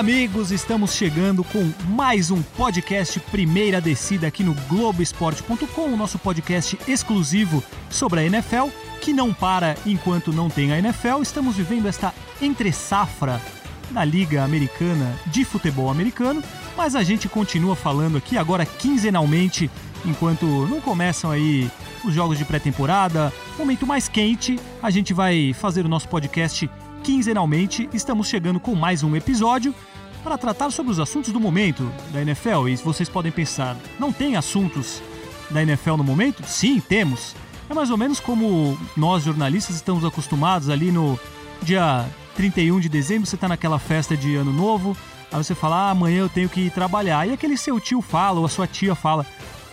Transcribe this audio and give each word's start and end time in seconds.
Amigos, 0.00 0.50
estamos 0.50 0.94
chegando 0.94 1.44
com 1.44 1.70
mais 1.90 2.30
um 2.30 2.40
podcast 2.40 3.20
Primeira 3.20 3.82
Descida 3.82 4.28
aqui 4.28 4.42
no 4.42 4.54
Globoesporte.com, 4.66 5.92
o 5.92 5.96
nosso 5.96 6.18
podcast 6.18 6.78
exclusivo 6.88 7.62
sobre 7.90 8.20
a 8.20 8.24
NFL, 8.24 8.68
que 9.02 9.12
não 9.12 9.30
para 9.34 9.76
enquanto 9.84 10.32
não 10.32 10.48
tem 10.48 10.72
a 10.72 10.78
NFL. 10.78 11.20
Estamos 11.20 11.54
vivendo 11.54 11.86
esta 11.86 12.14
entre-safra 12.40 13.42
da 13.90 14.02
Liga 14.02 14.42
Americana 14.42 15.14
de 15.26 15.44
Futebol 15.44 15.90
Americano, 15.90 16.42
mas 16.78 16.96
a 16.96 17.02
gente 17.02 17.28
continua 17.28 17.76
falando 17.76 18.16
aqui 18.16 18.38
agora 18.38 18.64
quinzenalmente, 18.64 19.70
enquanto 20.06 20.46
não 20.46 20.80
começam 20.80 21.30
aí 21.30 21.70
os 22.06 22.14
jogos 22.14 22.38
de 22.38 22.46
pré-temporada, 22.46 23.30
momento 23.58 23.86
mais 23.86 24.08
quente, 24.08 24.58
a 24.82 24.88
gente 24.88 25.12
vai 25.12 25.52
fazer 25.52 25.84
o 25.84 25.90
nosso 25.90 26.08
podcast 26.08 26.70
quinzenalmente. 27.02 27.86
Estamos 27.92 28.28
chegando 28.28 28.58
com 28.58 28.74
mais 28.74 29.02
um 29.02 29.14
episódio 29.14 29.74
para 30.22 30.38
tratar 30.38 30.70
sobre 30.70 30.92
os 30.92 31.00
assuntos 31.00 31.32
do 31.32 31.40
momento 31.40 31.90
da 32.12 32.20
NFL. 32.22 32.68
E 32.68 32.76
vocês 32.76 33.08
podem 33.08 33.32
pensar, 33.32 33.76
não 33.98 34.12
tem 34.12 34.36
assuntos 34.36 35.02
da 35.50 35.62
NFL 35.62 35.96
no 35.96 36.04
momento? 36.04 36.42
Sim, 36.44 36.80
temos. 36.80 37.34
É 37.68 37.74
mais 37.74 37.90
ou 37.90 37.96
menos 37.96 38.20
como 38.20 38.78
nós 38.96 39.22
jornalistas 39.24 39.76
estamos 39.76 40.04
acostumados 40.04 40.68
ali 40.68 40.90
no 40.90 41.18
dia 41.62 42.06
31 42.34 42.80
de 42.80 42.88
dezembro, 42.88 43.26
você 43.26 43.34
está 43.34 43.48
naquela 43.48 43.78
festa 43.78 44.16
de 44.16 44.34
ano 44.34 44.52
novo, 44.52 44.96
aí 45.30 45.42
você 45.42 45.54
fala, 45.54 45.76
ah, 45.76 45.90
amanhã 45.90 46.20
eu 46.20 46.28
tenho 46.28 46.48
que 46.48 46.62
ir 46.62 46.70
trabalhar. 46.70 47.28
E 47.28 47.32
aquele 47.32 47.56
seu 47.56 47.78
tio 47.78 48.00
fala, 48.00 48.40
ou 48.40 48.46
a 48.46 48.48
sua 48.48 48.66
tia 48.66 48.94
fala, 48.94 49.26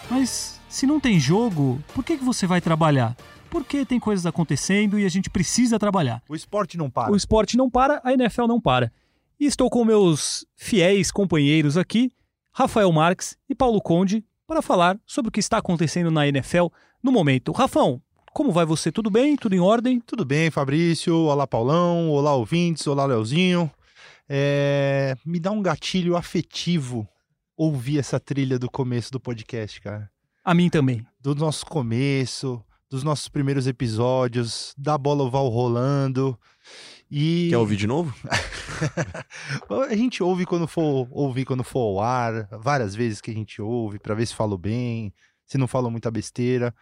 mas 0.09 0.59
se 0.69 0.85
não 0.85 0.99
tem 0.99 1.19
jogo, 1.19 1.81
por 1.93 2.03
que, 2.03 2.17
que 2.17 2.23
você 2.23 2.45
vai 2.45 2.61
trabalhar? 2.61 3.15
Porque 3.49 3.85
tem 3.85 3.99
coisas 3.99 4.25
acontecendo 4.25 4.99
e 4.99 5.05
a 5.05 5.09
gente 5.09 5.29
precisa 5.29 5.79
trabalhar. 5.79 6.21
O 6.27 6.35
esporte 6.35 6.77
não 6.77 6.89
para. 6.89 7.11
O 7.11 7.15
esporte 7.15 7.55
não 7.55 7.69
para, 7.69 8.01
a 8.03 8.13
NFL 8.13 8.45
não 8.47 8.59
para. 8.59 8.91
E 9.39 9.45
estou 9.45 9.69
com 9.69 9.85
meus 9.85 10.47
fiéis 10.55 11.11
companheiros 11.11 11.77
aqui, 11.77 12.11
Rafael 12.51 12.91
Marques 12.91 13.37
e 13.47 13.53
Paulo 13.53 13.79
Conde, 13.79 14.25
para 14.47 14.63
falar 14.63 14.99
sobre 15.05 15.29
o 15.29 15.31
que 15.31 15.39
está 15.39 15.59
acontecendo 15.59 16.09
na 16.09 16.27
NFL 16.27 16.69
no 17.03 17.11
momento. 17.11 17.51
Rafão, 17.51 18.01
como 18.33 18.51
vai 18.51 18.65
você? 18.65 18.91
Tudo 18.91 19.11
bem? 19.11 19.35
Tudo 19.35 19.53
em 19.53 19.59
ordem? 19.59 19.99
Tudo 19.99 20.25
bem, 20.25 20.49
Fabrício. 20.49 21.15
Olá, 21.15 21.45
Paulão. 21.45 22.09
Olá, 22.09 22.33
ouvintes. 22.33 22.87
Olá, 22.87 23.05
Leozinho. 23.05 23.69
É... 24.27 25.15
Me 25.23 25.39
dá 25.39 25.51
um 25.51 25.61
gatilho 25.61 26.15
afetivo 26.17 27.07
ouvir 27.55 27.99
essa 27.99 28.19
trilha 28.19 28.57
do 28.57 28.71
começo 28.71 29.11
do 29.11 29.19
podcast, 29.19 29.79
cara. 29.81 30.09
A 30.43 30.55
mim 30.55 30.67
também. 30.67 31.05
Do 31.21 31.35
nosso 31.35 31.63
começo, 31.63 32.59
dos 32.89 33.03
nossos 33.03 33.27
primeiros 33.27 33.67
episódios, 33.67 34.73
da 34.75 34.97
bola 34.97 35.23
oval 35.23 35.47
rolando. 35.47 36.35
E... 37.09 37.47
Quer 37.49 37.57
ouvir 37.57 37.77
de 37.77 37.87
novo? 37.87 38.13
a 39.89 39.95
gente 39.95 40.21
ouve 40.21 40.45
quando 40.45 40.67
for 40.67 41.07
ouvir 41.11 41.45
quando 41.45 41.63
for 41.63 41.79
ao 41.79 42.01
ar, 42.01 42.47
várias 42.59 42.93
vezes 42.93 43.21
que 43.21 43.31
a 43.31 43.33
gente 43.33 43.61
ouve 43.61 43.97
para 43.97 44.13
ver 44.13 44.25
se 44.25 44.35
falo 44.35 44.57
bem, 44.57 45.13
se 45.45 45.57
não 45.57 45.67
falo 45.67 45.89
muita 45.89 46.11
besteira. 46.11 46.75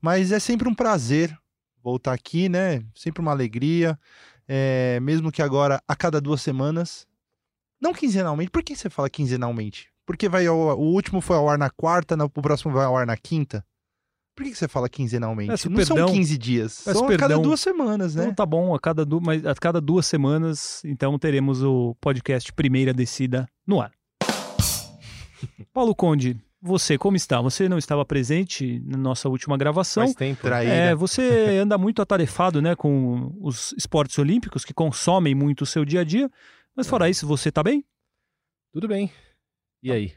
Mas 0.00 0.32
é 0.32 0.40
sempre 0.40 0.68
um 0.68 0.74
prazer 0.74 1.36
voltar 1.82 2.12
aqui, 2.12 2.48
né? 2.48 2.84
Sempre 2.94 3.22
uma 3.22 3.30
alegria. 3.30 3.98
É, 4.46 4.98
mesmo 5.00 5.30
que 5.30 5.42
agora 5.42 5.82
a 5.86 5.94
cada 5.94 6.20
duas 6.20 6.40
semanas, 6.40 7.06
não 7.80 7.92
quinzenalmente. 7.92 8.50
Por 8.50 8.62
que 8.62 8.74
você 8.74 8.90
fala 8.90 9.08
quinzenalmente? 9.08 9.90
Porque 10.04 10.28
vai 10.28 10.46
ao, 10.46 10.56
o 10.56 10.92
último 10.92 11.20
foi 11.20 11.36
ao 11.36 11.48
ar 11.48 11.58
na 11.58 11.70
quarta, 11.70 12.16
o 12.22 12.42
próximo 12.42 12.72
vai 12.72 12.86
ao 12.86 12.96
ar 12.96 13.06
na 13.06 13.16
quinta. 13.16 13.64
Por 14.38 14.44
que, 14.44 14.54
você 14.54 14.68
fala 14.68 14.88
quinzenalmente? 14.88 15.50
Peço 15.50 15.68
não 15.68 15.76
perdão. 15.76 16.06
são 16.06 16.14
15 16.14 16.38
dias, 16.38 16.72
são 16.74 17.06
a 17.06 17.08
perdão. 17.08 17.28
cada 17.28 17.42
duas 17.42 17.58
semanas, 17.58 18.14
né? 18.14 18.22
Então 18.22 18.34
tá 18.36 18.46
bom, 18.46 18.72
a 18.72 18.78
cada, 18.78 19.04
du 19.04 19.20
mas 19.20 19.44
a 19.44 19.52
cada 19.52 19.80
duas 19.80 20.06
semanas, 20.06 20.80
então 20.84 21.18
teremos 21.18 21.60
o 21.64 21.96
podcast 22.00 22.52
Primeira 22.52 22.94
Descida 22.94 23.48
no 23.66 23.80
ar. 23.80 23.90
Paulo 25.74 25.92
Conde, 25.92 26.36
você 26.62 26.96
como 26.96 27.16
está? 27.16 27.40
Você 27.40 27.68
não 27.68 27.78
estava 27.78 28.04
presente 28.04 28.80
na 28.86 28.96
nossa 28.96 29.28
última 29.28 29.58
gravação. 29.58 30.04
Faz 30.04 30.14
tempo. 30.14 30.40
Traíra. 30.40 30.72
É, 30.72 30.94
você 30.94 31.58
anda 31.60 31.76
muito 31.76 32.00
atarefado, 32.00 32.62
né, 32.62 32.76
com 32.76 33.36
os 33.40 33.74
esportes 33.76 34.16
olímpicos 34.20 34.64
que 34.64 34.72
consomem 34.72 35.34
muito 35.34 35.62
o 35.62 35.66
seu 35.66 35.84
dia 35.84 36.02
a 36.02 36.04
dia. 36.04 36.30
Mas 36.76 36.86
fora 36.86 37.10
isso, 37.10 37.26
você 37.26 37.50
tá 37.50 37.60
bem? 37.60 37.84
Tudo 38.72 38.86
bem. 38.86 39.10
E 39.82 39.90
aí? 39.90 40.12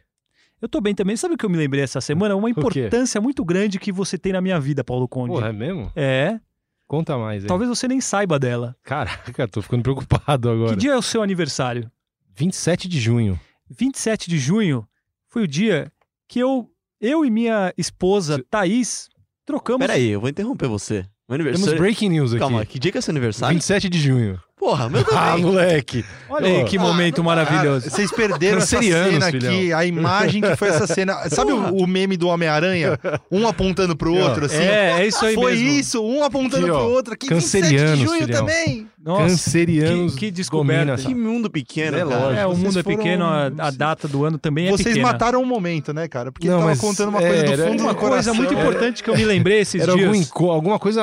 Eu 0.62 0.70
tô 0.70 0.80
bem 0.80 0.94
também. 0.94 1.16
Sabe 1.18 1.34
o 1.34 1.38
que 1.38 1.46
eu 1.46 1.50
me 1.50 1.58
lembrei 1.58 1.84
essa 1.84 2.00
semana? 2.00 2.36
Uma 2.36 2.50
importância 2.50 3.20
muito 3.20 3.44
grande 3.44 3.80
que 3.80 3.92
você 3.92 4.18
tem 4.18 4.32
na 4.34 4.42
minha 4.42 4.60
vida, 4.60 4.84
Paulo 4.84 5.08
Conde. 5.08 5.34
Porra, 5.34 5.50
é 5.50 5.54
mesmo? 5.54 5.92
É, 5.96 6.40
Conta 6.88 7.18
mais 7.18 7.44
aí. 7.44 7.48
talvez 7.48 7.70
você 7.70 7.88
nem 7.88 8.00
saiba 8.02 8.38
dela. 8.38 8.76
Caraca, 8.84 9.48
tô 9.48 9.62
ficando 9.62 9.82
preocupado 9.82 10.50
agora. 10.50 10.72
Que 10.74 10.76
dia 10.78 10.92
é 10.92 10.98
o 10.98 11.02
seu 11.02 11.24
aniversário? 11.24 11.90
27 12.36 12.88
de 12.88 13.00
junho. 13.00 13.40
27 13.70 14.30
de 14.30 14.38
junho 14.38 14.86
foi 15.28 15.44
o 15.44 15.48
dia 15.48 15.92
que 16.28 16.40
eu, 16.40 16.70
eu 17.00 17.26
e 17.26 17.32
minha 17.32 17.74
esposa, 17.78 18.44
Thaís, 18.50 19.10
trocamos. 19.46 19.80
Peraí, 19.88 20.10
eu 20.10 20.20
vou 20.20 20.30
interromper 20.30 20.68
você. 20.68 21.06
Meu 21.28 21.38
Temos 21.38 21.46
aniversário. 21.56 21.80
breaking 21.80 22.10
news 22.10 22.32
aqui. 22.34 22.40
Calma, 22.40 22.66
que 22.66 22.78
dia 22.78 22.92
que 22.92 22.98
é 22.98 23.02
seu 23.02 23.12
aniversário? 23.14 23.56
27 23.56 23.88
de 23.88 24.00
junho. 24.00 24.40
Porra, 24.62 24.88
meu 24.90 25.02
Ah, 25.12 25.32
também. 25.32 25.44
moleque. 25.44 26.06
Olha 26.30 26.48
aí 26.48 26.64
que 26.66 26.78
momento 26.78 27.24
maravilhoso. 27.24 27.88
Ah, 27.88 27.90
vocês 27.90 28.12
perderam 28.12 28.60
essa 28.60 28.76
Cancerianos, 28.76 29.14
cena 29.16 29.28
aqui, 29.28 29.40
filhão. 29.40 29.78
a 29.80 29.86
imagem 29.86 30.40
que 30.42 30.56
foi 30.56 30.68
essa 30.68 30.86
cena. 30.86 31.16
Sabe 31.30 31.52
o, 31.52 31.78
o 31.78 31.88
meme 31.88 32.16
do 32.16 32.28
Homem-Aranha? 32.28 33.00
Um 33.32 33.48
apontando 33.48 33.96
pro 33.96 34.14
outro, 34.14 34.46
assim? 34.46 34.58
é, 34.62 35.02
é 35.02 35.08
isso 35.08 35.26
aí 35.26 35.34
Foi 35.34 35.54
mesmo. 35.56 35.68
isso, 35.68 36.02
um 36.06 36.24
apontando 36.24 36.68
Aqui, 36.68 36.72
ó. 36.72 36.78
pro 36.78 36.88
outro. 36.90 37.14
Aqui, 37.16 37.28
27 37.34 37.64
de 37.68 37.76
Cancerianos, 37.76 38.00
junho 38.00 38.24
filhão. 38.24 38.40
também. 38.46 38.88
Nossa, 39.04 39.24
Cancerianos 39.30 40.14
que, 40.14 40.20
que 40.28 40.32
descoberta. 40.32 40.92
essa- 40.94 41.08
Que 41.08 41.16
mundo 41.16 41.50
pequeno, 41.50 41.98
É 41.98 42.04
lógico. 42.04 42.32
É, 42.40 42.46
o 42.46 42.50
Vocês 42.50 42.64
mundo 42.64 42.80
é 42.80 42.84
foram- 42.84 42.98
pequeno, 42.98 43.26
a, 43.26 43.46
a 43.58 43.72
data 43.72 44.08
do 44.08 44.24
ano 44.26 44.38
também 44.38 44.68
é 44.68 44.72
Vocês 44.72 44.90
pequena. 44.90 45.08
mataram 45.12 45.42
um 45.42 45.46
momento, 45.46 45.92
né, 45.92 46.08
cara? 46.08 46.32
Porque 46.32 46.48
Não, 46.48 46.60
tava 46.60 46.78
contando 46.78 47.10
uma 47.10 47.20
é, 47.22 47.28
coisa 47.28 47.44
do 47.46 47.52
era- 47.54 47.64
fundo 47.68 47.82
Uma 47.82 47.94
do 47.94 47.96
coisa 48.00 48.10
coração. 48.12 48.36
muito 48.36 48.54
É. 48.54 48.60
importante 48.60 49.04
que 49.04 49.10
eu 49.10 49.18
me 49.18 49.26
lembrei 49.26 49.60
esses 49.62 49.82
Era 49.82 49.94
dias. 49.94 50.06
algum 50.08 50.20
enco- 50.22 50.52
alguma 50.52 50.78
coisa, 50.78 51.02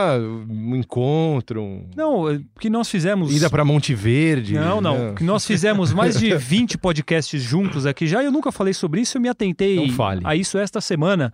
um 0.49 0.77
encontro, 0.77 1.61
um... 1.61 1.87
Não, 1.97 2.31
é 2.31 2.41
que 2.61 2.71
nós 2.71 2.89
fizemos... 2.89 3.35
ida 3.49 3.51
pra 3.51 3.65
Monte 3.65 3.95
Verde. 3.95 4.55
Não, 4.55 4.81
não. 4.81 5.15
Que 5.15 5.25
nós 5.25 5.47
fizemos 5.47 5.93
mais 5.93 6.19
de 6.19 6.35
20 6.37 6.79
podcasts 6.79 7.43
juntos 7.43 7.87
aqui 7.87 8.07
já. 8.07 8.23
e 8.23 8.27
Eu 8.27 8.33
nunca 8.33 8.53
falei 8.53 8.73
sobre 8.75 9.01
isso, 9.01 9.17
eu 9.17 9.21
me 9.23 9.29
atentei 9.29 9.77
Não 9.77 9.91
fale. 9.95 10.21
a 10.25 10.35
isso 10.37 10.59
esta 10.59 10.81
semana. 10.81 11.33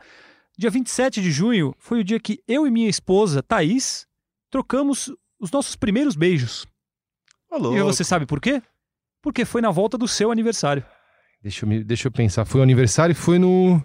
Dia 0.57 0.71
27 0.71 1.21
de 1.21 1.31
junho 1.33 1.75
foi 1.79 2.01
o 2.01 2.05
dia 2.05 2.21
que 2.21 2.39
eu 2.47 2.67
e 2.67 2.71
minha 2.71 2.89
esposa, 2.89 3.43
Thaís, 3.43 4.07
trocamos 4.51 5.13
os 5.41 5.51
nossos 5.51 5.75
primeiros 5.77 6.15
beijos. 6.17 6.67
Ô, 7.51 7.75
E 7.77 7.83
você 7.83 8.05
sabe 8.05 8.25
por 8.27 8.41
quê? 8.41 8.63
Porque 9.21 9.45
foi 9.45 9.61
na 9.61 9.71
volta 9.71 9.97
do 9.99 10.07
seu 10.07 10.31
aniversário. 10.31 10.85
Deixa 11.43 11.65
eu, 11.65 11.69
me- 11.69 11.83
deixa 11.85 12.09
eu 12.09 12.13
pensar. 12.13 12.45
Foi 12.45 12.61
o 12.61 12.63
aniversário 12.63 13.13
e 13.13 13.15
foi 13.15 13.39
no... 13.39 13.83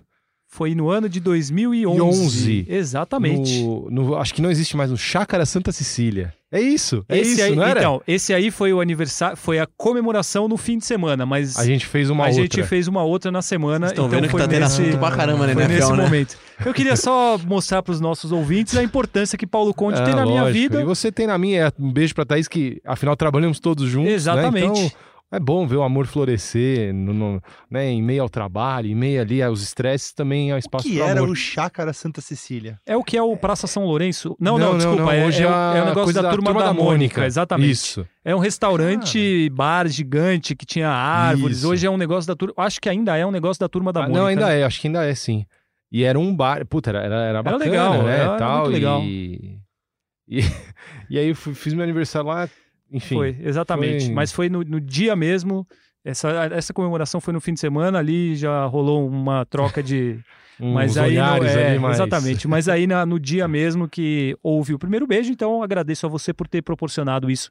Foi 0.52 0.74
no 0.74 0.90
ano 0.90 1.08
de 1.08 1.20
2011. 1.20 2.02
11. 2.02 2.66
Exatamente. 2.68 3.62
no, 3.62 3.90
no- 3.92 4.16
acho 4.16 4.34
que 4.34 4.42
não 4.42 4.50
existe 4.50 4.76
mais, 4.76 4.90
no 4.90 4.98
Chácara 4.98 5.46
Santa 5.46 5.72
Cecília. 5.72 6.34
É 6.52 6.60
isso, 6.60 7.06
é 7.08 7.20
esse 7.20 7.34
isso, 7.34 7.44
aí, 7.44 7.56
não 7.56 7.64
era? 7.64 7.80
Então, 7.80 8.02
esse 8.08 8.34
aí 8.34 8.50
foi 8.50 8.74
o 8.74 8.82
aniversário, 8.82 9.38
foi 9.38 9.60
a 9.60 9.68
comemoração 9.78 10.48
no 10.48 10.58
fim 10.58 10.80
de 10.80 10.86
semana, 10.86 11.24
mas 11.24 11.56
a 11.58 11.64
gente 11.64 11.86
fez 11.86 12.10
uma 12.10 12.24
a 12.24 12.28
outra. 12.28 12.42
gente 12.42 12.64
fez 12.64 12.88
uma 12.88 13.04
outra 13.04 13.32
na 13.32 13.42
semana. 13.44 13.88
Vocês 13.88 13.92
estão 13.92 14.06
então 14.08 14.18
vendo 14.20 14.26
que 14.26 14.32
foi 14.32 14.42
tá 14.42 14.48
tendo 14.48 14.62
nesse, 14.62 14.82
assunto 14.82 14.98
pra 14.98 15.12
caramba 15.12 15.46
na 15.46 15.54
foi 15.54 15.64
NFL, 15.64 15.76
nesse 15.80 15.92
né? 15.98 16.04
momento. 16.04 16.38
Eu 16.66 16.74
queria 16.74 16.96
só 16.96 17.38
mostrar 17.46 17.84
para 17.84 17.92
os 17.92 18.02
nossos 18.02 18.32
ouvintes 18.32 18.76
a 18.76 18.82
importância 18.82 19.38
que 19.38 19.46
Paulo 19.46 19.74
Conde 19.76 20.00
Ah, 20.00 20.04
tem 20.04 20.16
na 20.16 20.26
minha 20.26 20.42
lógico. 20.42 20.60
vida. 20.60 20.82
E 20.82 20.86
você 20.86 21.12
tem 21.12 21.28
na 21.28 21.38
minha. 21.38 21.68
É, 21.68 21.72
Um 21.80 21.92
beijo 21.94 22.16
pra 22.16 22.26
Thaís, 22.26 22.48
que 22.48 22.82
afinal 22.84 23.16
trabalhamos 23.16 23.60
todos 23.60 23.88
juntos. 23.88 24.10
né? 24.10 24.16
Exatamente. 24.16 24.66
Então, 24.82 24.92
é 25.32 25.40
bom 25.40 25.68
ver 25.68 25.76
o 25.76 25.84
amor 25.84 26.08
florescer 26.08 26.94
no, 26.94 27.14
no- 27.14 27.42
né, 27.70 27.86
em 27.90 28.02
meio 28.02 28.24
ao 28.24 28.30
trabalho, 28.30 28.88
em 28.90 28.96
meio 28.96 29.22
ali 29.22 29.42
aos 29.44 29.62
estresses, 29.62 30.12
também 30.12 30.50
é 30.50 30.54
um 30.54 30.56
O 30.56 30.60
espaço 30.60 30.88
que 30.88 31.00
era 31.00 31.20
amor. 31.20 31.30
o 31.30 31.36
Chácara 31.36 31.94
Santa 31.94 32.20
Cecília? 32.22 32.80
É 32.86 32.98
o 32.98 33.04
que 33.04 33.16
é 33.16 33.22
o 33.22 33.38
Praça 33.38 33.68
São 33.68 33.86
Lourenço? 33.86 34.36
Não, 34.40 34.58
não, 34.58 34.76
desculpa. 34.78 35.14
é, 35.14 35.26
hoje 35.26 35.44
é, 35.44 35.48
o- 35.48 35.54
a 35.54 35.74
é 35.76 35.82
o 35.82 35.86
negócio 35.86 36.04
coisa 36.06 36.22
da, 36.24 36.32
turma, 36.32 36.54
da, 36.54 36.74
Mônica. 36.74 37.26
Exatamente. 37.26 37.72
Isso. 37.72 38.08
É 38.26 38.36
um 38.36 38.40
restaurante, 38.40 39.50
bar 39.50 39.88
gigante 39.88 40.56
que 40.56 40.66
tinha 40.66 40.90
árvores. 40.90 41.58
Isso. 41.60 41.70
Hoje 41.70 41.86
é 41.86 41.90
um 41.90 41.98
negócio 41.98 42.28
da 42.28 42.36
turma. 42.36 42.54
Acho 42.58 42.80
que 42.82 42.90
ainda 42.90 43.16
é 43.18 43.26
um 43.26 43.32
negócio 43.32 43.60
da 43.60 43.70
turma 43.70 43.94
da 43.94 44.02
Ah, 44.02 44.04
Mônica. 44.04 44.20
não, 44.20 44.28
ainda 44.28 44.52
é, 44.54 44.64
acho 44.64 44.82
que 44.82 44.88
ainda 44.88 45.04
é, 45.06 45.14
sim. 45.16 45.46
E 45.92 46.04
era 46.04 46.20
um 46.20 46.36
bar. 46.36 46.66
Puta, 46.68 46.90
era, 46.92 47.04
era, 47.04 47.16
era 47.24 47.44
bacana, 47.44 47.66
legal, 47.66 48.04
né? 48.04 48.20
era 48.20 48.38
tal, 48.38 48.60
muito 48.62 48.72
legal. 48.74 49.02
E, 49.04 49.60
e, 50.28 50.40
e 51.10 51.18
aí 51.20 51.30
eu 51.30 51.36
fui- 51.36 51.54
fiz 51.56 51.74
meu 51.74 51.84
aniversário 51.84 52.28
lá, 52.30 52.48
enfim. 52.92 53.16
Foi, 53.16 53.38
exatamente. 53.42 54.06
foi- 54.06 54.14
Mas 54.14 54.32
foi 54.32 54.50
no, 54.50 54.64
no 54.64 54.80
dia 54.82 55.16
mesmo. 55.16 55.68
Essa, 56.04 56.30
essa 56.52 56.74
comemoração 56.74 57.20
foi 57.20 57.34
no 57.34 57.42
fim 57.42 57.54
de 57.54 57.60
semana. 57.60 58.00
Ali 58.00 58.36
já 58.36 58.66
rolou 58.66 59.08
uma 59.08 59.46
troca 59.46 59.84
de, 59.84 60.18
Mas 60.62 60.98
aí 60.98 61.12
olhares 61.12 61.56
é, 61.56 61.76
exatamente, 61.94 62.46
mas 62.46 62.68
aí 62.68 62.86
na- 62.86 63.06
no 63.06 63.18
dia 63.18 63.48
mesmo 63.48 63.88
que 63.88 64.36
houve 64.44 64.74
o 64.74 64.80
primeiro 64.80 65.08
beijo, 65.08 65.32
então 65.32 65.64
agradeço 65.64 66.06
a 66.06 66.10
você 66.10 66.34
por 66.34 66.50
ter 66.50 66.62
proporcionado 66.62 67.32
isso 67.32 67.50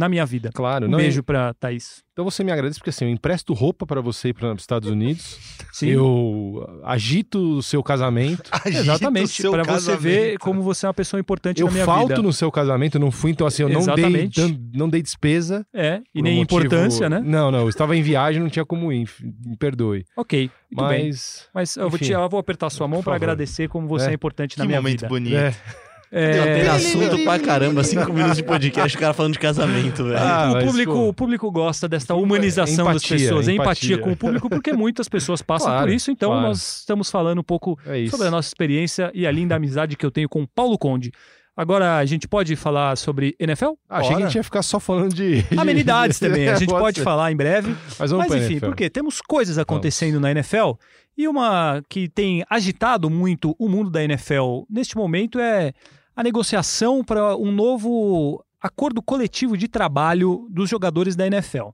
na 0.00 0.08
minha 0.08 0.24
vida. 0.24 0.50
Claro, 0.52 0.86
Um 0.86 0.90
não, 0.90 0.98
beijo 0.98 1.22
pra 1.22 1.52
Thaís. 1.54 2.02
Então 2.12 2.24
você 2.24 2.42
me 2.42 2.50
agradece 2.50 2.78
porque 2.78 2.90
assim, 2.90 3.04
eu 3.04 3.10
empresto 3.10 3.52
roupa 3.54 3.86
pra 3.86 4.00
você 4.00 4.28
ir 4.28 4.34
para 4.34 4.52
os 4.54 4.62
Estados 4.62 4.88
Unidos. 4.90 5.38
Sim. 5.72 5.88
Eu 5.90 6.80
agito 6.84 7.38
o 7.58 7.62
seu 7.62 7.82
casamento. 7.82 8.42
Agita 8.50 8.68
o 8.80 8.82
Exatamente, 8.82 9.42
pra 9.48 9.62
você 9.62 9.96
ver 9.96 10.38
como 10.38 10.62
você 10.62 10.86
é 10.86 10.88
uma 10.88 10.94
pessoa 10.94 11.20
importante 11.20 11.60
Eu 11.60 11.66
na 11.68 11.72
minha 11.72 11.84
falto 11.84 12.08
vida. 12.08 12.22
no 12.22 12.32
seu 12.32 12.50
casamento, 12.50 12.96
eu 12.96 13.00
não 13.00 13.10
fui, 13.10 13.30
então 13.30 13.46
assim, 13.46 13.62
eu 13.62 13.68
não 13.68 13.80
dei, 13.80 13.92
Exatamente. 13.94 14.40
dan- 14.40 14.58
não 14.74 14.88
dei 14.88 15.02
despesa. 15.02 15.64
É, 15.72 16.00
e 16.14 16.20
nem 16.22 16.34
um 16.34 16.36
motivo- 16.40 16.60
importância, 16.60 17.08
né? 17.08 17.22
Não, 17.24 17.50
não, 17.50 17.60
eu 17.60 17.68
estava 17.68 17.96
em 17.96 18.02
viagem, 18.02 18.42
não 18.42 18.48
tinha 18.50 18.64
como 18.64 18.92
ir, 18.92 19.08
me 19.44 19.56
perdoe. 19.56 20.04
Ok, 20.16 20.50
muito 20.70 20.88
bem. 20.88 21.06
Mas. 21.06 21.48
Mas 21.54 21.76
eu 21.76 21.88
vou, 21.88 21.96
enfim. 21.96 22.06
te, 22.06 22.12
eu 22.12 22.28
vou 22.28 22.40
apertar 22.40 22.68
sua 22.70 22.88
mão 22.88 23.02
para 23.02 23.14
agradecer 23.14 23.68
como 23.68 23.86
você 23.86 24.06
é, 24.08 24.10
É. 24.10 24.14
importante 24.14 24.58
na 24.58 24.64
Que 24.64 24.68
minha 24.68 24.80
momento 24.80 25.00
vida. 25.02 25.08
bonito. 25.08 25.36
É. 25.36 25.54
É, 26.12 26.60
Tem 26.60 26.68
assunto 26.68 27.22
pra 27.22 27.38
caramba, 27.38 27.84
cinco 27.84 28.12
minutos 28.12 28.36
de 28.36 28.42
podcast, 28.42 28.96
o 28.96 29.00
cara 29.00 29.14
falando 29.14 29.34
de 29.34 29.38
casamento, 29.38 30.02
velho. 30.04 30.18
Ah, 30.18 30.52
o, 30.60 30.66
público, 30.66 30.92
pô, 30.92 31.08
o 31.08 31.14
público 31.14 31.50
gosta 31.52 31.88
desta 31.88 32.16
humanização 32.16 32.86
das 32.86 32.96
empatia, 32.96 33.16
pessoas, 33.16 33.46
a 33.48 33.52
empatia 33.52 33.94
empatia. 33.94 33.98
com 33.98 34.10
o 34.12 34.16
público, 34.16 34.48
porque 34.50 34.72
muitas 34.72 35.08
pessoas 35.08 35.40
passam 35.40 35.68
Claro, 35.68 35.86
por 35.86 35.92
isso, 35.94 36.10
então 36.10 36.30
claro. 36.30 36.48
nós 36.48 36.78
estamos 36.80 37.08
falando 37.10 37.38
um 37.38 37.44
pouco 37.44 37.78
É 37.86 38.06
sobre 38.08 38.26
a 38.26 38.30
nossa 38.30 38.48
experiência 38.48 39.10
e 39.14 39.24
a 39.24 39.30
linda 39.30 39.54
amizade 39.54 39.96
que 39.96 40.04
eu 40.04 40.10
tenho 40.10 40.28
com 40.28 40.42
o 40.42 40.48
Paulo 40.48 40.76
Conde. 40.76 41.12
Agora 41.56 41.98
a 41.98 42.04
gente 42.04 42.26
pode 42.26 42.56
falar 42.56 42.96
sobre 42.96 43.36
NFL? 43.38 43.72
Ah, 43.88 43.98
achei 43.98 44.16
que 44.16 44.22
a 44.22 44.26
gente 44.26 44.34
ia 44.36 44.42
ficar 44.44 44.62
só 44.62 44.80
falando 44.80 45.14
de. 45.14 45.42
de- 45.42 45.46
Amenidades 45.58 46.18
também, 46.20 46.48
a 46.48 46.54
gente 46.56 46.70
pode 46.70 46.98
ser. 46.98 47.04
falar 47.04 47.30
em 47.30 47.36
breve. 47.36 47.76
Mas 47.98 48.10
vamos 48.10 48.26
Mas 48.28 48.42
enfim, 48.42 48.54
NFL. 48.54 48.66
porque 48.66 48.90
temos 48.90 49.20
coisas 49.20 49.58
acontecendo 49.58 50.18
na 50.18 50.30
NFL 50.32 50.72
e 51.16 51.28
uma 51.28 51.82
que 51.88 52.08
tem 52.08 52.42
agitado 52.48 53.08
muito 53.10 53.54
o 53.58 53.68
mundo 53.68 53.90
da 53.90 54.02
NFL 54.02 54.62
neste 54.70 54.96
momento 54.96 55.38
é 55.38 55.72
a 56.20 56.22
negociação 56.22 57.02
para 57.02 57.34
um 57.34 57.50
novo 57.50 58.44
acordo 58.60 59.00
coletivo 59.00 59.56
de 59.56 59.66
trabalho 59.66 60.46
dos 60.50 60.68
jogadores 60.68 61.16
da 61.16 61.26
NFL. 61.26 61.70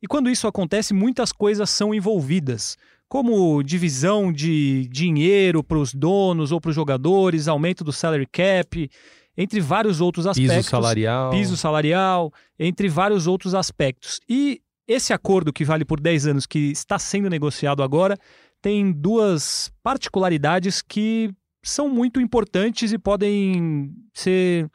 E 0.00 0.06
quando 0.06 0.30
isso 0.30 0.46
acontece, 0.46 0.94
muitas 0.94 1.32
coisas 1.32 1.68
são 1.68 1.92
envolvidas, 1.92 2.76
como 3.08 3.60
divisão 3.60 4.32
de 4.32 4.86
dinheiro 4.86 5.64
para 5.64 5.78
os 5.78 5.92
donos 5.92 6.52
ou 6.52 6.60
para 6.60 6.68
os 6.68 6.76
jogadores, 6.76 7.48
aumento 7.48 7.82
do 7.82 7.92
salary 7.92 8.26
cap, 8.26 8.88
entre 9.36 9.60
vários 9.60 10.00
outros 10.00 10.28
aspectos 10.28 10.56
Piso 10.58 10.70
salarial. 10.70 11.30
piso 11.30 11.56
salarial, 11.56 12.32
entre 12.56 12.88
vários 12.88 13.26
outros 13.26 13.52
aspectos. 13.52 14.20
E 14.28 14.60
esse 14.86 15.12
acordo 15.12 15.52
que 15.52 15.64
vale 15.64 15.84
por 15.84 16.00
10 16.00 16.28
anos, 16.28 16.46
que 16.46 16.70
está 16.70 17.00
sendo 17.00 17.28
negociado 17.28 17.82
agora, 17.82 18.16
tem 18.62 18.92
duas 18.92 19.72
particularidades 19.82 20.82
que 20.82 21.34
são 21.68 21.88
muito 21.88 22.20
importantes 22.20 22.92
e 22.92 22.98
podem 22.98 23.94
ser, 24.14 24.70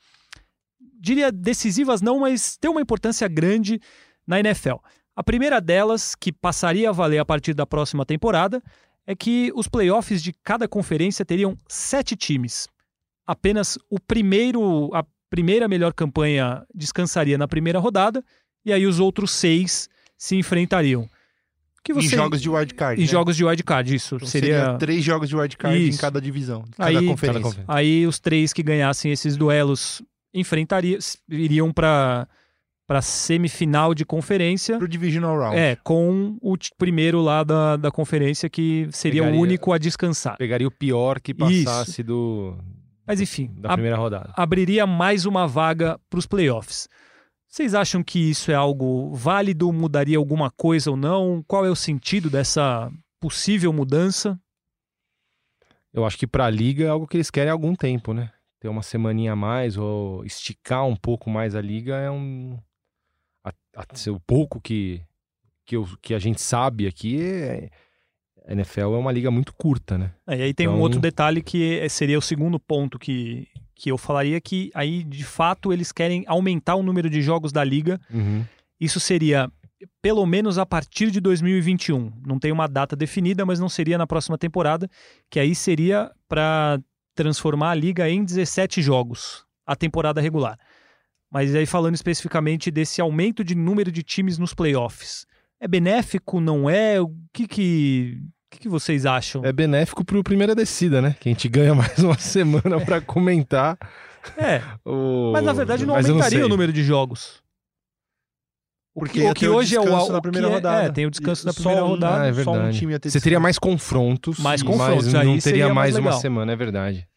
diria, 1.00 1.32
decisivas 1.32 2.02
não, 2.02 2.20
mas 2.20 2.58
ter 2.58 2.70
uma 2.70 2.82
importância 2.82 3.28
grande 3.28 3.80
na 4.26 4.40
NFL. 4.40 4.76
A 5.16 5.24
primeira 5.24 5.60
delas, 5.60 6.16
que 6.16 6.32
passaria 6.32 6.90
a 6.90 6.94
valer 6.94 7.20
a 7.20 7.26
partir 7.26 7.54
da 7.54 7.66
próxima 7.66 8.06
temporada, 8.06 8.62
é 9.06 9.16
que 9.16 9.52
os 9.56 9.68
playoffs 9.68 10.24
de 10.24 10.34
cada 10.44 10.68
conferência 10.68 11.26
teriam 11.26 11.58
sete 11.68 12.16
times. 12.16 12.68
Apenas 13.26 13.78
o 13.90 14.00
primeiro, 14.00 14.90
a 14.94 15.06
primeira 15.30 15.68
melhor 15.68 15.94
campanha 15.94 16.66
descansaria 16.74 17.38
na 17.38 17.48
primeira 17.48 17.80
rodada, 17.80 18.24
e 18.66 18.72
aí 18.72 18.86
os 18.86 19.00
outros 19.00 19.32
seis 19.32 19.90
se 20.18 20.36
enfrentariam. 20.36 21.08
Que 21.84 21.92
Em 21.92 21.96
você- 21.96 22.16
jogos 22.16 22.42
de 22.42 22.50
wildcard. 22.50 23.02
em 23.02 23.06
né? 23.06 23.12
jogos 23.12 23.36
de 23.36 23.44
wildcard, 23.44 23.94
isso. 23.94 24.16
Então 24.16 24.28
seria, 24.28 24.78
três 24.78 25.04
jogos 25.04 25.28
de 25.28 25.36
wildcard 25.36 25.78
em 25.78 25.90
Isso. 25.90 26.00
cada 26.00 26.22
divisão, 26.22 26.64
cada 26.78 26.90
Aí- 26.90 26.96
conferência. 27.08 27.28
Cada 27.34 27.42
conferência. 27.42 27.66
Aí 27.68 28.08
os 28.08 28.20
três 28.20 28.54
que 28.54 28.64
ganhassem 28.64 29.12
esses 29.12 29.36
duelos 29.36 30.02
enfrentariam, 30.34 30.98
iriam 31.30 31.72
para 31.74 32.28
para 32.86 33.02
semifinal 33.02 33.94
de 33.96 34.04
conferência. 34.06 34.78
Pro 34.78 34.88
Divisional 34.90 35.38
Round. 35.40 35.58
É, 35.58 35.78
com 35.84 36.38
o 36.42 36.56
primeiro 36.78 37.22
lá 37.22 37.42
da, 37.42 37.78
da 37.78 37.90
conferência 37.90 38.50
que 38.50 38.88
seria 38.92 39.22
Pegaria- 39.22 39.40
o 39.40 39.42
único 39.42 39.72
a 39.72 39.78
descansar. 39.78 40.38
Pegaria 40.38 40.68
o 40.68 40.72
pior 40.72 41.22
que 41.22 41.34
passasse 41.34 42.04
do, 42.04 42.58
Mas 43.08 43.22
enfim, 43.22 43.50
da 43.58 43.70
a- 43.70 43.74
primeira 43.74 43.96
rodada. 43.98 44.34
abriria 44.36 44.86
mais 44.86 45.26
uma 45.26 45.48
vaga 45.48 45.98
para 46.10 46.20
os 46.20 46.26
playoffs. 46.28 46.90
Vocês 47.54 47.76
acham 47.76 48.04
que 48.04 48.18
isso 48.18 48.50
é 48.50 48.56
algo 48.56 49.14
válido? 49.14 49.72
Mudaria 49.72 50.18
alguma 50.18 50.50
coisa 50.50 50.90
ou 50.90 50.98
não? 50.98 51.44
Qual 51.48 51.64
é 51.64 51.70
o 51.70 51.76
sentido 51.76 52.28
dessa 52.28 52.92
possível 53.20 53.72
mudança? 53.72 54.42
Eu 55.94 56.04
acho 56.04 56.18
que 56.18 56.26
pra 56.26 56.50
liga 56.50 56.86
é 56.86 56.88
algo 56.88 57.06
que 57.06 57.16
eles 57.16 57.30
querem 57.30 57.52
há 57.52 57.54
algum 57.54 57.76
tempo, 57.76 58.12
né? 58.12 58.32
Ter 58.60 58.70
uma 58.70 58.82
semaninha 58.82 59.34
a 59.34 59.36
mais 59.36 59.78
ou 59.78 60.26
esticar 60.26 60.84
um 60.88 60.96
pouco 60.96 61.30
mais 61.30 61.54
a 61.54 61.62
liga 61.62 61.96
é 61.96 62.10
um. 62.10 62.58
A, 63.46 63.52
a, 63.78 64.10
o 64.10 64.20
pouco 64.22 64.60
que, 64.60 65.04
que, 65.64 65.76
eu- 65.76 65.88
que 66.02 66.16
a 66.16 66.20
gente 66.20 66.42
sabe 66.42 66.88
aqui 66.88 67.22
é. 67.24 67.70
A 68.48 68.54
NFL 68.54 68.96
é 68.96 68.98
uma 68.98 69.12
liga 69.12 69.30
muito 69.30 69.54
curta, 69.54 69.96
né? 69.96 70.12
É, 70.26 70.40
e 70.40 70.42
aí 70.42 70.54
tem 70.56 70.68
um 70.68 70.72
Então- 70.72 70.82
outro 70.82 71.00
detalhe 71.00 71.44
que 71.44 71.78
é- 71.82 71.88
seria 71.88 72.18
o 72.18 72.22
segundo 72.22 72.60
ponto 72.60 72.98
que, 72.98 73.48
que 73.76 73.92
eu 73.92 73.98
falaria, 73.98 74.40
que 74.40 74.72
aí, 74.74 75.04
de 75.04 75.24
fato, 75.24 75.74
eles 75.74 75.92
querem 75.92 76.24
aumentar 76.28 76.76
o 76.76 76.84
número 76.84 77.10
de 77.10 77.22
jogos 77.22 77.52
da 77.52 77.64
liga. 77.64 78.00
Uhum. 78.12 78.46
Isso 78.80 79.00
seria 79.00 79.52
pelo 80.02 80.26
menos 80.26 80.58
a 80.58 80.66
partir 80.66 81.12
de 81.12 81.20
2021. 81.20 82.12
Não 82.26 82.40
tem 82.40 82.52
uma 82.52 82.68
data 82.68 82.96
definida, 82.96 83.46
mas 83.46 83.60
não 83.60 83.70
seria 83.70 83.98
na 83.98 84.08
próxima 84.08 84.38
temporada, 84.38 84.90
que 85.30 85.40
aí 85.40 85.56
seria 85.56 86.12
para 86.28 86.80
transformar 87.16 87.72
a 87.72 87.76
liga 87.76 88.10
em 88.10 88.24
17 88.24 88.82
jogos, 88.82 89.46
a 89.66 89.76
temporada 89.76 90.22
regular. 90.22 90.58
Mas 91.32 91.56
aí 91.56 91.66
falando 91.66 91.96
especificamente 91.96 92.70
desse 92.70 93.02
aumento 93.02 93.44
de 93.44 93.56
número 93.56 93.92
de 93.92 94.04
times 94.04 94.38
nos 94.38 94.54
playoffs. 94.54 95.26
É 95.60 95.68
benéfico, 95.68 96.40
não 96.40 96.70
é? 96.70 97.00
O 97.02 97.12
que 97.32 97.48
que, 97.48 98.22
o 98.54 98.56
que, 98.56 98.60
que 98.64 98.70
vocês 98.70 99.06
acham? 99.06 99.44
É 99.46 99.52
benéfico 99.52 100.04
pro 100.06 100.24
primeira 100.24 100.54
descida, 100.56 101.02
né? 101.02 101.16
Que 101.20 101.30
a 101.30 101.32
gente 101.32 101.48
ganha 101.50 101.74
mais 101.76 101.98
uma 102.00 102.18
semana 102.18 102.80
pra 102.80 103.02
comentar. 103.02 103.78
É, 104.38 104.62
O... 104.86 105.32
mas 105.34 105.44
na 105.44 105.52
verdade 105.54 105.86
não 105.86 105.96
Mas 105.96 106.08
aumentaria 106.10 106.38
sei. 106.40 106.46
o 106.46 106.50
número 106.50 106.72
de 106.72 106.84
jogos. 106.84 107.42
O 108.96 109.00
Porque 109.00 109.20
que, 109.20 109.26
ia 109.26 109.32
o 109.32 109.34
que 109.34 109.48
o 109.48 109.56
hoje 109.56 109.76
é 109.76 109.80
o, 109.80 109.84
descanso 109.84 110.10
o 110.10 110.12
na 110.12 110.16
que 110.18 110.22
primeira 110.22 110.48
é- 110.48 110.52
rodada. 110.54 110.84
É, 110.86 110.90
tem 110.92 111.06
o 111.06 111.10
descanso 111.12 111.46
da 111.46 111.54
primeira 111.54 111.84
um- 111.84 111.88
rodada. 111.90 112.24
Ah, 112.24 112.28
é 112.28 112.34
Só 112.34 112.52
um 112.52 112.54
verdade. 112.54 112.78
time 112.78 112.92
ia 112.94 113.00
ter 113.00 113.10
Você 113.10 113.20
teria 113.20 113.40
mais 113.40 113.58
confrontos. 113.58 114.38
Mais 114.40 114.62
confrontos, 114.62 115.06
mas 115.08 115.16
aí 115.16 115.26
não 115.26 115.38
teria 115.40 115.66
mais 115.74 115.96
mais 115.96 115.96
uma 115.98 116.12
semana, 116.14 116.52
é 116.52 116.56
verdade. 116.56 117.08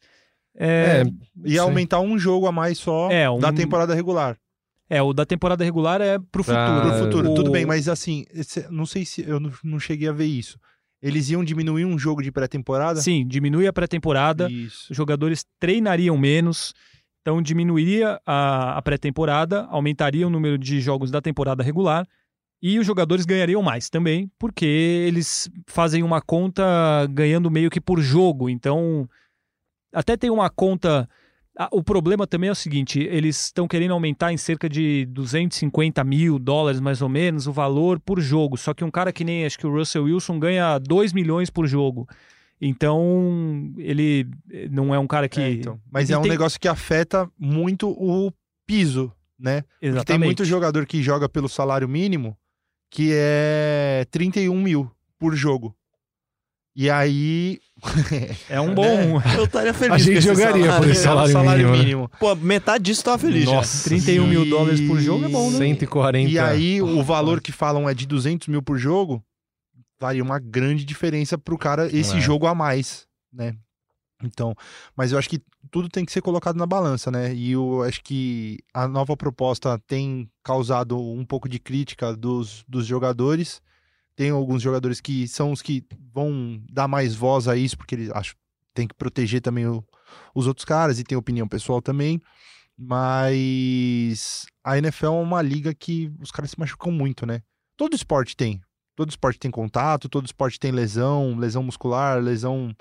É, 0.58 1.02
Ia 1.44 1.52
Sim. 1.52 1.58
aumentar 1.58 2.00
um 2.00 2.18
jogo 2.18 2.46
a 2.46 2.52
mais 2.52 2.78
só 2.78 3.10
É, 3.10 3.28
um- 3.28 3.38
da 3.38 3.52
temporada 3.52 3.94
regular. 3.94 4.38
É, 4.88 5.02
o 5.02 5.12
da 5.12 5.26
temporada 5.26 5.62
regular 5.62 6.00
é 6.00 6.18
pro 6.18 6.42
futuro. 6.42 6.80
Pro 6.80 6.98
futuro, 6.98 7.30
O- 7.32 7.34
tudo 7.34 7.50
bem, 7.50 7.66
mas 7.66 7.88
assim, 7.88 8.24
esse- 8.32 8.66
não 8.70 8.86
sei 8.86 9.04
se 9.04 9.20
eu 9.28 9.38
não, 9.38 9.52
não 9.62 9.78
cheguei 9.78 10.08
a 10.08 10.12
ver 10.12 10.24
isso. 10.26 10.58
Eles 11.06 11.30
iam 11.30 11.44
diminuir 11.44 11.84
um 11.84 11.98
jogo 11.98 12.22
de 12.22 12.32
pré-temporada? 12.32 13.00
Sim, 13.00 13.26
diminui 13.26 13.66
a 13.66 13.72
pré-temporada, 13.72 14.48
os 14.48 14.96
jogadores 14.96 15.44
treinariam 15.60 16.16
menos, 16.18 16.74
então 17.22 17.40
diminuiria 17.40 18.20
a, 18.26 18.78
a 18.78 18.82
pré-temporada, 18.82 19.64
aumentaria 19.66 20.26
o 20.26 20.30
número 20.30 20.58
de 20.58 20.80
jogos 20.80 21.10
da 21.10 21.20
temporada 21.20 21.62
regular 21.62 22.06
e 22.62 22.78
os 22.78 22.86
jogadores 22.86 23.26
ganhariam 23.26 23.62
mais 23.62 23.90
também, 23.90 24.30
porque 24.38 24.64
eles 24.64 25.48
fazem 25.66 26.02
uma 26.02 26.20
conta 26.20 26.64
ganhando 27.10 27.50
meio 27.50 27.70
que 27.70 27.80
por 27.80 28.00
jogo, 28.00 28.48
então 28.48 29.08
até 29.92 30.16
tem 30.16 30.30
uma 30.30 30.50
conta. 30.50 31.08
Ah, 31.58 31.68
O 31.72 31.82
problema 31.82 32.26
também 32.26 32.48
é 32.48 32.52
o 32.52 32.54
seguinte: 32.56 33.00
eles 33.00 33.46
estão 33.46 33.66
querendo 33.66 33.92
aumentar 33.92 34.32
em 34.32 34.36
cerca 34.36 34.68
de 34.68 35.06
250 35.06 36.02
mil 36.04 36.38
dólares, 36.38 36.80
mais 36.80 37.00
ou 37.02 37.08
menos, 37.08 37.46
o 37.46 37.52
valor 37.52 37.98
por 38.00 38.20
jogo. 38.20 38.56
Só 38.56 38.74
que 38.74 38.84
um 38.84 38.90
cara 38.90 39.12
que 39.12 39.24
nem 39.24 39.44
acho 39.46 39.58
que 39.58 39.66
o 39.66 39.72
Russell 39.72 40.04
Wilson 40.04 40.38
ganha 40.38 40.78
2 40.78 41.12
milhões 41.12 41.50
por 41.50 41.66
jogo. 41.66 42.08
Então, 42.60 43.72
ele 43.76 44.26
eh, 44.50 44.68
não 44.70 44.94
é 44.94 44.98
um 44.98 45.06
cara 45.06 45.28
que. 45.28 45.40
É, 45.40 45.50
então. 45.52 45.80
Mas 45.90 46.08
ele 46.08 46.14
é 46.14 46.18
um 46.18 46.22
tem- 46.22 46.30
negócio 46.30 46.58
que 46.58 46.68
afeta 46.68 47.30
muito 47.38 47.88
o 47.90 48.32
piso, 48.66 49.12
né? 49.38 49.62
Porque 49.62 49.86
Exatamente. 49.86 50.06
tem 50.06 50.18
muito 50.18 50.44
jogador 50.44 50.86
que 50.86 51.02
joga 51.02 51.28
pelo 51.28 51.48
salário 51.48 51.88
mínimo 51.88 52.36
que 52.90 53.10
é 53.12 54.06
31 54.10 54.60
mil 54.62 54.90
por 55.18 55.34
jogo. 55.34 55.76
E 56.74 56.88
aí. 56.88 57.58
É 58.48 58.60
um 58.60 58.74
bom. 58.74 59.18
Né? 59.18 59.36
Eu 59.36 59.44
estaria 59.44 59.74
feliz 59.74 59.94
A 59.94 59.98
gente 59.98 60.20
jogaria 60.20 60.64
salário. 60.64 60.82
por 60.82 60.90
esse 60.90 61.06
é 61.06 61.10
um 61.14 61.26
salário 61.28 61.70
mínimo, 61.70 62.02
né? 62.02 62.08
Pô, 62.18 62.34
metade 62.34 62.84
disso 62.84 63.04
tava 63.04 63.18
feliz 63.18 63.44
já. 63.44 63.52
Nossa. 63.56 63.88
31 63.88 64.26
mil 64.26 64.44
E- 64.44 64.50
dólares 64.50 64.80
por 64.80 64.98
jogo 64.98 65.24
é 65.24 65.28
bom, 65.28 65.50
né? 65.50 65.58
140. 65.58 66.30
E 66.30 66.38
aí, 66.38 66.80
o 66.82 67.02
valor 67.02 67.40
que 67.40 67.52
falam 67.52 67.88
é 67.88 67.94
de 67.94 68.06
200 68.06 68.48
mil 68.48 68.62
por 68.62 68.78
jogo, 68.78 69.22
faria 69.98 70.22
uma 70.22 70.38
grande 70.38 70.84
diferença 70.84 71.36
pro 71.38 71.58
cara 71.58 71.86
esse 71.94 72.16
É. 72.16 72.20
jogo 72.20 72.46
a 72.46 72.54
mais, 72.54 73.06
né? 73.32 73.54
Então, 74.22 74.54
mas 74.96 75.12
eu 75.12 75.18
acho 75.18 75.28
que 75.28 75.42
tudo 75.70 75.90
tem 75.90 76.02
que 76.04 76.10
ser 76.12 76.22
colocado 76.22 76.56
na 76.56 76.64
balança, 76.66 77.10
né? 77.10 77.34
E 77.34 77.52
eu 77.52 77.82
acho 77.82 78.02
que 78.02 78.58
a 78.72 78.88
nova 78.88 79.14
proposta 79.14 79.78
tem 79.86 80.26
causado 80.42 80.98
um 80.98 81.22
pouco 81.24 81.46
de 81.48 81.58
crítica 81.58 82.16
dos, 82.16 82.64
dos 82.66 82.86
jogadores, 82.86 83.60
tem 84.16 84.30
alguns 84.30 84.62
jogadores 84.62 85.00
que 85.00 85.28
são 85.28 85.52
os 85.52 85.62
que 85.62 85.84
vão 86.12 86.60
dar 86.72 86.88
mais 86.88 87.14
voz 87.14 87.46
a 87.46 87.56
isso, 87.56 87.76
porque 87.76 87.94
eles 87.94 88.10
acho 88.10 88.34
tem 88.74 88.88
que 88.88 88.94
proteger 88.94 89.40
também 89.40 89.66
o- 89.66 89.84
os 90.34 90.46
outros 90.46 90.64
caras 90.64 90.98
e 90.98 91.04
tem 91.04 91.16
opinião 91.16 91.46
pessoal 91.46 91.80
também. 91.80 92.20
Mas 92.78 94.46
a 94.64 94.76
NFL 94.78 95.06
é 95.06 95.10
uma 95.10 95.40
liga 95.42 95.74
que 95.74 96.10
os 96.20 96.30
caras 96.30 96.50
se 96.50 96.58
machucam 96.60 96.90
muito, 96.92 97.24
né? 97.26 97.40
Todo 97.76 97.94
esporte 97.94 98.36
tem. 98.36 98.60
Todo 98.94 99.10
esporte 99.10 99.38
tem 99.38 99.50
contato, 99.50 100.08
todo 100.08 100.26
esporte 100.26 100.58
tem 100.58 100.72
lesão, 100.72 101.36
lesão 101.38 101.62
muscular, 101.62 102.20
lesão. 102.22 102.74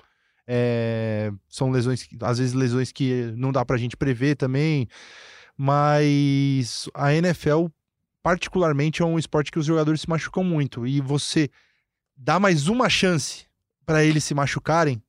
é, 0.48 1.32
são 1.48 1.70
lesões, 1.70 2.06
às 2.22 2.38
vezes 2.38 2.52
lesões 2.54 2.92
que 2.92 3.32
não 3.36 3.50
dá 3.50 3.64
pra 3.64 3.76
gente 3.76 3.96
prever 3.96 4.36
também. 4.36 4.86
Mas 5.58 6.88
a 6.94 7.12
NFL, 7.14 7.66
particularmente, 8.26 9.02
é 9.02 9.04
um 9.04 9.20
esporte 9.20 9.52
que 9.52 9.58
os 9.60 9.64
jogadores 9.64 10.00
se 10.00 10.10
machucam 10.10 10.42
muito. 10.42 10.84
E 10.84 11.00
você 11.00 11.48
dá 12.16 12.40
mais 12.40 12.66
uma 12.66 12.88
chance 12.88 13.46
pra 13.86 14.04
eles 14.04 14.24
se 14.24 14.34
machucarem, 14.34 15.00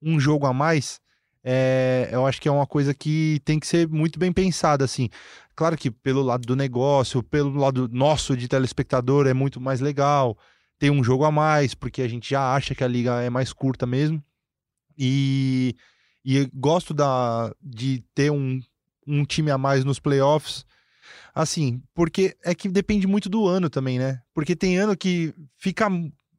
um 0.00 0.20
jogo 0.20 0.46
a 0.46 0.52
mais, 0.52 1.00
é, 1.42 2.08
eu 2.12 2.24
acho 2.24 2.40
que 2.40 2.46
é 2.46 2.52
uma 2.52 2.64
coisa 2.64 2.94
que 2.94 3.42
tem 3.44 3.58
que 3.58 3.66
ser 3.66 3.88
muito 3.88 4.16
bem 4.16 4.32
pensada, 4.32 4.84
assim. 4.84 5.08
Claro 5.56 5.76
que 5.76 5.90
pelo 5.90 6.22
lado 6.22 6.46
do 6.46 6.54
negócio, 6.54 7.20
pelo 7.20 7.52
lado 7.58 7.88
nosso 7.88 8.36
de 8.36 8.46
telespectador 8.46 9.26
é 9.26 9.34
muito 9.34 9.60
mais 9.60 9.80
legal. 9.80 10.38
Tem 10.78 10.88
um 10.88 11.02
jogo 11.02 11.24
a 11.24 11.32
mais, 11.32 11.74
porque 11.74 12.00
a 12.00 12.06
gente 12.06 12.30
já 12.30 12.54
acha 12.54 12.76
que 12.76 12.84
a 12.84 12.88
liga 12.88 13.20
é 13.22 13.28
mais 13.28 13.52
curta 13.52 13.86
mesmo. 13.86 14.22
E, 14.96 15.74
e 16.24 16.48
gosto 16.54 16.94
da, 16.94 17.52
de 17.60 18.04
ter 18.14 18.30
um, 18.30 18.60
um 19.04 19.24
time 19.24 19.50
a 19.50 19.58
mais 19.58 19.84
nos 19.84 19.98
playoffs. 19.98 20.64
Assim, 21.34 21.80
porque 21.94 22.36
é 22.44 22.54
que 22.54 22.68
depende 22.68 23.06
muito 23.06 23.28
do 23.28 23.46
ano 23.46 23.70
também, 23.70 23.98
né? 23.98 24.20
Porque 24.34 24.54
tem 24.54 24.76
ano 24.78 24.96
que 24.96 25.32
fica. 25.56 25.88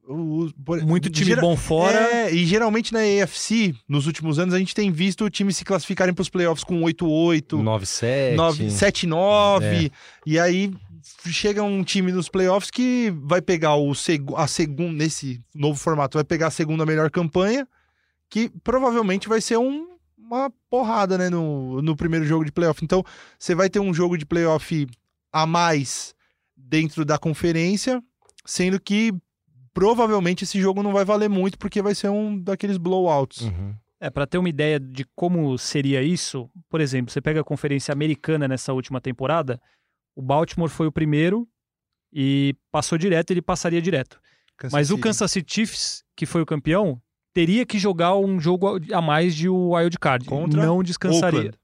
o- 0.06 0.50
por- 0.64 0.82
Muito 0.82 1.08
time 1.08 1.30
gera- 1.30 1.40
bom 1.40 1.56
fora. 1.56 1.98
é, 1.98 2.30
e 2.32 2.44
geralmente 2.44 2.92
na 2.92 2.98
AFC, 3.00 3.74
nos 3.88 4.06
últimos 4.06 4.38
anos, 4.38 4.54
a 4.54 4.58
gente 4.58 4.74
tem 4.74 4.92
visto 4.92 5.28
times 5.30 5.56
se 5.56 5.64
classificarem 5.64 6.12
para 6.12 6.20
os 6.20 6.28
playoffs 6.28 6.62
com 6.62 6.82
8-8, 6.82 7.56
9-7. 7.62 8.34
9, 8.36 8.70
7-9. 8.70 9.86
É. 9.86 9.90
E 10.26 10.38
aí 10.38 10.70
chega 11.26 11.62
um 11.62 11.82
time 11.82 12.12
nos 12.12 12.28
playoffs 12.28 12.70
que 12.70 13.12
vai 13.24 13.40
pegar 13.40 13.76
o 13.76 13.92
a 14.36 14.46
segunda, 14.46 14.92
nesse 14.92 15.40
novo 15.54 15.78
formato, 15.78 16.18
vai 16.18 16.24
pegar 16.24 16.48
a 16.48 16.50
segunda 16.50 16.84
melhor 16.84 17.10
campanha, 17.10 17.66
que 18.28 18.50
provavelmente 18.62 19.26
vai 19.28 19.40
ser 19.40 19.56
um- 19.58 19.93
uma 20.24 20.50
porrada, 20.70 21.18
né, 21.18 21.28
no, 21.28 21.82
no 21.82 21.96
primeiro 21.96 22.24
jogo 22.24 22.44
de 22.44 22.52
playoff. 22.52 22.84
Então, 22.84 23.04
você 23.38 23.54
vai 23.54 23.68
ter 23.68 23.80
um 23.80 23.92
jogo 23.92 24.16
de 24.16 24.24
playoff 24.26 24.86
a 25.32 25.46
mais 25.46 26.14
dentro 26.56 27.04
da 27.04 27.18
conferência, 27.18 28.02
sendo 28.44 28.80
que 28.80 29.12
provavelmente 29.72 30.44
esse 30.44 30.60
jogo 30.60 30.82
não 30.82 30.92
vai 30.92 31.04
valer 31.04 31.28
muito, 31.28 31.58
porque 31.58 31.82
vai 31.82 31.94
ser 31.94 32.08
um 32.08 32.38
daqueles 32.38 32.76
blowouts. 32.76 33.42
Uhum. 33.42 33.74
É, 34.00 34.10
para 34.10 34.26
ter 34.26 34.38
uma 34.38 34.48
ideia 34.48 34.78
de 34.78 35.04
como 35.14 35.56
seria 35.56 36.02
isso, 36.02 36.50
por 36.68 36.80
exemplo, 36.80 37.12
você 37.12 37.20
pega 37.20 37.40
a 37.40 37.44
conferência 37.44 37.92
americana 37.92 38.46
nessa 38.46 38.72
última 38.72 39.00
temporada, 39.00 39.60
o 40.14 40.22
Baltimore 40.22 40.68
foi 40.68 40.86
o 40.86 40.92
primeiro 40.92 41.48
e 42.12 42.54
passou 42.70 42.98
direto, 42.98 43.30
ele 43.30 43.42
passaria 43.42 43.80
direto. 43.80 44.20
Kansas 44.56 44.72
Mas 44.72 44.90
o 44.90 44.94
City. 44.94 45.02
Kansas 45.02 45.32
City 45.32 45.54
Chiefs, 45.54 46.04
que 46.14 46.26
foi 46.26 46.42
o 46.42 46.46
campeão, 46.46 47.00
teria 47.34 47.66
que 47.66 47.78
jogar 47.78 48.16
um 48.16 48.40
jogo 48.40 48.78
a 48.94 49.02
mais 49.02 49.34
de 49.34 49.48
wild 49.48 49.98
card, 49.98 50.24
Contra 50.26 50.64
não 50.64 50.82
descansaria. 50.82 51.40
Oakland. 51.40 51.58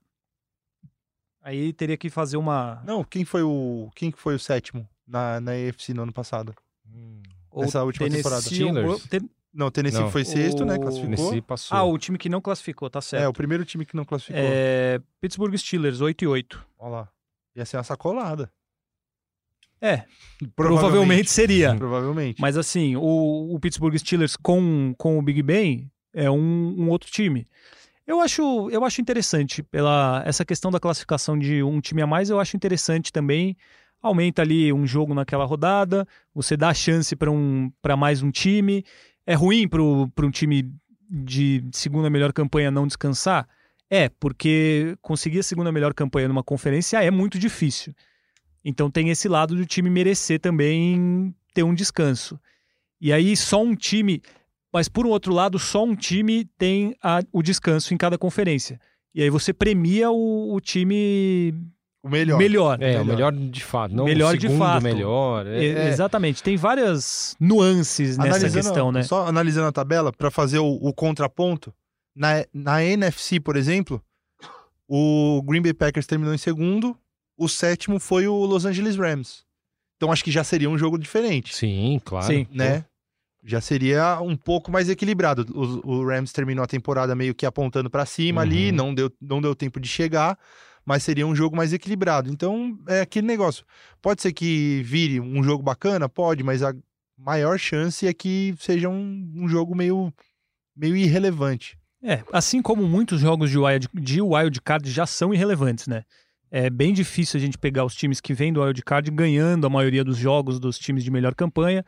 Aí 1.41 1.73
teria 1.73 1.97
que 1.97 2.09
fazer 2.09 2.37
uma 2.37 2.83
Não, 2.85 3.03
quem 3.03 3.25
foi 3.25 3.41
o 3.41 3.89
quem 3.95 4.11
que 4.11 4.19
foi 4.19 4.35
o 4.35 4.39
sétimo 4.39 4.87
na, 5.07 5.39
na 5.41 5.51
AFC 5.53 5.93
no 5.93 6.03
ano 6.03 6.13
passado? 6.13 6.53
ou 7.49 7.63
Essa 7.63 7.83
última 7.83 8.07
temporada. 8.09 8.41
Tennessee, 8.43 8.67
Steelers. 8.69 9.07
Ten- 9.07 9.29
Não, 9.53 9.67
o 9.67 9.71
Tennessee 9.71 9.99
Não. 9.99 10.11
foi 10.11 10.23
sexto, 10.23 10.63
né? 10.63 10.75
O- 10.75 10.79
Classificou. 10.81 11.15
Tennessee 11.15 11.41
passou. 11.41 11.77
Ah, 11.77 11.83
o 11.83 11.97
time 11.97 12.17
que 12.17 12.29
não 12.29 12.39
classificou, 12.39 12.89
tá 12.89 12.99
É, 12.99 13.01
certo. 13.01 13.29
o 13.29 13.33
primeiro 13.33 13.65
time 13.65 13.85
que 13.85 13.95
não 13.95 14.05
classificou. 14.05 14.41
É, 14.41 15.01
Pittsburgh 15.19 15.53
Steelers, 15.57 15.99
8 15.99 16.23
e 16.23 16.27
8. 16.27 16.65
Olha 16.79 16.89
lá. 16.91 17.09
Ia 17.55 17.65
ser 17.65 17.75
uma 17.77 17.83
sacolada. 17.83 18.49
É, 19.81 20.03
provavelmente 20.55 21.31
seria. 21.31 21.75
Provavelmente. 21.75 22.39
Mas 22.39 22.55
assim, 22.55 22.95
o, 22.95 23.55
o 23.55 23.59
Pittsburgh 23.59 23.97
Steelers 23.97 24.35
com, 24.35 24.93
com 24.97 25.17
o 25.17 25.21
Big 25.21 25.41
Ben 25.41 25.89
é 26.13 26.29
um, 26.29 26.75
um 26.77 26.89
outro 26.89 27.09
time. 27.09 27.47
Eu 28.05 28.19
acho, 28.19 28.69
eu 28.69 28.83
acho 28.85 29.01
interessante 29.01 29.63
pela 29.63 30.21
essa 30.25 30.45
questão 30.45 30.69
da 30.69 30.79
classificação 30.79 31.37
de 31.37 31.63
um 31.63 31.79
time 31.79 32.01
a 32.01 32.07
mais, 32.07 32.29
eu 32.29 32.39
acho 32.39 32.55
interessante 32.55 33.11
também. 33.11 33.55
Aumenta 34.01 34.41
ali 34.41 34.73
um 34.73 34.85
jogo 34.85 35.13
naquela 35.13 35.45
rodada, 35.45 36.07
você 36.33 36.57
dá 36.57 36.73
chance 36.73 37.15
para 37.15 37.31
um, 37.31 37.71
pra 37.81 37.95
mais 37.95 38.21
um 38.21 38.31
time. 38.31 38.83
É 39.25 39.33
ruim 39.33 39.67
para 39.67 40.25
um 40.25 40.31
time 40.31 40.71
de 41.09 41.63
segunda 41.71 42.09
melhor 42.09 42.33
campanha 42.33 42.71
não 42.71 42.87
descansar? 42.87 43.47
É, 43.89 44.09
porque 44.09 44.97
conseguir 45.01 45.39
a 45.39 45.43
segunda 45.43 45.71
melhor 45.71 45.93
campanha 45.93 46.27
numa 46.27 46.43
conferência 46.43 47.03
é 47.03 47.11
muito 47.11 47.37
difícil. 47.37 47.93
Então 48.63 48.89
tem 48.91 49.09
esse 49.09 49.27
lado 49.27 49.55
do 49.55 49.65
time 49.65 49.89
merecer 49.89 50.39
também 50.39 51.33
ter 51.53 51.63
um 51.63 51.73
descanso. 51.73 52.39
E 52.99 53.11
aí 53.11 53.35
só 53.35 53.61
um 53.63 53.75
time, 53.75 54.21
mas 54.71 54.87
por 54.87 55.05
um 55.05 55.09
outro 55.09 55.33
lado, 55.33 55.57
só 55.57 55.83
um 55.83 55.95
time 55.95 56.45
tem 56.57 56.95
a- 57.03 57.21
o 57.31 57.41
descanso 57.41 57.93
em 57.93 57.97
cada 57.97 58.17
conferência. 58.17 58.79
E 59.13 59.21
aí 59.21 59.29
você 59.29 59.51
premia 59.53 60.09
o, 60.11 60.53
o 60.55 60.59
time 60.61 61.53
o 62.03 62.09
melhor. 62.09 62.37
melhor. 62.37 62.81
É, 62.81 62.99
o 63.01 63.05
Melhor. 63.05 63.31
melhor 63.31 63.33
de 63.33 63.63
fato. 63.63 63.93
Não 63.95 64.05
Melhor 64.05 64.33
o 64.33 64.37
de 64.37 64.43
segundo 64.47 64.59
fato. 64.59 64.83
melhor. 64.83 65.45
É, 65.47 65.65
é. 65.65 65.87
Exatamente. 65.89 66.41
Tem 66.41 66.55
várias 66.57 67.35
nuances 67.39 68.17
nessa 68.17 68.37
Analisando- 68.37 68.63
questão, 68.65 68.91
né? 68.91 69.03
Só 69.03 69.27
analisando 69.27 69.67
a 69.67 69.71
tabela, 69.71 70.11
para 70.13 70.31
fazer 70.31 70.59
o, 70.59 70.67
o 70.81 70.93
contraponto, 70.93 71.73
na, 72.15 72.45
na 72.53 72.83
NFC, 72.83 73.39
por 73.39 73.55
exemplo, 73.55 74.01
o 74.87 75.41
Green 75.45 75.61
Bay 75.61 75.73
Packers 75.73 76.05
terminou 76.07 76.33
em 76.33 76.37
segundo, 76.37 76.97
o 77.43 77.49
sétimo 77.49 77.99
foi 77.99 78.27
o 78.27 78.45
Los 78.45 78.65
Angeles 78.65 78.95
Rams. 78.95 79.43
Então 79.97 80.11
acho 80.11 80.23
que 80.23 80.31
já 80.31 80.43
seria 80.43 80.69
um 80.69 80.77
jogo 80.77 80.97
diferente, 80.97 81.55
Sim, 81.55 82.01
claro. 82.03 82.25
Sim. 82.25 82.47
né? 82.51 82.85
Já 83.43 83.59
seria 83.59 84.19
um 84.21 84.35
pouco 84.35 84.71
mais 84.71 84.87
equilibrado. 84.89 85.45
O, 85.53 85.95
o 85.99 86.05
Rams 86.07 86.31
terminou 86.31 86.63
a 86.63 86.67
temporada 86.67 87.15
meio 87.15 87.33
que 87.33 87.45
apontando 87.45 87.89
para 87.89 88.05
cima 88.05 88.41
ali, 88.41 88.69
Uhum. 88.69 88.75
não 88.75 88.93
deu, 88.93 89.11
não 89.19 89.41
deu 89.41 89.55
tempo 89.55 89.79
de 89.79 89.87
chegar, 89.87 90.37
mas 90.85 91.03
seria 91.03 91.25
um 91.25 91.35
jogo 91.35 91.55
mais 91.55 91.73
equilibrado. 91.73 92.29
Então 92.31 92.77
é 92.87 93.01
aquele 93.01 93.25
negócio. 93.27 93.65
Pode 94.01 94.21
ser 94.21 94.31
que 94.33 94.81
vire 94.83 95.19
um 95.19 95.43
jogo 95.43 95.63
bacana? 95.63 96.07
Pode, 96.07 96.43
mas 96.43 96.61
a 96.63 96.73
maior 97.17 97.57
chance 97.59 98.05
é 98.07 98.13
que 98.13 98.53
seja 98.59 98.89
um, 98.89 99.31
um 99.35 99.47
jogo 99.47 99.75
meio, 99.75 100.13
meio 100.75 100.95
irrelevante. 100.95 101.77
É, 102.03 102.23
assim 102.31 102.61
como 102.63 102.87
muitos 102.87 103.21
jogos 103.21 103.49
de 103.51 103.57
wild, 103.59 103.87
de 103.93 104.21
wild 104.21 104.59
card 104.61 104.89
já 104.89 105.05
são 105.05 105.31
irrelevantes, 105.33 105.85
né? 105.87 106.03
É 106.51 106.69
bem 106.69 106.93
difícil 106.93 107.37
a 107.37 107.41
gente 107.41 107.57
pegar 107.57 107.85
os 107.85 107.95
times 107.95 108.19
que 108.19 108.33
vêm 108.33 108.51
do 108.51 108.61
wild 108.61 108.83
card 108.83 109.09
ganhando 109.09 109.65
a 109.65 109.69
maioria 109.69 110.03
dos 110.03 110.17
jogos 110.17 110.59
dos 110.59 110.77
times 110.77 111.01
de 111.03 111.09
melhor 111.09 111.33
campanha. 111.33 111.85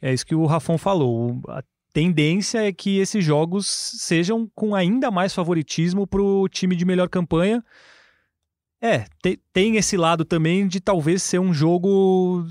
É 0.00 0.12
isso 0.12 0.24
que 0.24 0.34
o 0.34 0.46
Rafão 0.46 0.78
falou. 0.78 1.40
A 1.48 1.62
tendência 1.92 2.66
é 2.66 2.72
que 2.72 2.98
esses 2.98 3.22
jogos 3.22 3.66
sejam 3.66 4.50
com 4.54 4.74
ainda 4.74 5.10
mais 5.10 5.34
favoritismo 5.34 6.06
para 6.06 6.22
o 6.22 6.48
time 6.48 6.74
de 6.74 6.86
melhor 6.86 7.10
campanha. 7.10 7.62
É, 8.80 9.04
te- 9.22 9.38
tem 9.52 9.76
esse 9.76 9.96
lado 9.96 10.24
também 10.24 10.66
de 10.66 10.80
talvez 10.80 11.22
ser 11.22 11.38
um 11.38 11.52
jogo 11.52 12.46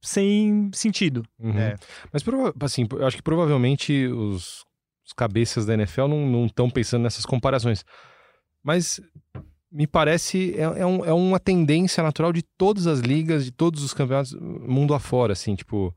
sem 0.00 0.70
sentido. 0.72 1.24
Uhum. 1.38 1.58
É. 1.58 1.76
Mas, 2.12 2.22
assim, 2.60 2.86
eu 2.90 3.06
acho 3.06 3.16
que 3.16 3.22
provavelmente 3.22 4.06
os, 4.06 4.64
os 5.04 5.12
cabeças 5.12 5.64
da 5.66 5.74
NFL 5.74 6.08
não 6.08 6.46
estão 6.46 6.68
pensando 6.70 7.02
nessas 7.02 7.24
comparações. 7.24 7.84
Mas 8.62 9.00
me 9.72 9.86
parece, 9.86 10.54
é, 10.56 10.62
é, 10.82 10.86
um- 10.86 11.04
é 11.04 11.12
uma 11.12 11.40
tendência 11.40 12.02
natural 12.02 12.32
de 12.32 12.42
todas 12.58 12.86
as 12.86 13.00
ligas, 13.00 13.44
de 13.44 13.50
todos 13.50 13.82
os 13.82 13.94
campeonatos, 13.94 14.34
mundo 14.40 14.92
afora, 14.94 15.32
assim, 15.32 15.54
tipo... 15.54 15.94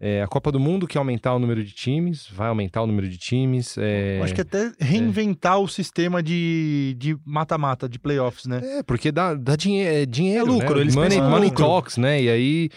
é, 0.00 0.22
a 0.22 0.28
Copa 0.28 0.52
do 0.52 0.60
Mundo 0.60 0.86
quer 0.86 0.98
aumentar 0.98 1.34
o 1.34 1.38
número 1.40 1.64
de 1.64 1.72
times, 1.72 2.28
vai 2.30 2.48
aumentar 2.48 2.82
o 2.82 2.86
número 2.86 3.08
de 3.08 3.18
times. 3.18 3.76
é, 3.78 4.20
Acho 4.22 4.34
que 4.34 4.42
até 4.42 4.70
reinventar 4.78 5.58
o 5.58 5.66
sistema 5.66 6.22
de 6.22 6.94
de 6.98 7.16
mata-mata, 7.24 7.88
de 7.88 7.98
playoffs, 7.98 8.46
né? 8.46 8.60
É, 8.78 8.82
porque 8.84 9.10
dá, 9.10 9.34
dá 9.34 9.56
dinhe 9.56 9.82
é 9.82 10.06
dinheiro, 10.06 10.46
É 10.46 10.50
lucro, 10.50 10.74
né? 10.76 10.80
eles 10.82 10.94
money, 10.94 11.10
pensam 11.18 11.30
money 11.30 11.48
lucro. 11.48 11.64
talks, 11.64 11.96
né? 11.96 12.22
E 12.22 12.28
aí, 12.28 12.70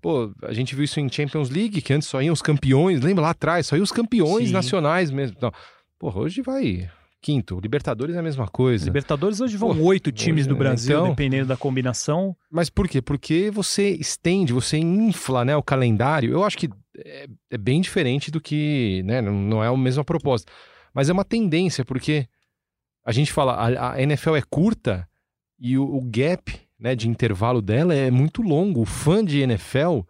pô, 0.00 0.32
a 0.42 0.52
gente 0.54 0.74
viu 0.74 0.84
isso 0.84 0.98
em 0.98 1.10
Champions 1.12 1.50
League, 1.50 1.82
que 1.82 1.92
antes 1.92 2.08
só 2.08 2.22
iam 2.22 2.32
os 2.32 2.40
campeões, 2.40 3.02
lembra 3.02 3.24
lá 3.24 3.30
atrás, 3.30 3.66
só 3.66 3.76
iam 3.76 3.82
os 3.84 3.92
campeões 3.92 4.46
Sim. 4.48 4.54
nacionais 4.54 5.10
mesmo. 5.10 5.34
Então, 5.36 5.52
porra, 5.98 6.20
hoje 6.20 6.40
vai 6.40 6.88
quinto. 7.22 7.58
Libertadores 7.60 8.16
é 8.16 8.18
a 8.18 8.22
mesma 8.22 8.48
coisa. 8.48 8.84
Libertadores 8.84 9.40
hoje 9.40 9.56
vão 9.56 9.80
oito 9.82 10.10
times 10.10 10.46
do 10.46 10.54
hoje, 10.54 10.58
Brasil, 10.58 10.96
então- 10.96 11.08
dependendo 11.10 11.46
da 11.46 11.56
combinação. 11.56 12.36
Mas 12.50 12.68
por 12.68 12.88
quê? 12.88 13.00
Porque 13.00 13.50
você 13.50 13.90
estende, 13.90 14.52
você 14.52 14.76
infla 14.76 15.44
né, 15.44 15.56
o 15.56 15.62
calendário. 15.62 16.32
Eu 16.32 16.44
acho 16.44 16.58
que 16.58 16.68
é, 16.98 17.26
é 17.50 17.56
bem 17.56 17.80
diferente 17.80 18.30
do 18.30 18.40
que, 18.40 19.02
né? 19.04 19.22
Não, 19.22 19.32
não 19.32 19.64
é 19.64 19.68
a 19.68 19.76
mesma 19.76 20.04
proposta. 20.04 20.52
Mas 20.92 21.08
é 21.08 21.12
uma 21.12 21.24
tendência, 21.24 21.84
porque 21.84 22.26
a 23.04 23.12
gente 23.12 23.32
fala, 23.32 23.54
a, 23.54 23.92
a 23.94 24.02
NFL 24.02 24.36
é 24.36 24.42
curta 24.42 25.08
e 25.58 25.78
o, 25.78 25.84
o 25.84 26.02
gap 26.02 26.60
né, 26.78 26.94
de 26.96 27.08
intervalo 27.08 27.62
dela 27.62 27.94
é 27.94 28.10
muito 28.10 28.42
longo. 28.42 28.82
O 28.82 28.84
fã 28.84 29.24
de 29.24 29.40
NFL 29.40 30.00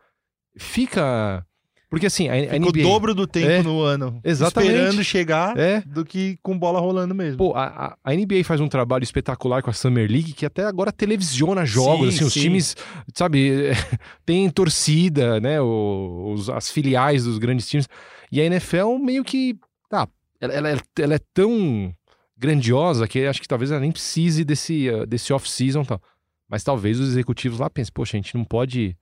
fica. 0.57 1.47
Porque 1.93 2.07
assim, 2.07 2.27
a, 2.29 2.33
a 2.33 2.59
NBA... 2.59 2.69
o 2.69 2.73
dobro 2.73 3.15
do 3.15 3.27
tempo 3.27 3.51
É. 3.51 3.63
no 3.63 3.83
ano. 3.83 4.19
Exatamente. 4.25 4.73
Esperando 4.73 5.05
chegar 5.05 5.59
É, 5.59 5.83
do 5.83 6.07
que 6.07 6.39
com 6.43 6.59
bola 6.59 6.81
rolando 6.81 7.15
mesmo. 7.15 7.37
Pô, 7.37 7.53
a, 7.55 7.95
a- 8.03 8.15
NBA 8.15 8.43
faz 8.45 8.63
um 8.63 8.67
trabalho 8.69 9.05
espetacular 9.05 9.63
com 9.63 9.69
a 9.69 9.75
Summer 9.75 10.11
League 10.11 10.33
que 10.33 10.47
até 10.47 10.65
agora 10.65 10.91
televisiona 10.91 11.67
jogos, 11.67 12.15
Sim, 12.15 12.17
assim, 12.17 12.25
os 12.25 12.33
sim. 12.33 12.41
times, 12.41 12.77
sabe, 13.15 13.73
tem 14.25 14.49
torcida, 14.49 15.39
né, 15.39 15.61
os- 15.61 16.49
as 16.49 16.71
filiais 16.71 17.25
dos 17.25 17.37
grandes 17.37 17.69
times. 17.69 17.87
E 18.33 18.41
a 18.41 18.45
NFL 18.47 18.97
meio 18.99 19.23
que, 19.23 19.55
tá, 19.91 20.09
ela, 20.41 20.55
ela 20.55 20.71
é, 20.71 20.77
ela 20.99 21.15
é 21.17 21.21
tão 21.35 21.95
grandiosa 22.39 23.07
que 23.07 23.27
acho 23.27 23.41
que 23.43 23.47
talvez 23.47 23.71
ela 23.71 23.81
nem 23.81 23.93
precise 23.93 24.45
desse, 24.45 24.89
uh, 24.89 25.07
desse 25.07 25.31
off-season 25.33 25.83
e 25.83 25.87
tal. 25.87 26.01
Mas 26.49 26.65
talvez 26.65 26.99
os 26.99 27.09
executivos 27.11 27.59
lá 27.59 27.69
pensem, 27.71 27.93
poxa, 27.95 28.17
a 28.17 28.21
gente 28.21 28.35
não 28.35 28.45
pode... 28.45 28.97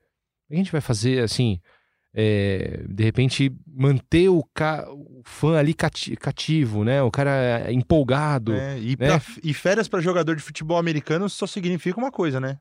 O 0.47 0.49
que 0.49 0.55
a 0.55 0.57
gente 0.57 0.73
vai 0.73 0.81
fazer, 0.81 1.23
assim, 1.23 1.61
é, 2.15 2.83
de 2.89 3.05
repente 3.05 3.53
manter 3.67 4.29
o, 4.29 4.43
ca- 4.55 4.87
o 4.91 5.23
fã 5.25 5.57
ali 5.59 5.73
cati- 5.75 6.17
cativo, 6.17 6.85
né? 6.85 7.03
O 7.03 7.11
cara 7.11 7.71
empolgado, 7.73 8.53
É, 8.53 8.79
e, 8.79 8.97
né? 8.99 9.09
pra- 9.19 9.23
e 9.43 9.55
férias 9.55 9.89
pra 9.89 10.01
jogador 10.01 10.35
de 10.37 10.43
futebol 10.43 10.77
americano 10.79 11.29
só 11.29 11.47
significa 11.47 11.99
uma 11.99 12.11
coisa, 12.11 12.41
né? 12.41 12.59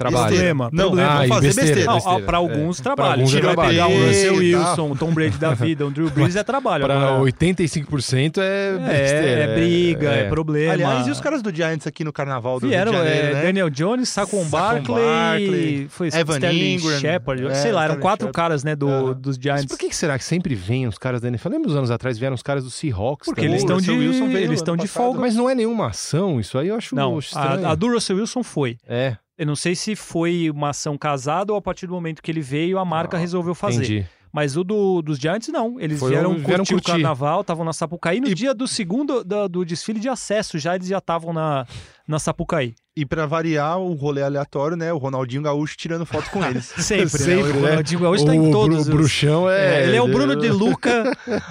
Trabalho. 0.00 0.34
Problema, 0.34 0.70
Não, 0.72 0.84
problema. 0.86 1.08
vamos 1.14 1.24
Ah, 1.30 1.34
fazer 1.34 1.46
besteira. 1.48 1.66
besteira. 1.68 1.86
Não, 1.90 1.94
besteira. 1.96 2.26
para 2.26 2.38
alguns 2.38 2.80
É. 2.80 2.82
trabalho. 2.82 3.08
Pra 3.10 3.14
alguns 3.14 3.30
Você 3.30 3.36
é 3.38 3.40
vai 3.42 3.52
trabalho. 3.54 3.70
pegar 3.70 3.86
o 3.88 4.06
Russell 4.06 4.30
tal. 4.32 4.38
Wilson, 4.38 4.90
o 4.90 4.96
Tom 4.96 5.10
Brady 5.12 5.38
da 5.38 5.54
vida, 5.54 5.86
o 5.86 5.90
Drew 5.90 6.10
Brees 6.10 6.36
é 6.36 6.42
trabalho. 6.42 6.84
Para 6.84 6.96
Agora, 6.96 7.20
85% 7.22 8.40
é 8.40 8.68
é, 8.70 8.78
besteira. 8.78 9.42
é 9.42 9.54
briga, 9.54 10.08
é, 10.10 10.28
problema. 10.28 10.72
Aliás, 10.72 11.06
e 11.06 11.10
os 11.10 11.20
caras 11.20 11.42
do 11.42 11.54
Giants 11.54 11.86
aqui 11.86 12.02
no 12.04 12.12
Carnaval 12.12 12.58
do 12.60 12.66
Vieram, 12.68 12.92
Rio 12.92 13.02
de 13.02 13.08
Janeiro, 13.08 13.28
é, 13.28 13.34
né? 13.34 13.42
Daniel 13.42 13.70
Jones, 13.70 14.08
Saquon 14.08 14.44
Barkley, 14.46 15.04
Barkley, 15.04 15.86
foi 15.88 16.08
Evan 16.08 16.38
Ingram, 16.52 16.98
Shepard, 16.98 17.46
é, 17.46 17.54
sei 17.54 17.72
lá, 17.72 17.84
eram 17.84 17.96
quatro 17.96 18.26
Shepard. 18.26 18.32
caras, 18.34 18.64
né, 18.64 18.74
do, 18.74 19.14
dos 19.14 19.36
Mas 19.36 19.42
Giants. 19.42 19.66
por 19.66 19.78
que, 19.78 19.88
que 19.88 19.96
será 19.96 20.18
que 20.18 20.24
sempre 20.24 20.54
vem 20.54 20.86
os 20.86 20.98
caras 20.98 21.20
da 21.20 21.28
NFL? 21.28 21.48
Lembra 21.50 21.70
uns 21.70 21.76
anos 21.76 21.90
atrás 21.90 22.18
vieram 22.18 22.34
os 22.34 22.42
caras 22.42 22.64
do 22.64 22.70
Seahawks 22.70 23.26
Porque 23.26 23.42
também? 23.42 23.52
eles 23.52 23.62
estão 23.62 23.78
de, 23.78 23.90
Russell 23.90 24.00
Wilson 24.28 24.38
eles 24.38 24.58
estão 24.60 24.76
de 24.76 24.86
folga. 24.88 25.20
Mas 25.20 25.34
não 25.34 25.48
é 25.48 25.54
nenhuma 25.54 25.88
ação, 25.88 26.40
isso 26.40 26.58
aí 26.58 26.68
eu 26.68 26.76
acho 26.76 26.94
Não, 26.94 27.18
a 27.66 27.74
do 27.74 27.88
Russell 27.92 28.16
Wilson 28.16 28.42
foi. 28.42 28.76
É, 28.88 29.16
Eu 29.40 29.46
não 29.46 29.56
sei 29.56 29.74
se 29.74 29.96
foi 29.96 30.50
uma 30.50 30.68
ação 30.68 30.98
casada 30.98 31.50
ou 31.52 31.58
a 31.58 31.62
partir 31.62 31.86
do 31.86 31.94
momento 31.94 32.22
que 32.22 32.30
ele 32.30 32.42
veio, 32.42 32.78
a 32.78 32.84
marca 32.84 33.16
Ah, 33.16 33.20
resolveu 33.20 33.54
fazer. 33.54 33.78
entendi. 33.84 34.06
Mas 34.32 34.56
o 34.56 34.62
do, 34.62 35.02
dos 35.02 35.18
Giants, 35.18 35.48
não. 35.48 35.80
Eles 35.80 35.98
Foi 35.98 36.10
vieram, 36.10 36.30
um- 36.32 36.34
vieram 36.36 36.58
curtir 36.58 36.74
o 36.74 36.76
curtir. 36.76 36.92
carnaval, 36.92 37.40
estavam 37.40 37.64
na 37.64 37.72
Sapucaí. 37.72 38.20
No 38.20 38.28
E- 38.28 38.34
dia 38.34 38.54
do 38.54 38.68
segundo 38.68 39.24
da- 39.24 39.48
do 39.48 39.64
desfile 39.64 39.98
de 39.98 40.08
acesso, 40.08 40.56
já 40.56 40.76
eles 40.76 40.86
já 40.86 40.98
estavam 40.98 41.32
na, 41.32 41.66
na 42.06 42.18
Sapucaí. 42.20 42.74
E 42.94 43.04
pra 43.04 43.24
variar 43.26 43.78
o 43.80 43.92
rolê 43.94 44.22
aleatório, 44.22 44.76
né? 44.76 44.92
O 44.92 44.98
Ronaldinho 44.98 45.42
Gaúcho 45.42 45.74
tirando 45.76 46.04
foto 46.06 46.30
com 46.30 46.44
eles. 46.44 46.66
Sempre, 46.66 47.08
Sempre, 47.18 47.52
né? 47.54 47.58
O 47.58 47.60
né? 47.62 47.68
Ronaldinho 47.70 48.00
Gaúcho 48.00 48.26
tá 48.26 48.34
em 48.36 48.48
o 48.48 48.52
todos 48.52 48.80
os... 48.82 48.88
bruxão 48.88 49.50
é... 49.50 49.80
É, 49.80 49.86
ele 49.88 49.96
é 49.96 50.02
o 50.02 50.06
Bruno 50.06 50.36
de 50.36 50.48
Luca 50.52 51.04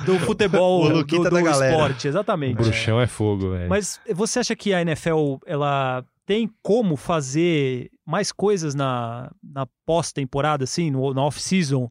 do 0.05 0.17
futebol, 0.19 0.86
O 0.86 0.89
do, 0.89 0.96
Luquita 1.00 1.24
do 1.29 1.36
da 1.36 1.41
galera. 1.41 1.72
esporte, 1.74 2.08
O 2.08 2.10
exatamente. 2.10 2.55
bruxão 2.55 3.01
é 3.01 3.08
fogo, 3.08 3.50
velho. 3.51 3.67
Mas 3.67 4.00
você 4.13 4.39
acha 4.39 4.55
que 4.55 4.74
a 4.74 4.81
NFL 4.84 5.36
ela 5.46 6.05
tem 6.30 6.48
como 6.62 6.96
fazer 6.96 7.90
mais 8.06 8.32
coisas 8.32 8.76
na, 8.76 9.32
na 9.44 9.66
pós-temporada, 9.84 10.64
assim, 10.64 10.92
no, 10.92 11.12
na 11.12 11.24
off-season? 11.26 11.90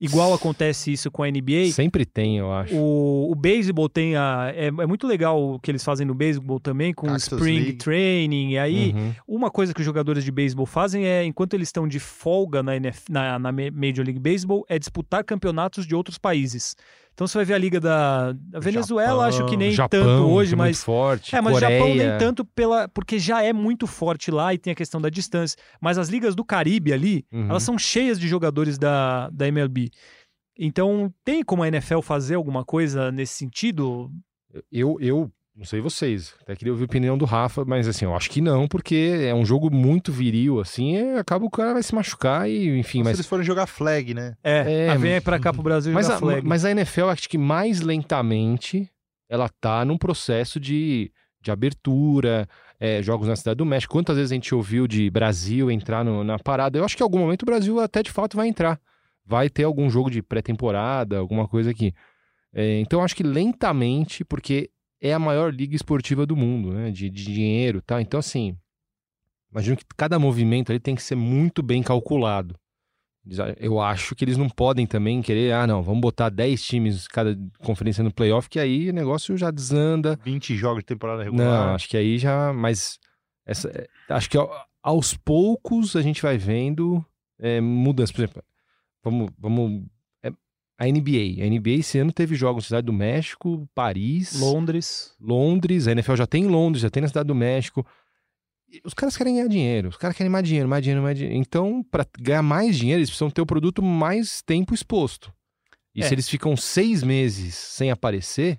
Igual 0.00 0.32
acontece 0.32 0.90
isso 0.92 1.10
com 1.10 1.22
a 1.24 1.30
NBA. 1.30 1.72
Sempre 1.72 2.06
tem, 2.06 2.38
eu 2.38 2.50
acho. 2.50 2.74
O, 2.74 3.30
o 3.32 3.34
beisebol 3.34 3.86
tem 3.88 4.14
a. 4.16 4.50
É, 4.54 4.68
é 4.68 4.86
muito 4.86 5.04
legal 5.06 5.38
o 5.54 5.58
que 5.60 5.70
eles 5.70 5.84
fazem 5.84 6.06
no 6.06 6.14
beisebol 6.14 6.58
também, 6.60 6.94
com 6.94 7.06
o 7.06 7.10
Cactus 7.10 7.24
Spring 7.32 7.58
League. 7.58 7.72
Training. 7.74 8.50
E 8.52 8.58
aí, 8.58 8.92
Uhum. 8.94 9.14
uma 9.28 9.50
coisa 9.50 9.74
que 9.74 9.80
os 9.80 9.84
jogadores 9.84 10.24
de 10.24 10.30
beisebol 10.30 10.64
fazem 10.64 11.04
é, 11.04 11.22
enquanto 11.24 11.52
eles 11.54 11.68
estão 11.68 11.86
de 11.88 11.98
folga 11.98 12.62
na, 12.62 12.76
NF, 12.76 13.02
na, 13.10 13.38
na 13.38 13.50
Ma- 13.52 13.70
Major 13.74 14.04
League 14.04 14.20
Baseball, 14.20 14.64
é 14.70 14.78
disputar 14.78 15.22
campeonatos 15.24 15.84
de 15.86 15.94
outros 15.94 16.16
países. 16.16 16.74
Então 17.20 17.28
você 17.28 17.36
vai 17.36 17.44
ver 17.44 17.52
a 17.52 17.58
liga 17.58 17.78
da, 17.78 18.32
da 18.32 18.58
Venezuela, 18.60 19.26
acho 19.26 19.44
que 19.44 19.54
nem 19.54 19.72
Japão, 19.72 20.00
tanto 20.00 20.26
hoje, 20.30 20.54
é 20.54 20.56
muito 20.56 20.68
mas. 20.68 20.82
forte. 20.82 21.36
É, 21.36 21.40
mas 21.42 21.52
Coreia. 21.52 21.78
Japão 21.78 21.94
nem 21.94 22.18
tanto 22.18 22.46
pela, 22.46 22.88
porque 22.88 23.18
já 23.18 23.42
é 23.42 23.52
muito 23.52 23.86
forte 23.86 24.30
lá 24.30 24.54
e 24.54 24.58
tem 24.58 24.72
a 24.72 24.74
questão 24.74 24.98
da 24.98 25.10
distância. 25.10 25.58
Mas 25.82 25.98
as 25.98 26.08
ligas 26.08 26.34
do 26.34 26.42
Caribe 26.42 26.94
ali, 26.94 27.26
Uhum. 27.30 27.50
elas 27.50 27.62
são 27.62 27.76
cheias 27.76 28.18
de 28.18 28.26
jogadores 28.26 28.78
da, 28.78 29.28
da 29.28 29.46
MLB. 29.46 29.90
Então, 30.58 31.12
tem 31.22 31.42
como 31.42 31.62
a 31.62 31.68
NFL 31.68 32.00
fazer 32.00 32.36
alguma 32.36 32.64
coisa 32.64 33.12
nesse 33.12 33.34
sentido? 33.34 34.10
Eu, 34.72 34.96
eu 34.98 35.30
não 35.60 35.66
sei 35.66 35.80
vocês, 35.80 36.34
até 36.40 36.56
queria 36.56 36.72
ouvir 36.72 36.84
a 36.84 36.86
opinião 36.86 37.18
do 37.18 37.26
Rafa, 37.26 37.64
mas 37.66 37.86
assim, 37.86 38.06
eu 38.06 38.16
acho 38.16 38.30
que 38.30 38.40
não, 38.40 38.66
porque 38.66 39.12
é 39.24 39.34
um 39.34 39.44
jogo 39.44 39.70
muito 39.70 40.10
viril, 40.10 40.58
assim, 40.58 40.94
e 40.96 41.18
acaba 41.18 41.44
o 41.44 41.50
cara 41.50 41.74
vai 41.74 41.82
se 41.82 41.94
machucar 41.94 42.48
e, 42.48 42.78
enfim, 42.78 43.00
Se 43.00 43.04
mas. 43.04 43.14
eles 43.18 43.26
forem 43.26 43.44
jogar 43.44 43.66
flag, 43.66 44.14
né? 44.14 44.34
É, 44.42 44.86
É, 44.86 44.96
vem 44.96 45.20
pra 45.20 45.38
cá 45.38 45.52
pro 45.52 45.62
Brasil 45.62 45.92
Mas 45.92 46.06
jogar 46.06 46.16
a, 46.16 46.18
flag. 46.18 46.46
mas 46.48 46.64
a 46.64 46.70
NFL, 46.70 47.04
acho 47.10 47.28
que 47.28 47.36
mais 47.36 47.82
lentamente, 47.82 48.88
ela 49.28 49.50
tá 49.60 49.84
num 49.84 49.98
processo 49.98 50.58
de, 50.58 51.12
de 51.42 51.50
abertura, 51.50 52.48
é, 52.80 53.02
jogos 53.02 53.28
na 53.28 53.36
Cidade 53.36 53.58
do 53.58 53.66
México. 53.66 53.92
Quantas 53.92 54.16
vezes 54.16 54.32
a 54.32 54.34
gente 54.34 54.54
ouviu 54.54 54.86
de 54.88 55.10
Brasil 55.10 55.70
entrar 55.70 56.02
no- 56.04 56.24
na 56.24 56.38
parada? 56.38 56.78
Eu 56.78 56.84
acho 56.86 56.96
que 56.96 57.02
em 57.02 57.04
algum 57.04 57.18
momento 57.18 57.42
o 57.42 57.46
Brasil 57.46 57.78
até 57.80 58.02
de 58.02 58.10
fato 58.10 58.34
vai 58.36 58.48
entrar. 58.48 58.80
Vai 59.26 59.50
ter 59.50 59.64
algum 59.64 59.88
jogo 59.90 60.10
de 60.10 60.22
pré-temporada, 60.22 61.18
alguma 61.18 61.46
coisa 61.46 61.70
aqui. 61.70 61.92
É, 62.52 62.80
então, 62.80 62.98
eu 63.00 63.04
acho 63.04 63.14
que 63.14 63.22
lentamente, 63.22 64.24
porque 64.24 64.70
é 65.00 65.12
a 65.12 65.18
maior 65.18 65.52
liga 65.54 65.74
esportiva 65.74 66.26
do 66.26 66.36
mundo, 66.36 66.72
né? 66.72 66.90
De, 66.90 67.08
de 67.10 67.24
dinheiro, 67.24 67.80
tá? 67.82 68.00
Então, 68.00 68.20
assim, 68.20 68.56
imagino 69.50 69.76
que 69.76 69.84
cada 69.96 70.18
movimento 70.18 70.70
ali 70.70 70.78
tem 70.80 70.94
que 70.94 71.02
ser 71.02 71.14
muito 71.14 71.62
bem 71.62 71.82
calculado. 71.82 72.54
Eles- 73.26 73.38
Eu 73.58 73.80
acho 73.80 74.14
que 74.14 74.24
eles 74.24 74.36
não 74.36 74.48
podem 74.48 74.86
também 74.86 75.20
querer, 75.22 75.52
ah, 75.52 75.66
não, 75.66 75.82
vamos 75.82 76.00
botar 76.00 76.28
10 76.30 76.62
times 76.62 77.06
cada 77.06 77.36
conferência 77.58 78.02
no 78.02 78.12
playoff, 78.12 78.48
que 78.48 78.58
aí 78.58 78.88
o 78.90 78.92
negócio 78.94 79.36
já 79.36 79.50
desanda. 79.50 80.18
20 80.24 80.56
jogos 80.56 80.80
de 80.82 80.86
temporada 80.86 81.24
Não, 81.24 81.30
regular. 81.30 81.74
acho 81.74 81.88
que 81.88 81.96
aí 81.96 82.18
já. 82.18 82.52
Mas 82.52 82.98
essa, 83.46 83.68
é, 83.68 83.86
acho 84.08 84.28
que 84.30 84.36
ao- 84.38 84.50
aos 84.82 85.14
poucos 85.14 85.96
a 85.96 86.02
gente 86.02 86.22
vai 86.22 86.38
vendo 86.38 87.04
é, 87.38 87.60
mudanças. 87.60 88.12
Por 88.12 88.22
exemplo, 88.22 88.42
vamos. 89.02 89.30
vamos 89.38 89.82
a 90.80 90.86
NBA. 90.86 91.44
A 91.44 91.46
NBA 91.46 91.80
esse 91.80 91.98
ano 91.98 92.10
teve 92.10 92.34
jogos 92.34 92.64
na 92.64 92.68
Cidade 92.68 92.86
do 92.86 92.92
México, 92.92 93.68
Paris, 93.74 94.40
Londres. 94.40 95.14
Londres. 95.20 95.86
A 95.86 95.92
NFL 95.92 96.16
já 96.16 96.26
tem 96.26 96.44
em 96.44 96.48
Londres, 96.48 96.80
já 96.80 96.88
tem 96.88 97.02
na 97.02 97.08
Cidade 97.08 97.26
do 97.26 97.34
México. 97.34 97.86
Os 98.82 98.94
caras 98.94 99.14
querem 99.14 99.34
ganhar 99.34 99.48
dinheiro, 99.48 99.90
os 99.90 99.96
caras 99.98 100.16
querem 100.16 100.30
mais 100.30 100.46
dinheiro, 100.46 100.66
mais 100.68 100.82
dinheiro, 100.82 101.02
mais 101.02 101.18
dinheiro. 101.18 101.38
Então, 101.38 101.82
para 101.90 102.06
ganhar 102.18 102.42
mais 102.42 102.78
dinheiro, 102.78 103.00
eles 103.00 103.10
precisam 103.10 103.28
ter 103.30 103.42
o 103.42 103.46
produto 103.46 103.82
mais 103.82 104.40
tempo 104.40 104.72
exposto. 104.72 105.30
E 105.94 106.02
É. 106.02 106.06
se 106.08 106.14
eles 106.14 106.28
ficam 106.28 106.56
seis 106.56 107.02
meses 107.02 107.54
sem 107.56 107.90
aparecer, 107.90 108.58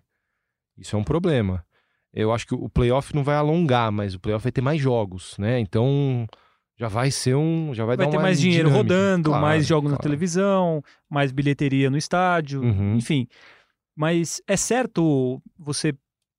isso 0.77 0.95
é 0.95 0.99
um 0.99 1.03
problema. 1.03 1.65
Eu 2.13 2.31
acho 2.31 2.45
que 2.45 2.53
o 2.53 2.69
playoff 2.69 3.15
não 3.15 3.23
vai 3.23 3.35
alongar, 3.37 3.91
mas 3.91 4.13
o 4.13 4.19
playoff 4.19 4.43
vai 4.43 4.51
ter 4.51 4.61
mais 4.61 4.79
jogos, 4.79 5.37
né? 5.39 5.59
Então 5.59 6.27
já 6.81 6.87
vai 6.87 7.11
ser 7.11 7.35
um. 7.35 7.73
Já 7.75 7.85
vai, 7.85 7.95
Vai 7.95 8.09
ter 8.09 8.17
mais 8.17 8.41
dinheiro 8.41 8.69
dinâmica. 8.69 8.93
rodando, 8.95 9.29
Claro, 9.29 9.41
mais 9.45 9.67
jogos 9.67 9.91
na 9.91 9.97
claro. 9.97 10.03
televisão, 10.03 10.83
mais 11.07 11.31
bilheteria 11.31 11.89
no 11.91 11.97
estádio, 11.97 12.61
Uhum. 12.63 12.95
enfim. 12.95 13.27
Mas 13.95 14.41
é 14.47 14.57
certo 14.57 15.39
você 15.59 15.93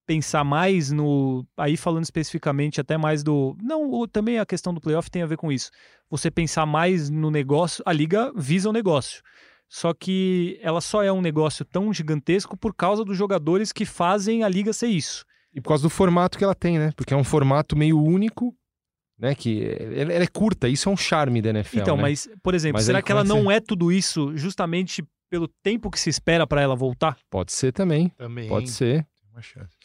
pensar 0.07 0.42
mais 0.42 0.90
no. 0.90 1.46
Aí 1.57 1.76
falando 1.76 2.02
especificamente 2.02 2.81
até 2.81 2.96
mais 2.98 3.22
do. 3.22 3.57
Não, 3.62 4.07
também 4.09 4.38
a 4.40 4.44
questão 4.46 4.74
do 4.74 4.81
playoff 4.81 5.09
tem 5.11 5.22
a 5.22 5.26
ver 5.26 5.37
com 5.37 5.52
isso. 5.52 5.70
Você 6.11 6.28
pensar 6.31 6.66
mais 6.66 7.09
no 7.09 7.31
negócio. 7.31 7.83
A 7.87 7.92
liga 7.92 8.33
visa 8.35 8.68
o 8.68 8.72
negócio. 8.72 9.22
Só 9.68 9.94
que 9.94 10.59
ela 10.61 10.81
só 10.81 11.02
é 11.02 11.11
um 11.12 11.22
negócio 11.22 11.64
tão 11.64 11.92
gigantesco 11.94 12.57
por 12.57 12.74
causa 12.74 13.05
dos 13.05 13.16
jogadores 13.16 13.72
que 13.72 13.87
fazem 13.87 14.42
a 14.42 14.48
liga 14.48 14.72
ser 14.72 14.88
isso. 14.88 15.24
E 15.55 15.61
por 15.61 15.68
causa 15.68 15.83
do 15.85 15.88
formato 15.90 16.37
que 16.37 16.44
ela 16.44 16.55
tem, 16.55 16.78
né? 16.78 16.90
Porque 16.96 17.14
é 17.14 17.16
um 17.16 17.24
formato 17.24 17.76
meio 17.76 17.98
único, 18.02 18.55
né? 19.23 19.37
Que 19.37 19.63
ela, 19.95 20.13
ela 20.13 20.25
é 20.25 20.27
curta, 20.27 20.69
isso 20.69 20.89
é 20.89 20.93
um 20.93 20.97
charme 20.97 21.41
da 21.41 21.51
NFL. 21.51 21.79
Então, 21.79 21.97
né? 21.97 22.03
mas, 22.03 22.29
por 22.43 22.55
exemplo, 22.55 22.79
Mas 22.79 22.87
será 22.87 22.99
aí 22.99 23.05
que 23.05 23.13
ela 23.13 23.21
é 23.21 23.25
que 23.25 23.29
não 23.29 23.49
é 23.49 23.61
tudo 23.61 23.93
isso 23.93 24.37
justamente 24.37 25.05
pelo 25.31 25.47
tempo 25.63 25.89
que 25.91 26.01
se 26.01 26.11
espera 26.11 26.45
para 26.45 26.61
ela 26.61 26.75
voltar? 26.75 27.17
Pode 27.31 27.53
ser 27.53 27.73
também, 27.73 28.09
Também. 28.19 28.49
pode 28.49 28.69
ser. 28.69 29.07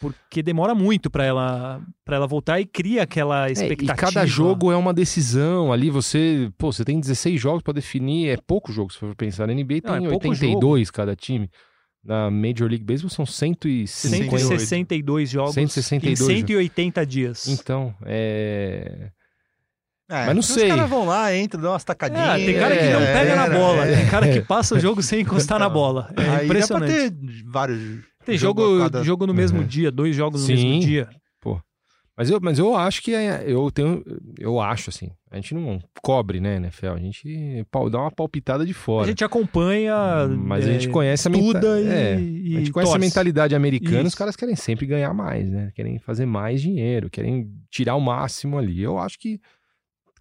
Porque 0.02 0.44
demora 0.44 0.76
muito 0.76 1.10
para 1.10 1.24
ela 1.24 1.82
para 2.04 2.18
ela 2.18 2.28
voltar 2.28 2.60
e 2.60 2.66
cria 2.66 3.04
aquela 3.04 3.48
É, 3.48 3.54
expectativa. 3.54 3.94
e 3.94 3.96
cada 3.96 4.26
jogo 4.26 4.74
é 4.74 4.76
uma 4.76 4.94
decisão 4.94 5.72
ali, 5.72 5.90
você, 5.90 6.52
pô, 6.58 6.74
você 6.74 6.84
tem 6.84 7.00
16 7.00 7.40
jogos 7.40 7.64
pra 7.64 7.72
definir, 7.72 8.28
é 8.28 8.36
pouco 8.36 8.74
jogo 8.74 8.92
se 8.92 9.00
for 9.00 9.16
pensar. 9.16 9.48
Na 9.48 9.54
NBA 9.54 9.76
Não, 9.86 9.94
tem 10.00 10.06
é 10.06 10.10
pouco 10.10 10.28
82 10.28 10.92
cada 10.92 11.16
time. 11.16 11.50
Na 12.04 12.30
Major 12.30 12.68
League 12.68 12.84
Baseball 12.84 13.10
são 13.10 13.26
150. 13.26 14.38
162 14.38 15.30
jogos 15.30 15.54
162 15.54 16.20
em 16.20 16.26
180 16.42 17.06
dias. 17.06 17.48
Então, 17.48 17.96
é... 18.06 19.12
É, 20.10 20.26
Mas 20.26 20.34
não 20.36 20.40
os 20.40 20.48
sei. 20.48 20.70
caras 20.70 20.90
vão 20.90 21.06
lá, 21.06 21.36
entram, 21.36 21.62
dão 21.62 21.72
umas 21.74 21.84
tacadinhas. 21.84 22.42
É, 22.42 22.46
tem 22.46 22.58
cara 22.58 22.78
que 22.78 22.84
não 22.92 23.02
é, 23.02 23.14
pega 23.14 23.36
na 23.36 23.46
é, 23.46 23.50
bola, 23.50 23.86
é. 23.86 23.96
tem 23.98 24.08
cara 24.08 24.32
que 24.32 24.40
passa 24.48 24.76
o 24.76 24.80
jogo 24.80 25.02
sem 25.04 25.22
encostar 25.22 25.60
na 25.60 25.66
Então, 25.66 25.74
bola. 25.74 26.10
É 26.16 26.22
Aí 26.22 26.26
dá 26.28 26.34
pra 26.36 26.44
impressionante. 26.46 26.94
ter 26.94 27.14
vários. 27.46 27.80
Tem 28.26 28.38
jogo 28.38 28.62
jogo, 28.62 28.78
a 28.84 28.90
cada- 28.90 29.04
jogo 29.04 29.28
no 29.28 29.34
mesmo 29.34 29.60
Uhum. 29.60 29.66
dia, 29.68 29.92
dois 29.92 30.16
jogos 30.16 30.42
no 30.42 30.48
Sim. 30.48 30.54
mesmo 30.56 30.80
dia. 30.82 31.10
Mas 32.20 32.32
eu, 32.32 32.40
mas 32.42 32.58
eu 32.58 32.76
acho 32.76 33.04
que 33.04 33.14
é- 33.14 33.44
eu 33.46 33.70
tenho. 33.70 34.04
Eu 34.40 34.60
acho, 34.60 34.90
assim. 34.90 35.12
A 35.30 35.36
gente 35.36 35.54
não 35.54 35.80
cobre, 36.02 36.40
né, 36.40 36.56
NFL? 36.56 36.88
A 36.94 36.98
gente 36.98 37.64
dá 37.92 38.00
uma 38.00 38.10
palpitada 38.10 38.66
de 38.66 38.72
A 38.72 38.76
fora. 38.76 39.06
gente 39.08 39.24
acompanha. 39.24 39.94
Mas 40.36 40.68
a 40.68 40.72
gente 40.72 40.90
conhece 40.90 41.28
a 41.28 41.30
menta- 41.32 41.46
estuda 41.60 41.80
e, 41.80 41.88
é, 41.88 42.14
A 42.16 42.18
gente 42.60 42.72
conhece 42.72 42.90
a 42.92 42.96
torce. 42.96 43.00
mentalidade 43.00 43.54
americana, 43.54 44.02
os 44.02 44.08
Isso. 44.08 44.18
caras 44.18 44.36
querem 44.36 44.56
sempre 44.56 44.88
ganhar 44.88 45.14
mais, 45.14 45.48
né? 45.48 45.70
Querem 45.76 46.00
fazer 46.00 46.26
mais 46.26 46.60
dinheiro, 46.60 47.08
querem 47.08 47.52
tirar 47.70 47.94
o 47.94 48.02
máximo 48.02 48.58
ali. 48.58 48.82
Eu 48.82 48.98
acho 48.98 49.20
que 49.20 49.40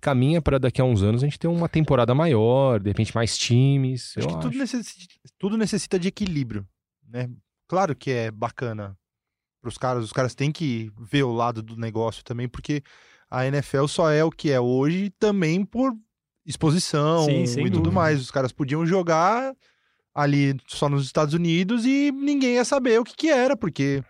caminha 0.01 0.41
para 0.43 0.59
daqui 0.59 0.81
a 0.81 0.85
uns 0.85 1.03
anos 1.03 1.23
a 1.23 1.27
gente 1.27 1.39
ter 1.39 1.49
uma 1.49 1.69
temporada 1.69 2.15
maior, 2.15 2.81
de 2.81 2.91
repente 2.91 3.15
mais 3.15 3.37
times. 3.37 4.15
Acho 4.17 4.29
eu 4.29 4.35
que 4.37 4.43
tudo 4.43 4.59
necessita, 4.59 5.15
tudo 5.39 5.57
necessita 5.57 5.99
de 5.99 6.09
equilíbrio, 6.09 6.67
né? 7.09 7.29
Claro 7.69 7.95
que 7.95 8.11
é 8.11 8.31
bacana 8.31 8.97
pros 9.61 9.77
caras, 9.77 10.05
os 10.05 10.13
caras 10.13 10.35
têm 10.35 10.53
que 10.53 10.93
ver 10.97 11.25
o 11.25 11.33
lado 11.33 11.61
do 11.61 11.77
negócio 11.77 12.23
também, 12.23 12.49
porque 12.49 12.83
a 13.29 13.47
NFL 13.47 13.87
só 13.87 14.11
é 14.11 14.23
o 14.25 14.31
que 14.31 14.53
é 14.53 14.61
hoje 14.61 15.11
também 15.19 15.65
por 15.65 15.93
exposição 16.47 17.25
Sim, 17.25 17.43
e 17.43 17.65
tudo 17.65 17.71
dúvida. 17.71 17.91
mais. 17.91 18.21
Os 18.21 18.31
caras 18.31 18.53
podiam 18.53 18.87
jogar 18.87 19.53
ali 20.15 20.57
só 20.69 20.89
nos 20.89 21.05
Estados 21.05 21.35
Unidos 21.35 21.85
e 21.85 22.13
ninguém 22.13 22.55
ia 22.55 22.65
saber 22.65 23.01
o 23.01 23.05
que 23.05 23.17
que 23.17 23.29
era, 23.29 23.57
porque 23.57 24.03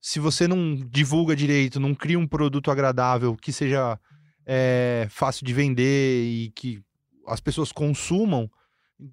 se 0.00 0.18
você 0.18 0.48
não 0.48 0.74
divulga 0.74 1.36
direito, 1.36 1.80
não 1.80 1.94
cria 1.94 2.18
um 2.18 2.26
produto 2.26 2.70
agradável 2.70 3.36
que 3.36 3.52
seja 3.52 3.98
é, 4.46 5.06
fácil 5.10 5.44
de 5.46 5.52
vender 5.52 6.24
e 6.24 6.50
que 6.54 6.82
as 7.26 7.40
pessoas 7.40 7.70
consumam, 7.72 8.50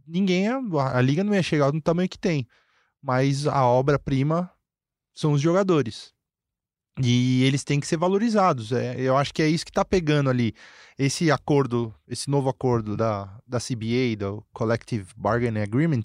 ninguém, 0.07 0.47
a 0.47 1.01
liga 1.01 1.23
não 1.23 1.33
ia 1.33 1.43
chegar 1.43 1.71
no 1.71 1.81
tamanho 1.81 2.09
que 2.09 2.17
tem. 2.17 2.47
Mas 3.01 3.47
a 3.47 3.63
obra-prima 3.65 4.51
são 5.13 5.33
os 5.33 5.41
jogadores. 5.41 6.13
E 7.01 7.43
eles 7.43 7.63
têm 7.63 7.79
que 7.79 7.87
ser 7.87 7.95
valorizados. 7.97 8.71
É, 8.73 8.99
eu 8.99 9.15
acho 9.15 9.33
que 9.33 9.41
é 9.41 9.47
isso 9.47 9.65
que 9.65 9.71
tá 9.71 9.85
pegando 9.85 10.29
ali. 10.29 10.53
Esse 10.97 11.31
acordo, 11.31 11.95
esse 12.07 12.29
novo 12.29 12.49
acordo 12.49 12.97
da, 12.97 13.39
da 13.47 13.57
CBA, 13.59 14.17
do 14.17 14.45
Collective 14.51 15.07
Bargaining 15.15 15.61
Agreement, 15.61 16.03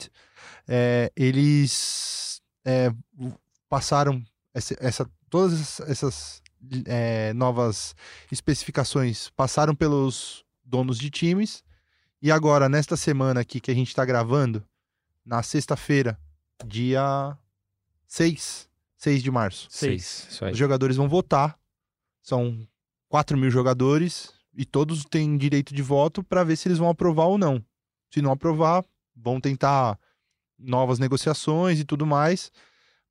é, 0.68 1.10
eles 1.16 2.40
é, 2.64 2.92
passaram 3.68 4.22
essa, 4.52 4.76
essa- 4.78 5.10
todas 5.28 5.80
essas 5.80 6.40
é, 6.86 7.32
novas 7.32 7.94
especificações 8.30 9.30
passaram 9.30 9.74
pelos 9.74 10.44
donos 10.64 10.98
de 10.98 11.10
times. 11.10 11.62
E 12.20 12.30
agora, 12.30 12.68
nesta 12.68 12.96
semana 12.96 13.40
aqui 13.40 13.60
que 13.60 13.70
a 13.70 13.74
gente 13.74 13.88
está 13.88 14.04
gravando, 14.04 14.64
na 15.24 15.42
sexta-feira, 15.42 16.18
dia 16.66 17.36
6, 18.06 18.68
6 18.96 19.22
de 19.22 19.30
março, 19.30 19.66
Seis. 19.70 20.26
Isso 20.30 20.44
aí. 20.44 20.52
os 20.52 20.58
jogadores 20.58 20.96
vão 20.96 21.08
votar. 21.08 21.58
São 22.22 22.66
4 23.08 23.36
mil 23.36 23.50
jogadores 23.50 24.32
e 24.56 24.64
todos 24.64 25.04
têm 25.04 25.36
direito 25.36 25.74
de 25.74 25.82
voto 25.82 26.22
para 26.22 26.44
ver 26.44 26.56
se 26.56 26.68
eles 26.68 26.78
vão 26.78 26.88
aprovar 26.88 27.26
ou 27.26 27.36
não. 27.36 27.64
Se 28.10 28.22
não 28.22 28.32
aprovar, 28.32 28.84
vão 29.14 29.40
tentar 29.40 29.98
novas 30.58 30.98
negociações 30.98 31.80
e 31.80 31.84
tudo 31.84 32.06
mais. 32.06 32.50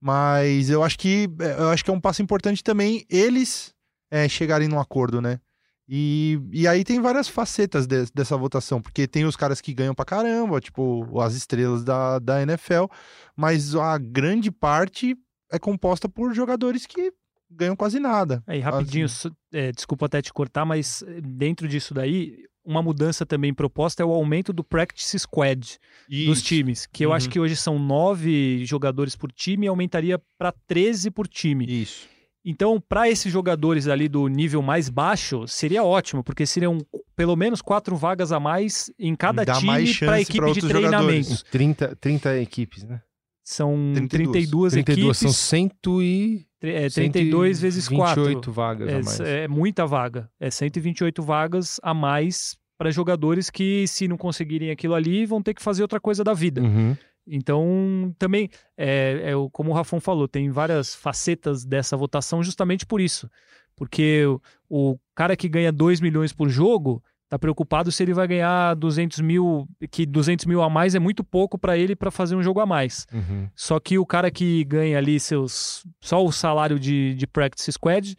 Mas 0.06 0.70
eu 0.70 0.84
acho 0.84 1.00
que 1.00 1.30
eu 1.58 1.70
acho 1.70 1.82
que 1.86 1.90
é 1.90 1.94
um 1.94 2.00
passo 2.02 2.22
importante 2.22 2.62
também 2.62 3.06
eles 3.10 3.74
é, 4.12 4.28
chegarem 4.28 4.68
num 4.68 4.78
acordo, 4.78 5.22
né? 5.22 5.40
E, 5.88 6.38
e 6.52 6.68
aí 6.68 6.84
tem 6.84 7.00
várias 7.00 7.30
facetas 7.30 7.88
de- 7.88 8.12
dessa 8.14 8.36
votação, 8.36 8.82
porque 8.82 9.08
tem 9.08 9.24
os 9.24 9.38
caras 9.38 9.62
que 9.62 9.74
ganham 9.74 9.96
pra 9.96 10.04
caramba, 10.04 10.60
tipo 10.60 11.20
as 11.22 11.36
estrelas 11.36 11.86
da, 11.86 12.20
da 12.20 12.42
NFL, 12.42 12.86
mas 13.34 13.76
a 13.76 13.98
grande 13.98 14.52
parte 14.52 15.16
é 15.50 15.58
composta 15.58 16.10
por 16.10 16.34
jogadores 16.34 16.86
que 16.86 17.14
ganham 17.50 17.76
quase 17.76 17.98
nada. 17.98 18.44
Aí, 18.46 18.60
rapidinho, 18.60 19.06
Assim. 19.06 19.30
é, 19.54 19.72
desculpa 19.72 20.08
até 20.08 20.22
te 20.22 20.34
cortar, 20.34 20.66
mas 20.66 21.02
é, 21.04 21.22
dentro 21.22 21.66
disso 21.66 21.94
daí, 21.94 22.44
uma 22.66 22.82
mudança 22.82 23.26
também 23.26 23.54
proposta 23.54 24.02
é 24.02 24.06
o 24.06 24.12
aumento 24.12 24.54
do 24.54 24.64
practice 24.64 25.18
squad 25.20 25.78
dos 26.08 26.40
Isso. 26.40 26.44
times, 26.46 26.86
que 26.86 27.04
eu 27.06 27.10
Uhum. 27.10 27.16
acho 27.16 27.30
que 27.30 27.40
hoje 27.40 27.56
são 27.56 27.78
nove 27.80 28.66
jogadores 28.66 29.16
por 29.16 29.32
time 29.32 29.66
e 29.66 29.70
aumentaria 29.70 30.20
para 30.38 30.52
13 30.68 31.12
por 31.12 31.28
time. 31.28 31.66
Isso. 31.66 32.08
Então, 32.46 32.80
para 32.80 33.10
esses 33.10 33.32
jogadores 33.32 33.88
ali 33.88 34.10
do 34.10 34.28
nível 34.28 34.62
mais 34.62 34.90
baixo, 34.90 35.48
seria 35.48 35.84
ótimo, 35.84 36.22
porque 36.24 36.46
seriam 36.46 36.78
pelo 37.16 37.36
menos 37.38 37.62
quatro 37.62 37.96
vagas 37.96 38.32
a 38.34 38.40
mais 38.40 38.92
em 39.00 39.16
cada 39.16 39.46
Dá 39.46 39.54
time 39.54 39.72
para 39.72 39.86
chance 39.86 40.22
equipe 40.24 40.52
de 40.54 40.60
treinamento. 40.68 41.24
jogadores. 41.24 41.44
30, 41.52 41.96
30 41.96 42.38
equipes, 42.42 42.84
né? 42.84 43.02
São 43.46 43.74
32. 43.94 44.48
32, 44.50 44.74
32, 44.74 45.18
são 45.18 45.30
equipes, 45.30 45.38
100 45.38 45.72
e... 46.02 46.46
é, 46.64 46.90
32 46.90 47.62
vezes 47.62 47.90
4. 47.90 48.24
28 48.24 48.52
vagas 48.52 48.90
a 48.90 48.92
mais. 48.94 49.20
É, 49.20 49.44
é 49.44 49.48
muita 49.48 49.86
vaga. 49.86 50.30
É 50.40 50.50
128 50.50 51.22
vagas 51.22 51.80
a 51.84 51.94
mais 51.94 52.58
para 52.78 52.90
jogadores 52.90 53.50
que, 53.50 53.86
se 53.88 54.08
não 54.08 54.18
conseguirem 54.18 54.72
aquilo 54.72 54.96
ali, 54.96 55.26
vão 55.26 55.42
ter 55.42 55.54
que 55.54 55.62
fazer 55.62 55.82
outra 55.82 56.00
coisa 56.00 56.24
da 56.24 56.34
vida. 56.34 56.62
Uhum. 56.62 56.96
Então, 57.26 58.14
também, 58.18 58.50
é, 58.78 59.32
é 59.32 59.34
como 59.52 59.72
o 59.72 59.74
Rafão 59.74 60.00
falou, 60.00 60.28
tem 60.28 60.50
várias 60.50 60.94
facetas 60.96 61.64
dessa 61.64 61.96
votação 61.96 62.44
justamente 62.44 62.86
por 62.86 63.00
isso. 63.00 63.30
Porque 63.76 64.26
o, 64.70 64.94
o 64.94 65.00
cara 65.16 65.36
que 65.36 65.50
ganha 65.50 65.72
2 65.72 66.02
milhões 66.02 66.34
por 66.34 66.50
jogo 66.50 67.04
tá 67.34 67.40
preocupado 67.40 67.92
se 67.92 68.04
ele 68.04 68.14
vai 68.14 68.28
ganhar 68.28 68.76
200 68.76 69.20
mil, 69.22 69.68
que 69.90 70.06
200 70.06 70.46
mil 70.46 70.62
a 70.62 70.70
mais 70.70 70.94
é 70.94 71.00
muito 71.00 71.24
pouco 71.24 71.58
para 71.58 71.76
ele 71.76 71.96
para 71.96 72.12
fazer 72.12 72.36
um 72.36 72.44
jogo 72.44 72.60
a 72.60 72.66
mais. 72.66 73.08
Uhum. 73.12 73.50
Só 73.56 73.80
que 73.80 73.98
o 73.98 74.06
cara 74.06 74.30
que 74.30 74.64
ganha 74.66 75.00
ali 75.00 75.20
seus 75.20 75.84
só 76.00 76.24
o 76.24 76.32
salário 76.32 76.80
de, 76.80 77.16
de 77.16 77.26
practice 77.26 77.72
squad, 77.72 78.16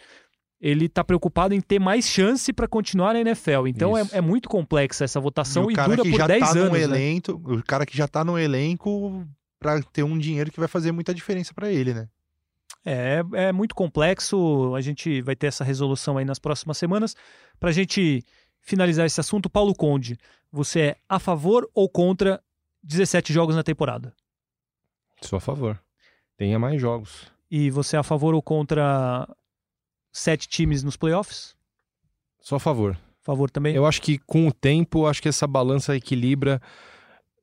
ele 0.61 0.89
tá 0.89 1.05
preocupado 1.05 1.55
em 1.55 1.61
ter 1.61 1.79
mais 1.79 2.09
chance 2.09 2.53
para 2.53 2.67
continuar 2.67 3.13
na 3.13 3.21
NFL. 3.21 3.69
Então 3.69 3.97
é, 3.97 4.05
é 4.11 4.21
muito 4.21 4.49
complexa 4.49 5.05
essa 5.05 5.21
votação 5.21 5.67
o 5.67 5.71
e, 5.71 5.75
cara 5.77 5.91
dura 5.91 6.03
que 6.03 6.11
por 6.11 6.19
já 6.19 6.27
10 6.27 6.41
tá 6.41 6.51
anos. 6.51 6.65
no 6.65 6.73
né? 6.73 6.83
elenco, 6.83 7.33
o 7.33 7.63
cara 7.63 7.87
que 7.87 7.97
já 7.97 8.09
tá 8.09 8.25
no 8.25 8.37
elenco 8.37 9.25
para 9.61 9.81
ter 9.81 10.03
um 10.03 10.19
dinheiro 10.19 10.51
que 10.51 10.59
vai 10.59 10.69
fazer 10.69 10.91
muita 10.91 11.15
diferença 11.15 11.55
para 11.55 11.71
ele, 11.71 11.95
né? 11.95 12.09
É, 12.85 13.23
é 13.35 13.53
muito 13.53 13.75
complexo. 13.77 14.75
A 14.75 14.81
gente 14.81 15.23
vai 15.23 15.37
ter 15.37 15.47
essa 15.47 15.63
resolução 15.63 16.19
aí 16.19 16.25
nas 16.25 16.41
próximas 16.41 16.77
semanas. 16.77 17.15
Para 17.61 17.71
a 17.71 17.73
gente 17.73 18.25
finalizar 18.65 19.07
esse 19.07 19.21
assunto, 19.21 19.49
Paulo 19.49 19.75
Conde, 19.75 20.19
você 20.51 20.81
é 20.81 20.97
a 21.09 21.19
favor 21.19 21.69
ou 21.75 21.89
contra 21.89 22.43
17 22.83 23.33
jogos 23.33 23.55
na 23.55 23.63
temporada? 23.63 24.13
Sou 25.21 25.37
a 25.37 25.41
favor. 25.41 25.81
Tenha 26.37 26.59
mais 26.59 26.81
jogos. 26.81 27.31
E 27.51 27.71
você 27.71 27.97
é 27.97 27.99
a 28.01 28.03
favor 28.03 28.35
ou 28.35 28.43
contra 28.43 29.29
sete 30.11 30.49
times 30.49 30.83
nos 30.83 30.97
playoffs? 30.97 31.55
Sou 32.41 32.57
a 32.57 32.61
favor. 32.61 32.99
Favor 33.21 33.51
também? 33.51 33.75
Eu 33.75 33.87
acho 33.87 34.03
que 34.03 34.19
com 34.19 34.49
o 34.49 34.53
tempo, 34.53 35.07
acho 35.07 35.23
que 35.23 35.29
essa 35.29 35.47
balança 35.47 35.97
equilibra. 35.97 36.61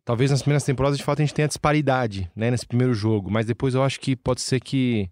Talvez 0.03 0.31
nas 0.31 0.41
primeiras 0.41 0.63
temporadas, 0.63 0.97
de 0.97 1.03
fato, 1.03 1.21
a 1.21 1.25
gente 1.25 1.33
tenha 1.33 1.47
disparidade, 1.47 2.29
né, 2.35 2.51
nesse 2.51 2.65
primeiro 2.65 2.93
jogo. 2.93 3.31
Mas 3.31 3.45
depois 3.45 3.73
eu 3.73 3.83
acho 3.83 3.99
que 3.99 4.15
pode 4.15 4.41
ser 4.41 4.59
que 4.59 5.09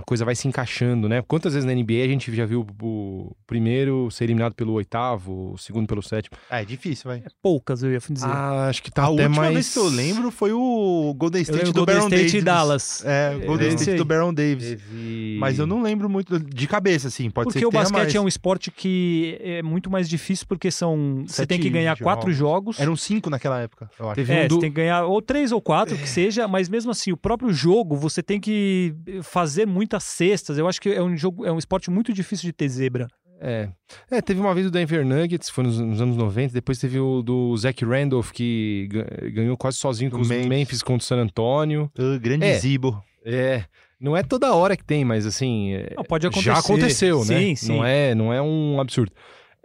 a 0.00 0.02
coisa 0.02 0.24
vai 0.24 0.34
se 0.34 0.48
encaixando, 0.48 1.08
né? 1.08 1.22
Quantas 1.22 1.54
vezes 1.54 1.66
na 1.66 1.74
NBA 1.74 2.02
a 2.04 2.08
gente 2.08 2.34
já 2.34 2.46
viu 2.46 2.66
o 2.82 3.36
primeiro 3.46 4.10
ser 4.10 4.24
eliminado 4.24 4.54
pelo 4.54 4.72
oitavo, 4.72 5.52
o 5.52 5.58
segundo 5.58 5.86
pelo 5.86 6.02
sétimo? 6.02 6.36
Ah, 6.48 6.62
é 6.62 6.64
difícil, 6.64 7.10
vai. 7.10 7.22
Poucas, 7.42 7.82
eu 7.82 7.92
ia 7.92 7.98
dizer. 7.98 8.26
Ah, 8.26 8.68
acho 8.68 8.82
que 8.82 8.90
tá 8.90 9.02
a 9.02 9.04
até 9.06 9.12
última 9.26 9.42
mais... 9.42 9.54
vez 9.54 9.72
que 9.72 9.78
eu 9.78 9.88
lembro 9.88 10.30
foi 10.30 10.52
o 10.52 11.14
Golden 11.16 11.42
State 11.42 11.64
do 11.66 11.72
Golden 11.72 11.94
Baron 11.96 12.06
State 12.08 12.22
Davis. 12.22 12.34
e 12.34 12.40
Dallas. 12.42 13.04
É, 13.04 13.36
o 13.42 13.46
Golden 13.46 13.68
esse 13.68 13.76
State 13.76 13.98
do 13.98 14.04
Baron 14.04 14.32
Davis. 14.34 14.68
Teve... 14.70 15.36
Mas 15.38 15.58
eu 15.58 15.66
não 15.66 15.82
lembro 15.82 16.08
muito 16.08 16.38
de 16.38 16.66
cabeça, 16.66 17.08
assim. 17.08 17.30
Pode 17.30 17.44
Porque 17.46 17.58
ser 17.58 17.64
que 17.64 17.66
o 17.66 17.70
tenha 17.70 17.82
basquete 17.82 18.02
mais. 18.04 18.14
é 18.14 18.20
um 18.20 18.28
esporte 18.28 18.70
que 18.70 19.38
é 19.40 19.62
muito 19.62 19.90
mais 19.90 20.08
difícil 20.08 20.46
porque 20.48 20.70
são 20.70 21.24
você 21.26 21.34
Sete 21.36 21.48
tem 21.48 21.60
que 21.60 21.70
ganhar 21.70 21.96
quatro 21.98 22.32
jogos. 22.32 22.80
Eram 22.80 22.96
cinco 22.96 23.28
naquela 23.30 23.60
época, 23.60 23.90
eu 23.98 24.06
acho. 24.06 24.14
Teve 24.16 24.32
É, 24.32 24.44
um 24.44 24.48
do... 24.48 24.54
você 24.54 24.60
tem 24.62 24.70
que 24.70 24.76
ganhar 24.76 25.04
ou 25.04 25.20
três 25.20 25.52
ou 25.52 25.60
quatro, 25.60 25.96
que 25.96 26.08
seja, 26.08 26.48
mas 26.48 26.68
mesmo 26.68 26.90
assim, 26.90 27.12
o 27.12 27.16
próprio 27.16 27.52
jogo, 27.52 27.96
você 27.96 28.22
tem 28.22 28.40
que 28.40 28.94
fazer 29.22 29.66
muitas 29.90 30.04
cestas. 30.04 30.56
Eu 30.56 30.68
acho 30.68 30.80
que 30.80 30.88
é 30.88 31.02
um 31.02 31.16
jogo, 31.16 31.44
é 31.44 31.50
um 31.52 31.58
esporte 31.58 31.90
muito 31.90 32.12
difícil 32.12 32.46
de 32.46 32.52
ter 32.52 32.68
zebra. 32.68 33.08
É. 33.42 33.70
é, 34.10 34.20
teve 34.20 34.38
uma 34.38 34.54
vez 34.54 34.66
o 34.66 34.70
Denver 34.70 35.04
Nuggets, 35.04 35.48
foi 35.48 35.64
nos, 35.64 35.78
nos 35.80 35.98
anos 36.00 36.14
90, 36.16 36.52
depois 36.52 36.78
teve 36.78 37.00
o 37.00 37.22
do 37.22 37.56
Zach 37.56 37.82
Randolph, 37.86 38.32
que 38.32 38.86
ga- 38.92 39.06
ganhou 39.32 39.56
quase 39.56 39.78
sozinho 39.78 40.10
com 40.10 40.20
os 40.20 40.28
Memphis. 40.28 40.46
Memphis 40.46 40.82
contra 40.82 41.02
o 41.02 41.06
San 41.06 41.16
Antonio. 41.22 41.90
Ah, 41.98 42.18
grande 42.18 42.44
É. 42.44 42.58
Zibo. 42.58 43.02
É, 43.24 43.64
não 43.98 44.14
é 44.14 44.22
toda 44.22 44.54
hora 44.54 44.76
que 44.76 44.84
tem, 44.84 45.06
mas 45.06 45.24
assim, 45.24 45.72
é- 45.72 45.94
Não, 45.96 46.04
pode 46.04 46.26
acontecer. 46.26 46.44
já 46.52 46.58
aconteceu, 46.58 47.18
né? 47.20 47.24
Sim, 47.40 47.56
sim. 47.56 47.68
Não 47.76 47.84
é, 47.84 48.14
não 48.14 48.30
é 48.32 48.42
um 48.42 48.78
absurdo. 48.78 49.10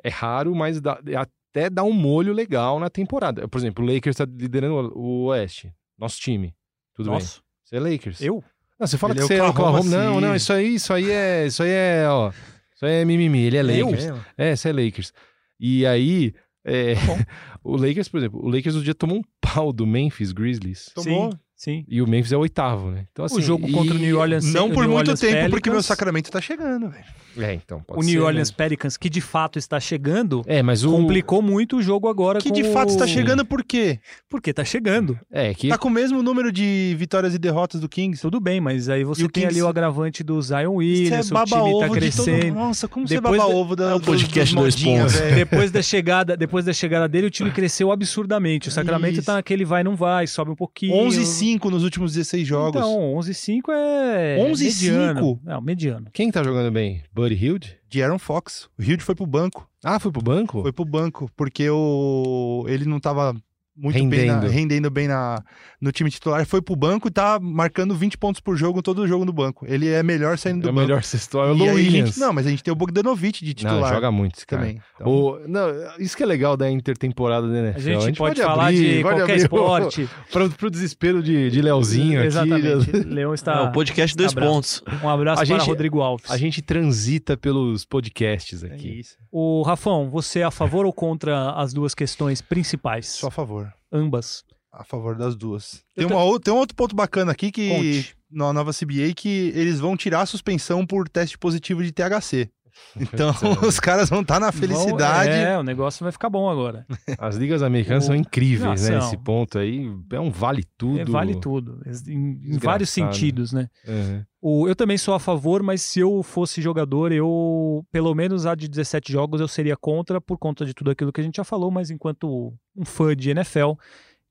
É 0.01 0.09
raro, 0.09 0.55
mas 0.55 0.79
dá- 0.79 0.99
até 1.17 1.69
dá 1.69 1.83
um 1.83 1.91
molho 1.93 2.31
legal 2.31 2.79
na 2.79 2.89
temporada. 2.89 3.45
Por 3.45 3.57
exemplo, 3.57 3.83
o 3.85 3.93
Lakers 3.93 4.15
tá 4.15 4.25
liderando 4.25 4.93
o 4.97 5.25
Oeste, 5.25 5.73
nosso 5.99 6.17
time. 6.21 6.55
Tudo 6.93 7.07
bem. 7.09 7.15
Nossa, 7.19 7.41
Você 7.65 7.75
é 7.75 7.79
Lakers. 7.81 8.21
eu? 8.21 8.41
Não, 8.79 8.87
você 8.87 8.97
fala 8.97 9.13
Ele 9.13 9.19
que 9.19 9.23
é 9.23 9.27
você 9.27 9.33
é 9.35 9.43
Oklahoma 9.43 9.79
Oklahoma. 9.79 10.03
Não, 10.03 10.21
não, 10.21 10.35
isso 10.35 10.51
aí, 10.51 10.75
isso 10.75 10.93
aí 10.93 11.09
é, 11.09 11.47
isso 11.47 11.63
aí 11.63 11.69
é, 11.69 12.05
ó, 12.07 12.31
isso 12.75 12.85
aí 12.85 13.01
é 13.01 13.05
mimimi. 13.05 13.43
Ele 13.43 13.57
é 13.57 13.79
Eu? 13.79 13.89
Lakers. 13.89 14.23
É, 14.37 14.55
você 14.55 14.69
é 14.69 14.73
Lakers. 14.73 15.13
E 15.59 15.85
aí, 15.85 16.33
é, 16.65 16.93
o 17.63 17.77
Lakers, 17.77 18.09
por 18.09 18.17
exemplo, 18.17 18.43
o 18.43 18.49
Lakers 18.49 18.75
um 18.75 18.81
dia 18.81 18.93
tomou 18.93 19.17
um 19.17 19.23
pau 19.39 19.71
do 19.71 19.87
Memphis 19.87 20.31
Grizzlies. 20.31 20.91
Tomou. 20.93 21.31
Sim. 21.31 21.39
Sim. 21.55 21.85
E 21.87 22.01
o 22.01 22.07
Memphis 22.07 22.31
é 22.33 22.37
o 22.37 22.41
oitavo, 22.41 22.91
né? 22.91 23.05
Então, 23.11 23.23
assim, 23.25 23.37
o 23.37 23.41
jogo 23.41 23.71
contra 23.71 23.95
o 23.95 23.97
New 23.97 24.19
Orleans 24.19 24.43
Não 24.53 24.69
por 24.69 24.81
New 24.83 24.91
muito 24.91 24.97
Orleans 25.11 25.19
tempo, 25.19 25.33
porque 25.33 25.49
Pelicans, 25.69 25.73
meu 25.73 25.83
Sacramento 25.83 26.29
tá 26.29 26.41
chegando, 26.41 26.89
velho. 26.89 27.05
É, 27.37 27.53
então, 27.53 27.81
pode 27.81 27.99
O 27.99 28.03
ser, 28.03 28.11
New 28.11 28.21
né? 28.21 28.27
Orleans 28.27 28.51
Pelicans, 28.51 28.97
que 28.97 29.09
de 29.09 29.19
fato 29.21 29.57
está 29.59 29.77
chegando, 29.79 30.41
É, 30.47 30.61
mas 30.61 30.83
o... 30.85 30.91
complicou 30.91 31.41
muito 31.41 31.77
o 31.77 31.81
jogo 31.81 32.07
agora 32.07 32.39
Que 32.39 32.47
com 32.49 32.55
de 32.55 32.63
fato 32.65 32.89
o... 32.89 32.91
está 32.91 33.05
chegando 33.07 33.45
por 33.45 33.61
quê? 33.63 33.99
Porque 34.29 34.53
tá 34.53 34.63
chegando. 34.63 35.17
É, 35.31 35.53
que... 35.53 35.67
Tá 35.69 35.77
com 35.77 35.87
o 35.87 35.91
mesmo 35.91 36.21
número 36.23 36.49
de 36.51 36.95
vitórias 36.97 37.33
e 37.33 37.37
derrotas 37.37 37.79
do 37.81 37.89
Kings. 37.89 38.21
Tudo 38.21 38.39
bem, 38.39 38.59
mas 38.61 38.87
aí 38.89 39.03
você 39.03 39.21
tem 39.27 39.43
Kings- 39.43 39.47
ali 39.47 39.61
o 39.61 39.67
agravante 39.67 40.23
do 40.23 40.41
Zion 40.41 40.75
Williams, 40.75 41.11
é 41.11 41.19
o 41.19 41.23
time 41.23 41.35
tá 41.35 41.43
de 41.45 41.49
todo 41.51 41.91
crescendo. 41.91 42.53
Nossa, 42.55 42.87
como 42.87 43.07
você 43.07 43.15
Depois 43.15 43.37
baba 43.37 43.49
da- 43.51 43.55
ovo 43.57 43.75
da, 43.75 43.91
É 43.91 43.95
o 43.95 43.99
podcast 44.01 44.53
dos 44.55 44.61
dois 44.63 44.75
modinha, 44.75 45.01
pontos. 45.01 45.19
Depois 45.35 45.71
da 45.71 45.81
chegada, 45.81 46.37
depois 46.37 46.65
da 46.65 46.73
chegada 46.73 47.07
dele, 47.07 47.27
o 47.27 47.31
time 47.31 47.51
cresceu 47.51 47.91
absurdamente. 47.91 48.69
O 48.69 48.71
Sacramento 48.71 49.13
Isso. 49.15 49.23
tá 49.25 49.33
naquele 49.33 49.65
vai 49.65 49.83
não 49.83 49.95
vai, 49.95 50.25
sobe 50.27 50.51
um 50.51 50.55
pouquinho. 50.55 50.93
11 50.93 51.21
e 51.21 51.25
5 51.45 51.69
nos 51.69 51.83
últimos 51.83 52.13
16 52.13 52.47
jogos. 52.47 52.81
Então, 52.81 53.15
11 53.15 53.31
e 53.31 53.33
5 53.33 53.71
é 53.71 54.37
11 54.49 54.63
e 54.63 54.67
mediano. 54.67 55.19
5? 55.19 55.39
Não, 55.43 55.61
mediano. 55.61 56.07
Quem 56.11 56.31
tá 56.31 56.43
jogando 56.43 56.71
bem? 56.71 57.03
Buddy 57.13 57.35
Hilde? 57.35 57.77
De 57.87 58.01
Aaron 58.01 58.17
Fox. 58.17 58.67
O 58.77 58.81
Hild 58.81 59.03
foi 59.03 59.13
pro 59.13 59.27
banco. 59.27 59.69
Ah, 59.83 59.99
foi 59.99 60.11
pro 60.11 60.23
banco? 60.23 60.63
Foi 60.63 60.73
pro 60.73 60.83
banco, 60.83 61.29
porque 61.35 61.69
o... 61.69 62.65
ele 62.67 62.85
não 62.85 62.99
tava 62.99 63.35
muito 63.75 63.95
bem, 64.07 64.25
na- 64.27 64.33
Rendendo. 64.35 64.51
rendendo 64.51 64.89
bem 64.89 65.07
na... 65.07 65.41
no 65.81 65.91
time 65.91 66.09
titular. 66.09 66.45
Foi 66.45 66.61
pro 66.61 66.75
banco 66.75 67.07
e 67.07 67.11
tá 67.11 67.39
marcando 67.41 67.93
20 67.95 68.17
pontos 68.17 68.39
por 68.41 68.55
jogo 68.55 68.81
todo 68.81 69.07
jogo 69.07 69.25
no 69.25 69.33
banco. 69.33 69.65
Ele 69.67 69.89
é 69.89 70.01
melhor 70.01 70.37
saindo 70.37 70.61
do 70.61 70.67
É 70.69 70.71
o 70.71 70.73
banco. 70.73 70.87
melhor 70.87 71.03
sexto, 71.03 71.37
é 71.39 71.51
o 71.51 71.55
E 71.55 71.57
Lou 71.57 71.67
aí 71.67 71.69
a 71.69 71.73
Williams. 71.75 72.09
gente- 72.11 72.19
Não, 72.19 72.31
mas 72.33 72.47
a 72.47 72.49
gente 72.49 72.63
tem 72.63 72.71
o 72.71 72.75
Bogdanovich 72.75 73.43
de 73.43 73.53
titular 73.53 73.81
Não, 73.81 73.87
joga 73.89 74.11
muito 74.11 74.35
esse 74.37 74.45
cara. 74.47 74.61
também. 74.61 74.81
Então, 74.95 75.07
O, 75.07 75.39
não, 75.47 75.67
isso 75.99 76.15
que 76.15 76.23
é 76.23 76.25
legal 76.25 76.55
da 76.55 76.69
intertemporada 76.71 77.47
da 77.49 77.57
NFL. 77.57 77.77
A 77.97 77.99
gente, 77.99 78.17
pode, 78.17 78.41
falar 78.41 78.63
abrir, 78.67 78.77
de 78.97 79.01
pode 79.03 79.17
qualquer 79.17 79.21
abrir 79.23 79.33
o- 79.33 79.45
esporte. 79.45 80.09
Pro, 80.31 80.49
pro 80.49 80.69
desespero 80.71 81.21
de, 81.21 81.49
de 81.51 81.61
Leozinho 81.61 82.21
Exatamente. 82.23 82.89
aqui. 82.89 82.99
Leão 83.07 83.31
É, 83.31 83.35
está. 83.35 83.63
o 83.63 83.71
podcast 83.71 84.15
dois 84.15 84.33
bravo. 84.33 84.53
pontos. 84.53 84.81
Um 85.03 85.09
abraço 85.09 85.43
A 85.43 85.45
para 85.45 85.57
gente- 85.59 85.67
Rodrigo 85.67 86.01
Alves. 86.01 86.29
A 86.31 86.37
gente 86.37 86.61
transita 86.61 87.35
pelos 87.37 87.85
podcasts 87.85 88.63
é 88.63 88.67
aqui. 88.67 88.99
isso. 88.99 89.15
O 89.31 89.61
Rafão, 89.63 90.09
você 90.09 90.39
é 90.39 90.43
a 90.43 90.51
favor 90.51 90.85
ou 90.85 90.93
contra 90.93 91.51
as 91.51 91.73
duas 91.73 91.93
questões 91.93 92.41
principais? 92.41 93.07
Só 93.07 93.27
a 93.27 93.31
favor. 93.31 93.64
Ambas. 93.95 94.43
A 94.71 94.83
favor 94.83 95.15
das 95.15 95.35
duas. 95.35 95.83
Tem, 95.95 96.07
ta- 96.07 96.15
uma, 96.17 96.39
tem 96.39 96.53
um 96.53 96.57
outro 96.57 96.75
ponto 96.75 96.95
bacana 96.95 97.31
aqui 97.31 97.49
que 97.51 97.69
Conte. 97.69 98.15
na 98.29 98.51
nova 98.51 98.71
CBA 98.73 99.13
que 99.15 99.51
eles 99.55 99.79
vão 99.79 99.95
tirar 99.95 100.21
a 100.21 100.25
suspensão 100.25 100.85
por 100.85 101.07
teste 101.07 101.37
positivo 101.37 101.81
de 101.83 101.91
THC. 101.93 102.49
Então 102.99 103.33
os 103.65 103.79
caras 103.79 104.09
vão 104.09 104.19
estar 104.21 104.37
na 104.37 104.51
felicidade. 104.51 105.29
Vão- 105.29 105.39
é, 105.39 105.57
o 105.57 105.63
negócio 105.63 106.03
vai 106.03 106.11
ficar 106.11 106.29
bom 106.29 106.49
agora. 106.49 106.85
As 107.17 107.37
ligas 107.37 107.63
americanas 107.63 108.03
O- 108.03 108.07
são 108.07 108.15
incríveis, 108.17 108.61
Não, 108.63 108.69
né? 108.71 108.99
são. 108.99 109.07
Esse 109.07 109.17
ponto 109.17 109.57
aí 109.57 109.89
é 110.11 110.19
um 110.19 110.29
vale 110.29 110.65
tudo. 110.77 110.99
É, 110.99 111.05
vale 111.05 111.39
tudo. 111.39 111.79
Em, 112.05 112.55
em 112.55 112.57
vários 112.57 112.89
sentidos, 112.89 113.53
né? 113.53 113.69
Uhum. 113.87 114.25
O, 114.47 114.67
eu 114.67 114.75
também 114.75 114.95
sou 114.95 115.15
a 115.15 115.19
favor, 115.19 115.63
mas 115.63 115.81
se 115.81 115.99
eu 115.99 116.21
fosse 116.21 116.61
jogador, 116.61 117.11
eu, 117.11 117.83
pelo 117.91 118.13
menos 118.13 118.45
a 118.45 118.53
de 118.53 118.67
17 118.67 119.11
jogos, 119.11 119.41
eu 119.41 119.47
seria 119.47 119.75
contra, 119.75 120.21
por 120.21 120.37
conta 120.37 120.63
de 120.63 120.71
tudo 120.71 120.91
aquilo 120.91 121.11
que 121.11 121.19
a 121.19 121.23
gente 121.23 121.37
já 121.37 121.43
falou, 121.43 121.71
mas 121.71 121.89
enquanto 121.89 122.53
um 122.77 122.85
fã 122.85 123.15
de 123.15 123.31
NFL, 123.31 123.71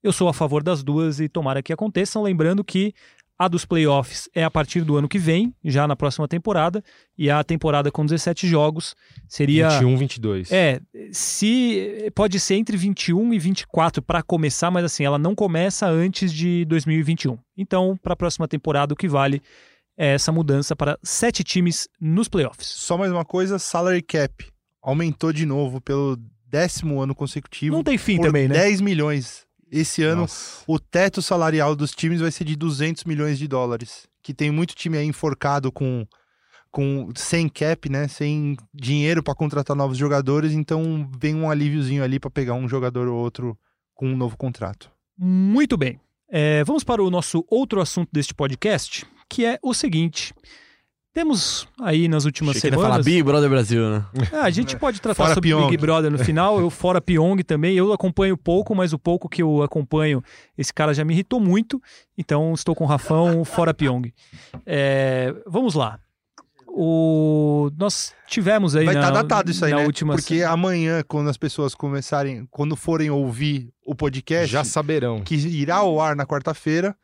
eu 0.05 0.13
sou 0.13 0.29
a 0.29 0.33
favor 0.33 0.63
das 0.63 0.85
duas 0.85 1.19
e 1.19 1.29
tomara 1.29 1.65
que 1.65 1.73
aconteçam. 1.73 2.23
Lembrando 2.23 2.63
que 2.63 2.95
a 3.37 3.49
dos 3.49 3.65
playoffs 3.65 4.31
é 4.33 4.45
a 4.45 4.51
partir 4.53 4.83
do 4.83 4.97
ano 4.97 5.09
que 5.09 5.19
vem, 5.19 5.53
já 5.65 5.89
na 5.89 5.97
próxima 5.97 6.29
temporada, 6.29 6.81
e 7.19 7.29
a 7.29 7.43
temporada 7.43 7.91
com 7.91 8.07
17 8.07 8.47
jogos 8.47 8.95
seria. 9.27 9.69
21, 9.69 9.97
22. 9.97 10.53
É, 10.53 10.81
se 11.11 12.09
pode 12.15 12.39
ser 12.39 12.55
entre 12.55 12.77
21 12.77 13.35
e 13.35 13.39
24 13.41 14.01
para 14.01 14.23
começar, 14.23 14.71
mas 14.71 14.85
assim, 14.85 15.05
ela 15.05 15.19
não 15.19 15.35
começa 15.35 15.89
antes 15.89 16.33
de 16.33 16.65
2021. 16.67 17.37
Então, 17.59 17.99
para 18.01 18.13
a 18.13 18.17
próxima 18.17 18.47
temporada, 18.47 18.95
o 18.95 18.97
que 18.97 19.09
vale 19.09 19.43
é 19.97 20.15
essa 20.15 20.33
mudança 20.33 20.75
para 20.75 20.99
sete 21.03 21.45
times 21.45 21.89
nos 22.01 22.29
playoffs. 22.29 22.67
Só 22.67 22.97
mais 22.99 23.13
uma 23.13 23.25
coisa, 23.25 23.59
salary 23.59 24.03
cap 24.03 24.47
aumentou 24.83 25.33
de 25.33 25.47
novo 25.47 25.81
pelo 25.81 26.19
décimo 26.47 27.01
ano 27.01 27.15
consecutivo 27.15 27.75
Não 27.75 27.83
tem 27.83 27.99
fim 27.99 28.21
também, 28.21 28.47
né? 28.47 28.55
10 28.55 28.81
milhões. 28.81 29.45
Esse 29.73 30.05
ano 30.05 30.23
Nossa. 30.23 30.63
o 30.69 30.79
teto 30.79 31.21
salarial 31.21 31.75
dos 31.75 31.91
times 31.91 32.21
vai 32.21 32.31
ser 32.31 32.45
de 32.45 32.55
200 32.55 33.05
milhões 33.05 33.39
de 33.39 33.49
dólares. 33.49 34.07
Que 34.23 34.33
tem 34.33 34.51
muito 34.51 34.75
time 34.75 34.99
aí 34.99 35.07
enforcado 35.07 35.73
com, 35.73 36.07
com 36.71 37.09
sem 37.17 37.49
cap, 37.49 37.89
né? 37.89 38.07
Sem 38.07 38.57
dinheiro 38.73 39.23
para 39.23 39.35
contratar 39.35 39.75
novos 39.75 39.99
jogadores. 39.99 40.53
Então 40.53 41.11
vem 41.19 41.35
um 41.35 41.51
alíviozinho 41.51 42.05
ali 42.05 42.21
para 42.21 42.31
pegar 42.31 42.55
um 42.55 42.69
jogador 42.69 43.09
ou 43.09 43.17
outro 43.17 43.59
com 43.95 44.07
um 44.07 44.17
novo 44.17 44.37
contrato. 44.37 44.91
Muito 45.19 45.77
bem. 45.77 45.99
É, 46.29 46.63
vamos 46.65 46.85
para 46.85 47.03
o 47.03 47.11
nosso 47.11 47.45
outro 47.49 47.81
assunto 47.81 48.11
deste 48.13 48.35
podcast, 48.35 49.07
que 49.29 49.45
é 49.45 49.59
o 49.63 49.75
seguinte. 49.75 50.35
Temos 51.15 51.69
aí 51.81 52.09
nas 52.09 52.25
últimas 52.25 52.57
Achei 52.57 52.71
que 52.71 52.75
ia 52.75 52.83
falar 52.83 52.95
semanas. 52.95 53.07
Big 53.07 53.23
Brother 53.23 53.49
Brasil, 53.49 53.89
né? 53.89 54.05
Ah, 54.33 54.47
a 54.47 54.51
gente 54.51 54.77
pode 54.77 55.01
tratar 55.01 55.15
Fora 55.23 55.35
sobre 55.35 55.49
Pyong. 55.51 55.71
Big 55.71 55.77
Brother 55.77 56.11
no 56.11 56.19
final, 56.19 56.59
eu 56.61 56.69
fora 56.69 57.01
Pyong 57.01 57.41
também. 57.45 57.77
Eu 57.77 57.93
acompanho 57.93 58.37
pouco, 58.37 58.75
mas 58.75 58.93
o 58.93 58.99
pouco 58.99 59.29
que 59.29 59.41
eu 59.41 59.63
acompanho, 59.63 60.21
esse 60.59 60.75
cara 60.75 60.93
já 60.93 61.05
me 61.05 61.15
irritou 61.15 61.39
muito. 61.39 61.81
Então 62.19 62.53
estou 62.53 62.75
com 62.75 62.83
o 62.83 62.87
Rafão 62.89 63.45
fora 63.47 63.73
Pyong. 63.73 64.13
É, 64.67 65.33
vamos 65.47 65.75
lá. 65.75 66.01
O... 66.67 67.71
Nós 67.79 68.13
tivemos 68.27 68.75
aí 68.75 68.85
Vai 68.85 68.95
na, 68.95 69.01
estar 69.03 69.13
datado 69.13 69.49
isso 69.49 69.65
aí, 69.65 69.71
na 69.71 69.77
né? 69.79 69.87
última 69.87 70.17
Porque 70.17 70.43
amanhã, 70.43 71.05
quando 71.07 71.31
as 71.31 71.37
pessoas 71.37 71.77
começarem, 71.77 72.45
quando 72.51 72.75
forem 72.75 73.09
ouvir 73.09 73.73
o 73.87 73.95
podcast, 73.95 74.51
Já 74.51 74.65
saberão. 74.65 75.21
que 75.21 75.37
irá 75.37 75.77
ao 75.77 76.01
ar 76.01 76.17
na 76.17 76.27
quarta-feira, 76.27 76.97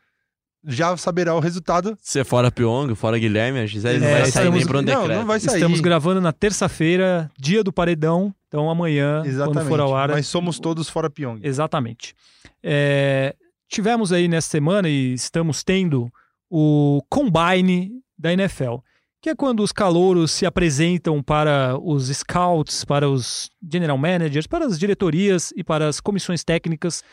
já 0.67 0.97
saberá 0.97 1.35
o 1.35 1.41
resultado. 1.41 1.97
Se 2.01 2.21
é 2.21 2.25
fora 2.25 2.51
Pyong, 2.51 2.95
fora 2.95 3.19
Guilherme, 3.19 3.61
a 3.61 3.67
Gisele 3.67 3.99
não 3.99 4.07
É, 4.07 4.13
vai 4.13 4.21
sair 4.23 4.29
estamos- 4.29 4.59
nem 4.59 4.67
pra 4.67 4.79
um 4.79 4.83
não, 4.83 5.09
não 5.09 5.27
vai 5.27 5.41
sair. 5.41 5.55
Estamos 5.57 5.81
gravando 5.81 6.21
na 6.21 6.33
terça-feira, 6.33 7.31
dia 7.39 7.63
do 7.65 7.73
paredão. 7.73 8.35
Então 8.49 8.69
amanhã, 8.69 9.23
Exatamente. 9.25 9.59
quando 9.59 9.69
for 9.69 9.81
ao 9.81 9.95
ar, 9.97 10.09
Nós 10.11 10.27
somos 10.27 10.59
todos 10.59 10.89
fora 10.89 11.09
Pyong. 11.09 11.41
Exatamente. 11.43 12.15
É, 12.63 13.35
tivemos 13.69 14.13
aí 14.13 14.27
nessa 14.29 14.49
semana 14.49 14.89
e 14.89 15.15
estamos 15.15 15.63
tendo 15.63 16.11
o 16.51 17.01
Combine 17.09 17.93
da 18.19 18.33
NFL, 18.33 18.77
que 19.23 19.31
é 19.31 19.35
quando 19.37 19.61
os 19.63 19.71
calouros 19.73 20.31
se 20.33 20.45
apresentam 20.45 21.23
para 21.23 21.79
os 21.81 22.09
scouts, 22.09 22.85
para 22.85 23.09
os 23.09 23.49
general 23.73 23.97
managers, 23.97 24.47
para 24.47 24.67
as 24.67 24.79
diretorias 24.79 25.53
e 25.57 25.63
para 25.63 25.87
as 25.89 26.01
comissões 26.01 26.43
técnicas 26.43 27.05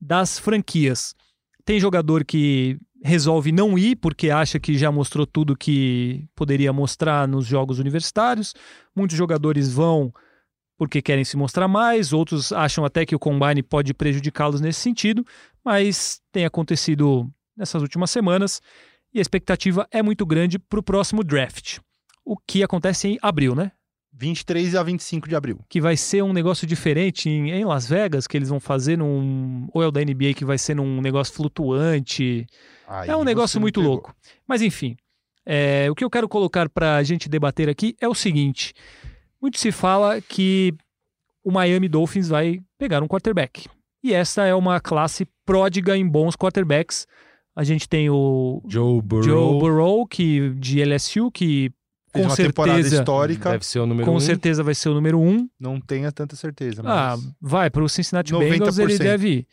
das 0.00 0.38
franquias. 0.38 1.14
Tem 1.64 1.80
jogador 1.80 2.24
que 2.24 2.76
resolve 3.02 3.50
não 3.50 3.78
ir 3.78 3.96
porque 3.96 4.30
acha 4.30 4.60
que 4.60 4.78
já 4.78 4.90
mostrou 4.90 5.26
tudo 5.26 5.56
que 5.56 6.24
poderia 6.34 6.72
mostrar 6.72 7.26
nos 7.26 7.46
jogos 7.46 7.78
universitários. 7.78 8.54
Muitos 8.94 9.16
jogadores 9.16 9.72
vão 9.72 10.12
porque 10.78 11.02
querem 11.02 11.24
se 11.24 11.36
mostrar 11.36 11.68
mais, 11.68 12.12
outros 12.12 12.52
acham 12.52 12.84
até 12.84 13.06
que 13.06 13.14
o 13.14 13.18
combine 13.18 13.62
pode 13.62 13.94
prejudicá-los 13.94 14.60
nesse 14.60 14.80
sentido, 14.80 15.24
mas 15.64 16.20
tem 16.32 16.44
acontecido 16.44 17.30
nessas 17.56 17.82
últimas 17.82 18.10
semanas 18.10 18.60
e 19.14 19.18
a 19.18 19.22
expectativa 19.22 19.86
é 19.90 20.02
muito 20.02 20.26
grande 20.26 20.58
para 20.58 20.80
o 20.80 20.82
próximo 20.82 21.22
draft, 21.22 21.78
o 22.24 22.36
que 22.36 22.62
acontece 22.62 23.08
em 23.08 23.18
abril, 23.22 23.54
né? 23.54 23.70
23 24.12 24.74
a 24.74 24.82
25 24.82 25.28
de 25.28 25.34
abril. 25.34 25.58
Que 25.68 25.80
vai 25.80 25.96
ser 25.96 26.22
um 26.22 26.32
negócio 26.32 26.66
diferente 26.66 27.28
em, 27.28 27.50
em 27.50 27.64
Las 27.64 27.88
Vegas, 27.88 28.26
que 28.26 28.36
eles 28.36 28.48
vão 28.48 28.60
fazer 28.60 28.98
num. 28.98 29.66
Ou 29.72 29.82
é 29.82 29.86
o 29.86 29.90
da 29.90 30.00
NBA 30.00 30.34
que 30.36 30.44
vai 30.44 30.58
ser 30.58 30.74
num 30.74 31.00
negócio 31.00 31.34
flutuante. 31.34 32.46
Aí 32.86 33.08
É 33.10 33.16
um 33.16 33.24
negócio 33.24 33.60
muito 33.60 33.80
pegou. 33.80 33.94
louco. 33.94 34.14
Mas 34.46 34.60
enfim, 34.62 34.96
é, 35.46 35.90
o 35.90 35.94
que 35.94 36.04
eu 36.04 36.10
quero 36.10 36.28
colocar 36.28 36.68
para 36.68 36.96
a 36.96 37.02
gente 37.02 37.28
debater 37.28 37.68
aqui 37.68 37.96
é 38.00 38.08
o 38.08 38.14
seguinte: 38.14 38.74
muito 39.40 39.58
se 39.58 39.72
fala 39.72 40.20
que 40.20 40.74
o 41.42 41.50
Miami 41.50 41.88
Dolphins 41.88 42.28
vai 42.28 42.60
pegar 42.78 43.02
um 43.02 43.08
quarterback. 43.08 43.66
E 44.04 44.12
essa 44.12 44.44
é 44.44 44.54
uma 44.54 44.80
classe 44.80 45.26
pródiga 45.46 45.96
em 45.96 46.06
bons 46.06 46.36
quarterbacks. 46.36 47.06
A 47.54 47.64
gente 47.64 47.88
tem 47.88 48.08
o 48.10 48.62
Joe 48.66 49.00
Burrow. 49.02 49.22
Joe 49.22 49.58
Burrow, 49.60 50.06
que, 50.06 50.50
de 50.54 50.82
LSU, 50.82 51.30
que 51.30 51.70
com 52.12 52.20
uma 52.22 52.36
temporada 52.36 52.74
certeza, 52.82 52.96
histórica, 53.02 53.50
Deve 53.52 53.64
ser 53.66 53.78
o 53.80 53.86
número 53.86 54.06
com 54.06 54.16
um. 54.16 54.20
certeza 54.20 54.62
vai 54.62 54.74
ser 54.74 54.88
o 54.90 54.94
número 54.94 55.18
um. 55.20 55.48
não 55.58 55.80
tenha 55.80 56.12
tanta 56.12 56.36
certeza. 56.36 56.82
Ah, 56.84 57.16
Mas... 57.16 57.32
vai, 57.40 57.70
para 57.70 57.82
o 57.82 57.88
Cincinnati 57.88 58.32
90%. 58.32 58.38
Bengals 58.50 58.78
ele 58.78 58.98
deve 58.98 59.28
ir. 59.28 59.46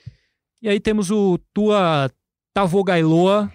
E 0.62 0.68
aí 0.70 0.80
temos 0.80 1.10
o 1.10 1.40
Tua 1.54 2.10
Tavogailoa. 2.54 3.52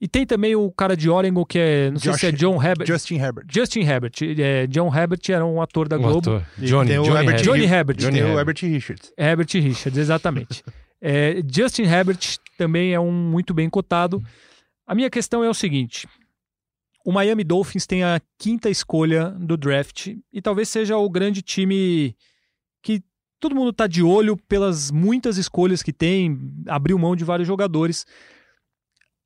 E 0.00 0.08
tem 0.08 0.26
também 0.26 0.56
o 0.56 0.68
cara 0.72 0.96
de 0.96 1.08
Oregon, 1.08 1.44
que 1.44 1.56
é, 1.60 1.90
não 1.92 1.98
sei 2.00 2.10
Josh- 2.10 2.20
se 2.20 2.26
é 2.26 2.32
John 2.32 2.60
Herbert. 2.60 2.88
Justin 2.88 3.14
Herbert. 3.18 3.46
Justin 3.48 3.80
Herbert. 3.82 4.12
É, 4.36 4.66
John 4.66 4.92
Herbert 4.92 5.20
era 5.28 5.46
um 5.46 5.62
ator 5.62 5.86
da 5.86 5.96
Um 5.96 6.02
Globo. 6.02 6.18
ator. 6.18 6.46
Johnny, 6.58 6.88
tem 6.88 6.98
o 6.98 7.04
Johnny 7.04 7.18
Herbert. 7.20 7.42
Johnny 7.42 7.64
Herbert. 7.64 7.96
Johnny 7.98 8.12
tem 8.14 8.22
o 8.24 8.26
Herbert. 8.26 8.38
Herbert 8.38 8.62
Richards. 8.74 9.12
Herbert 9.16 9.48
Richards, 9.54 9.98
exatamente. 9.98 10.64
É, 11.04 11.42
Justin 11.52 11.82
Herbert 11.82 12.20
também 12.56 12.94
é 12.94 13.00
um 13.00 13.10
muito 13.10 13.52
bem 13.52 13.68
cotado. 13.68 14.22
A 14.86 14.94
minha 14.94 15.10
questão 15.10 15.42
é 15.42 15.50
o 15.50 15.54
seguinte: 15.54 16.06
o 17.04 17.12
Miami 17.12 17.44
Dolphins 17.44 17.86
tem 17.86 18.02
a 18.02 18.20
quinta 18.38 18.70
escolha 18.70 19.30
do 19.30 19.56
draft 19.56 20.16
e 20.32 20.42
talvez 20.42 20.68
seja 20.68 20.96
o 20.96 21.10
grande 21.10 21.42
time 21.42 22.16
que 22.82 23.02
todo 23.40 23.54
mundo 23.54 23.70
está 23.70 23.86
de 23.86 24.02
olho 24.02 24.36
pelas 24.36 24.90
muitas 24.90 25.36
escolhas 25.36 25.82
que 25.82 25.92
tem, 25.92 26.38
abriu 26.68 26.98
mão 26.98 27.16
de 27.16 27.24
vários 27.24 27.46
jogadores. 27.46 28.06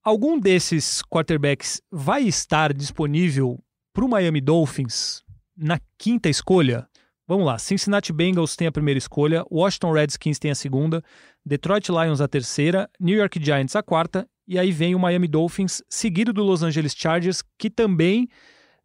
algum 0.03 0.39
desses 0.39 1.03
quarterbacks 1.03 1.83
vai 1.91 2.23
estar 2.23 2.73
disponível 2.73 3.63
para 3.93 4.05
o 4.05 4.09
Miami 4.09 4.41
Dolphins 4.41 5.23
na 5.57 5.81
quinta 5.99 6.29
escolha? 6.29 6.89
Vamos 7.29 7.45
lá, 7.45 7.59
Cincinnati 7.59 8.13
Bengals 8.13 8.55
tem 8.55 8.69
a 8.69 8.73
primeira 8.73 8.99
escolha, 8.99 9.45
Washington 9.51 9.93
Redskins 9.93 10.39
tem 10.39 10.51
a 10.51 10.55
segunda, 10.55 11.03
Detroit 11.45 11.89
Lions 11.89 12.21
a 12.21 12.29
terceira, 12.29 12.89
New 13.01 13.17
York 13.17 13.43
Giants 13.43 13.75
a 13.75 13.83
quarta, 13.83 14.29
e 14.47 14.59
aí 14.59 14.71
vem 14.71 14.95
o 14.95 14.99
Miami 14.99 15.27
Dolphins, 15.27 15.83
seguido 15.89 16.33
do 16.33 16.43
Los 16.43 16.63
Angeles 16.63 16.95
Chargers, 16.97 17.43
que 17.59 17.69
também 17.69 18.29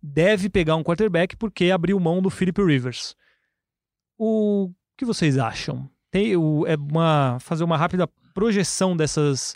deve 0.02 0.50
pegar 0.50 0.76
um 0.76 0.84
quarterback 0.84 1.36
porque 1.36 1.70
abriu 1.70 2.00
mão 2.00 2.22
do 2.22 2.30
Philip 2.30 2.62
Rivers. 2.64 3.16
O 4.18 4.72
que 4.98 5.06
vocês 5.06 5.38
acham? 5.38 5.90
Tem 6.10 6.36
o, 6.36 6.66
é 6.68 6.76
uma 6.76 7.38
fazer 7.40 7.64
uma 7.64 7.78
rápida 7.78 8.08
projeção 8.34 8.96
dessas 8.98 9.56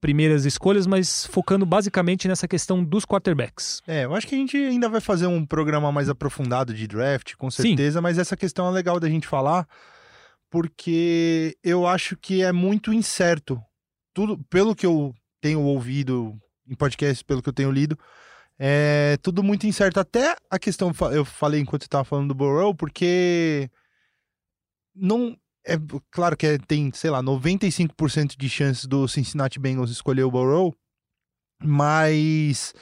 primeiras 0.00 0.44
escolhas, 0.46 0.86
mas 0.86 1.26
focando 1.26 1.66
basicamente 1.66 2.26
nessa 2.26 2.48
questão 2.48 2.82
dos 2.82 3.04
quarterbacks. 3.04 3.82
É, 3.86 4.04
eu 4.04 4.14
acho 4.14 4.26
que 4.26 4.34
a 4.34 4.38
gente 4.38 4.56
ainda 4.56 4.88
vai 4.88 5.00
fazer 5.00 5.26
um 5.26 5.44
programa 5.44 5.92
mais 5.92 6.08
aprofundado 6.08 6.72
de 6.72 6.86
draft, 6.86 7.34
com 7.36 7.50
certeza, 7.50 7.98
Sim. 7.98 8.02
mas 8.02 8.18
essa 8.18 8.36
questão 8.36 8.66
é 8.66 8.70
legal 8.70 8.98
da 8.98 9.08
gente 9.08 9.26
falar, 9.28 9.68
porque 10.50 11.56
eu 11.62 11.86
acho 11.86 12.16
que 12.16 12.42
é 12.42 12.50
muito 12.50 12.92
incerto. 12.92 13.62
Tudo, 14.14 14.38
pelo 14.48 14.74
que 14.74 14.86
eu 14.86 15.14
tenho 15.40 15.60
ouvido 15.60 16.40
em 16.68 16.74
podcast, 16.74 17.24
pelo 17.24 17.42
que 17.42 17.48
eu 17.48 17.52
tenho 17.52 17.70
lido, 17.70 17.98
é 18.58 19.16
tudo 19.22 19.42
muito 19.42 19.66
incerto. 19.66 19.98
Até 19.98 20.36
a 20.50 20.58
questão, 20.58 20.92
eu 21.12 21.24
falei 21.24 21.60
enquanto 21.60 21.82
estava 21.82 22.04
falando 22.04 22.28
do 22.28 22.34
Burrow, 22.34 22.74
porque 22.74 23.70
não 24.94 25.36
é 25.66 25.74
claro 26.10 26.36
que 26.36 26.46
é, 26.46 26.58
tem, 26.58 26.90
sei 26.92 27.10
lá, 27.10 27.22
95% 27.22 28.36
de 28.36 28.48
chances 28.48 28.86
do 28.86 29.06
Cincinnati 29.08 29.58
Bengals 29.58 29.90
escolher 29.90 30.24
o 30.24 30.30
Burrow, 30.30 30.74
mas 31.62 32.74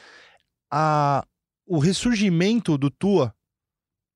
a, 0.70 1.24
o 1.66 1.78
ressurgimento 1.78 2.78
do 2.78 2.90
Tua 2.90 3.34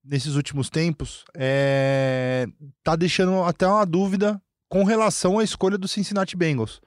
nesses 0.04 0.34
últimos 0.34 0.68
tempos 0.68 1.24
é, 1.34 2.46
tá 2.82 2.96
deixando 2.96 3.42
até 3.44 3.66
uma 3.66 3.86
dúvida 3.86 4.40
com 4.68 4.84
relação 4.84 5.38
à 5.38 5.44
escolha 5.44 5.78
do 5.78 5.86
Cincinnati 5.86 6.36
Bengals. 6.36 6.80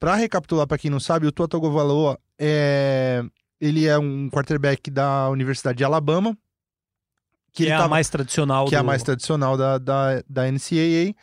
Para 0.00 0.16
recapitular 0.16 0.66
para 0.66 0.78
quem 0.78 0.90
não 0.90 0.98
sabe, 0.98 1.26
o 1.26 1.32
Tua 1.32 1.46
Tagovailoa 1.46 2.18
é 2.38 3.22
ele 3.60 3.86
é 3.86 3.98
um 3.98 4.30
quarterback 4.30 4.90
da 4.90 5.28
Universidade 5.28 5.76
de 5.76 5.84
Alabama, 5.84 6.36
que, 7.52 7.64
que 7.64 7.70
é 7.70 7.74
tava, 7.74 7.84
a 7.84 7.88
mais 7.88 8.08
tradicional. 8.08 8.64
Que 8.64 8.70
do... 8.70 8.76
é 8.76 8.78
a 8.78 8.82
mais 8.82 9.02
tradicional 9.02 9.56
da, 9.56 9.76
da, 9.76 10.22
da 10.26 10.50
NCAA. 10.50 11.14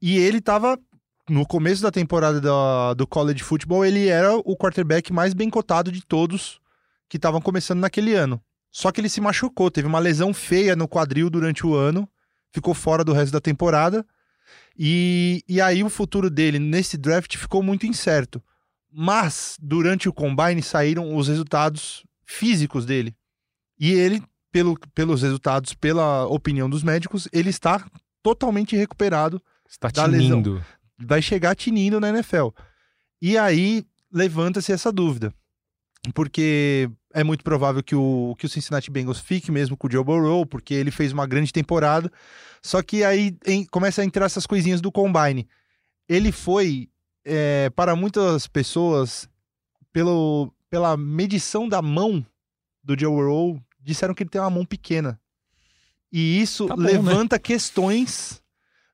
E 0.00 0.16
ele 0.16 0.38
estava 0.38 0.78
no 1.28 1.44
começo 1.44 1.82
da 1.82 1.90
temporada 1.90 2.40
do, 2.40 2.94
do 2.94 3.06
college 3.06 3.42
football, 3.42 3.84
ele 3.84 4.08
era 4.08 4.36
o 4.36 4.56
quarterback 4.56 5.12
mais 5.12 5.34
bem 5.34 5.50
cotado 5.50 5.90
de 5.90 6.04
todos 6.04 6.60
que 7.08 7.16
estavam 7.16 7.40
começando 7.40 7.80
naquele 7.80 8.14
ano. 8.14 8.40
Só 8.70 8.92
que 8.92 9.00
ele 9.00 9.08
se 9.08 9.20
machucou, 9.20 9.70
teve 9.70 9.88
uma 9.88 9.98
lesão 9.98 10.32
feia 10.32 10.76
no 10.76 10.86
quadril 10.86 11.28
durante 11.28 11.66
o 11.66 11.74
ano, 11.74 12.08
ficou 12.52 12.72
fora 12.72 13.04
do 13.04 13.12
resto 13.12 13.32
da 13.32 13.40
temporada. 13.40 14.06
E, 14.78 15.42
e 15.48 15.60
aí 15.60 15.82
o 15.84 15.90
futuro 15.90 16.30
dele 16.30 16.58
nesse 16.58 16.96
draft 16.96 17.36
ficou 17.36 17.62
muito 17.62 17.86
incerto. 17.86 18.42
Mas 18.92 19.56
durante 19.60 20.08
o 20.08 20.12
combine 20.12 20.62
saíram 20.62 21.14
os 21.16 21.28
resultados 21.28 22.04
físicos 22.24 22.84
dele. 22.84 23.14
E 23.78 23.92
ele 23.92 24.22
pelo, 24.52 24.78
pelos 24.94 25.22
resultados, 25.22 25.74
pela 25.74 26.26
opinião 26.26 26.68
dos 26.68 26.82
médicos, 26.82 27.28
ele 27.32 27.50
está 27.50 27.86
totalmente 28.22 28.76
recuperado 28.76 29.40
está 29.68 29.88
da 29.88 30.04
tinindo. 30.04 30.54
lesão. 30.54 30.66
Vai 30.98 31.22
chegar 31.22 31.54
tinindo 31.54 32.00
na 32.00 32.08
NFL. 32.10 32.48
E 33.22 33.38
aí 33.38 33.84
levanta-se 34.12 34.72
essa 34.72 34.92
dúvida. 34.92 35.32
Porque 36.14 36.90
é 37.12 37.24
muito 37.24 37.42
provável 37.42 37.82
que 37.82 37.94
o, 37.94 38.34
que 38.38 38.46
o 38.46 38.48
Cincinnati 38.48 38.90
Bengals 38.90 39.18
fique 39.18 39.50
mesmo 39.50 39.76
com 39.76 39.86
o 39.86 39.90
Joe 39.90 40.04
Burrow, 40.04 40.46
porque 40.46 40.74
ele 40.74 40.90
fez 40.90 41.12
uma 41.12 41.26
grande 41.26 41.52
temporada. 41.52 42.10
Só 42.62 42.82
que 42.82 43.02
aí 43.02 43.36
em, 43.46 43.64
começa 43.64 44.02
a 44.02 44.04
entrar 44.04 44.26
essas 44.26 44.46
coisinhas 44.46 44.80
do 44.80 44.92
combine. 44.92 45.48
Ele 46.08 46.30
foi, 46.32 46.88
é, 47.24 47.70
para 47.70 47.96
muitas 47.96 48.46
pessoas, 48.46 49.28
pelo, 49.92 50.52
pela 50.68 50.96
medição 50.96 51.68
da 51.68 51.82
mão 51.82 52.24
do 52.82 52.98
Joe 52.98 53.12
Burrow, 53.12 53.60
disseram 53.80 54.14
que 54.14 54.22
ele 54.22 54.30
tem 54.30 54.40
uma 54.40 54.50
mão 54.50 54.64
pequena. 54.64 55.20
E 56.12 56.40
isso 56.40 56.66
tá 56.66 56.76
bom, 56.76 56.82
né? 56.82 56.92
levanta 56.92 57.36
né? 57.36 57.40
questões 57.40 58.39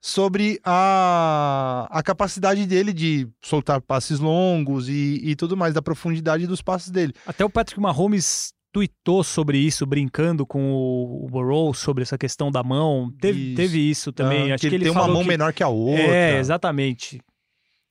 sobre 0.07 0.61
a, 0.63 1.89
a 1.91 2.01
capacidade 2.01 2.65
dele 2.65 2.93
de 2.93 3.29
soltar 3.43 3.81
passes 3.81 4.21
longos 4.21 4.89
e, 4.89 5.21
e 5.21 5.35
tudo 5.35 5.57
mais, 5.57 5.75
da 5.75 5.83
profundidade 5.83 6.47
dos 6.47 6.63
passes 6.63 6.91
dele. 6.91 7.13
Até 7.27 7.45
o 7.45 7.51
Patrick 7.51 7.81
Mahomes 7.81 8.53
tweetou 8.71 9.25
sobre 9.25 9.59
isso, 9.59 9.85
brincando 9.85 10.47
com 10.47 10.73
o 10.73 11.27
Burrow 11.29 11.75
sobre 11.75 12.05
essa 12.05 12.17
questão 12.17 12.53
da 12.53 12.63
mão. 12.63 13.11
Teve 13.21 13.49
isso, 13.49 13.57
teve 13.57 13.91
isso 13.91 14.13
também. 14.13 14.53
Ah, 14.53 14.55
Acho 14.55 14.61
que 14.69 14.75
ele, 14.77 14.85
tem 14.85 14.93
uma 14.93 15.09
mão 15.09 15.23
que... 15.23 15.29
menor 15.29 15.53
que 15.53 15.65
a 15.65 15.69
outra. 15.69 16.01
É, 16.01 16.39
exatamente. 16.39 17.21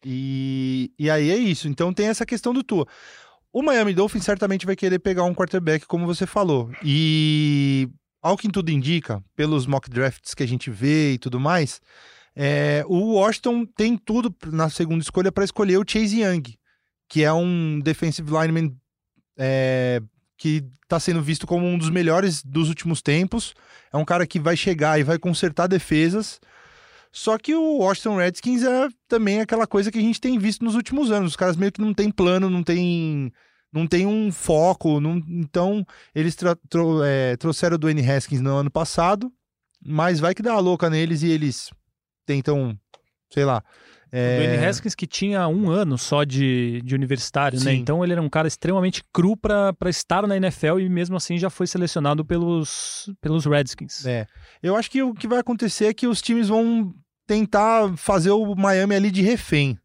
E, 0.06 0.94
e 0.98 1.10
aí 1.10 1.30
é 1.30 1.36
isso. 1.36 1.68
Então 1.68 1.94
tem 1.94 2.08
essa 2.08 2.26
questão 2.26 2.54
do 2.54 2.64
Tua. 2.64 2.88
O 3.52 3.62
Miami 3.62 3.94
Dolphins 3.94 4.24
certamente 4.24 4.66
vai 4.66 4.78
querer 4.78 5.00
pegar 5.00 5.26
um 5.26 5.36
quarterback, 5.36 5.86
como 5.86 6.06
você 6.06 6.26
falou. 6.26 6.72
E 6.82 7.90
ao 8.26 8.36
que 8.36 8.50
tudo 8.50 8.72
indica, 8.72 9.24
pelos 9.36 9.68
mock 9.68 9.88
drafts 9.88 10.34
que 10.34 10.42
a 10.42 10.48
gente 10.48 10.72
vê 10.72 11.14
e 11.14 11.18
tudo 11.20 11.40
mais, 11.40 11.80
é, 12.36 12.84
o 12.88 13.14
Washington 13.14 13.68
tem 13.68 13.96
tudo 13.96 14.36
na 14.48 14.68
segunda 14.68 15.04
escolha 15.04 15.32
para 15.32 15.44
escolher 15.44 15.78
o 15.78 15.86
Chase 15.88 16.24
Young, 16.24 16.42
que 17.08 17.24
é 17.24 17.32
um 17.32 17.80
defensive 17.80 18.28
lineman 18.32 18.76
é, 19.38 20.02
que 20.40 20.66
está 20.82 21.00
sendo 21.00 21.22
visto 21.22 21.46
como 21.46 21.68
um 21.68 21.78
dos 21.78 21.92
melhores 21.92 22.42
dos 22.44 22.68
últimos 22.68 23.00
tempos. 23.00 23.54
É 23.94 23.98
um 23.98 24.04
cara 24.04 24.26
que 24.26 24.40
vai 24.40 24.58
chegar 24.58 25.00
e 25.00 25.04
vai 25.04 25.20
consertar 25.20 25.68
defesas. 25.68 26.40
Só 27.12 27.38
que 27.38 27.54
o 27.54 27.78
Washington 27.78 28.18
Redskins 28.18 28.64
é 28.64 28.88
também 29.08 29.40
aquela 29.40 29.68
coisa 29.68 29.92
que 29.92 30.00
a 30.00 30.02
gente 30.02 30.20
tem 30.20 30.40
visto 30.40 30.66
nos 30.66 30.74
últimos 30.74 31.12
anos. 31.12 31.30
Os 31.30 31.36
caras 31.36 31.56
meio 31.56 31.72
que 31.72 31.80
não 31.80 31.94
tem 31.94 32.10
plano, 32.10 32.50
não 32.50 32.64
tem, 32.64 33.32
não 33.76 33.86
tem 33.86 34.06
um 34.06 34.32
foco. 34.32 35.02
Não... 35.02 35.22
Então, 35.28 35.86
eles 36.14 36.36
é, 37.06 37.36
trouxeram 37.36 37.76
o 37.76 37.78
Dwayne 37.78 38.10
Haskins 38.10 38.40
no 38.40 38.56
ano 38.56 38.72
passado, 38.72 39.32
mas 39.86 40.20
vai 40.20 40.34
que 40.34 40.42
dá 40.42 40.54
a 40.54 40.60
louca 40.60 40.90
neles 40.90 41.22
e 41.22 41.30
eles 41.30 41.70
tentam, 42.26 42.78
sei 43.30 43.44
lá. 43.44 43.62
É... 44.12 44.40
O 44.40 44.44
Dwayne 44.44 44.66
Haskins 44.66 44.96
que 44.96 45.06
tinha 45.06 45.46
um 45.48 45.70
ano 45.70 45.98
só 45.98 46.24
de, 46.24 46.82
de 46.84 46.96
universitário, 46.96 47.60
né? 47.60 47.66
Sim. 47.66 47.72
né? 47.72 47.76
Então 47.76 48.02
ele 48.02 48.14
era 48.14 48.22
um 48.22 48.30
cara 48.30 48.48
extremamente 48.48 49.04
cru 49.12 49.36
para 49.36 49.76
estar 49.88 50.26
na 50.26 50.38
NFL 50.38 50.80
e 50.80 50.88
mesmo 50.88 51.18
assim 51.18 51.38
já 51.38 51.50
foi 51.50 51.68
selecionado 51.68 52.24
pelos, 52.24 53.10
pelos 53.20 53.46
Redskins. 53.46 54.06
É. 54.06 54.26
Eu 54.64 54.78
acho 54.78 54.90
que 54.90 55.04
o 55.04 55.14
que 55.14 55.28
vai 55.28 55.40
acontecer 55.40 55.88
é 55.88 55.94
que 55.94 56.08
os 56.08 56.22
times 56.22 56.48
vão 56.48 56.94
tentar 57.28 57.98
fazer 57.98 58.32
o 58.32 58.56
Miami 58.56 58.96
ali 58.96 59.12
de 59.12 59.22
refém. 59.22 59.78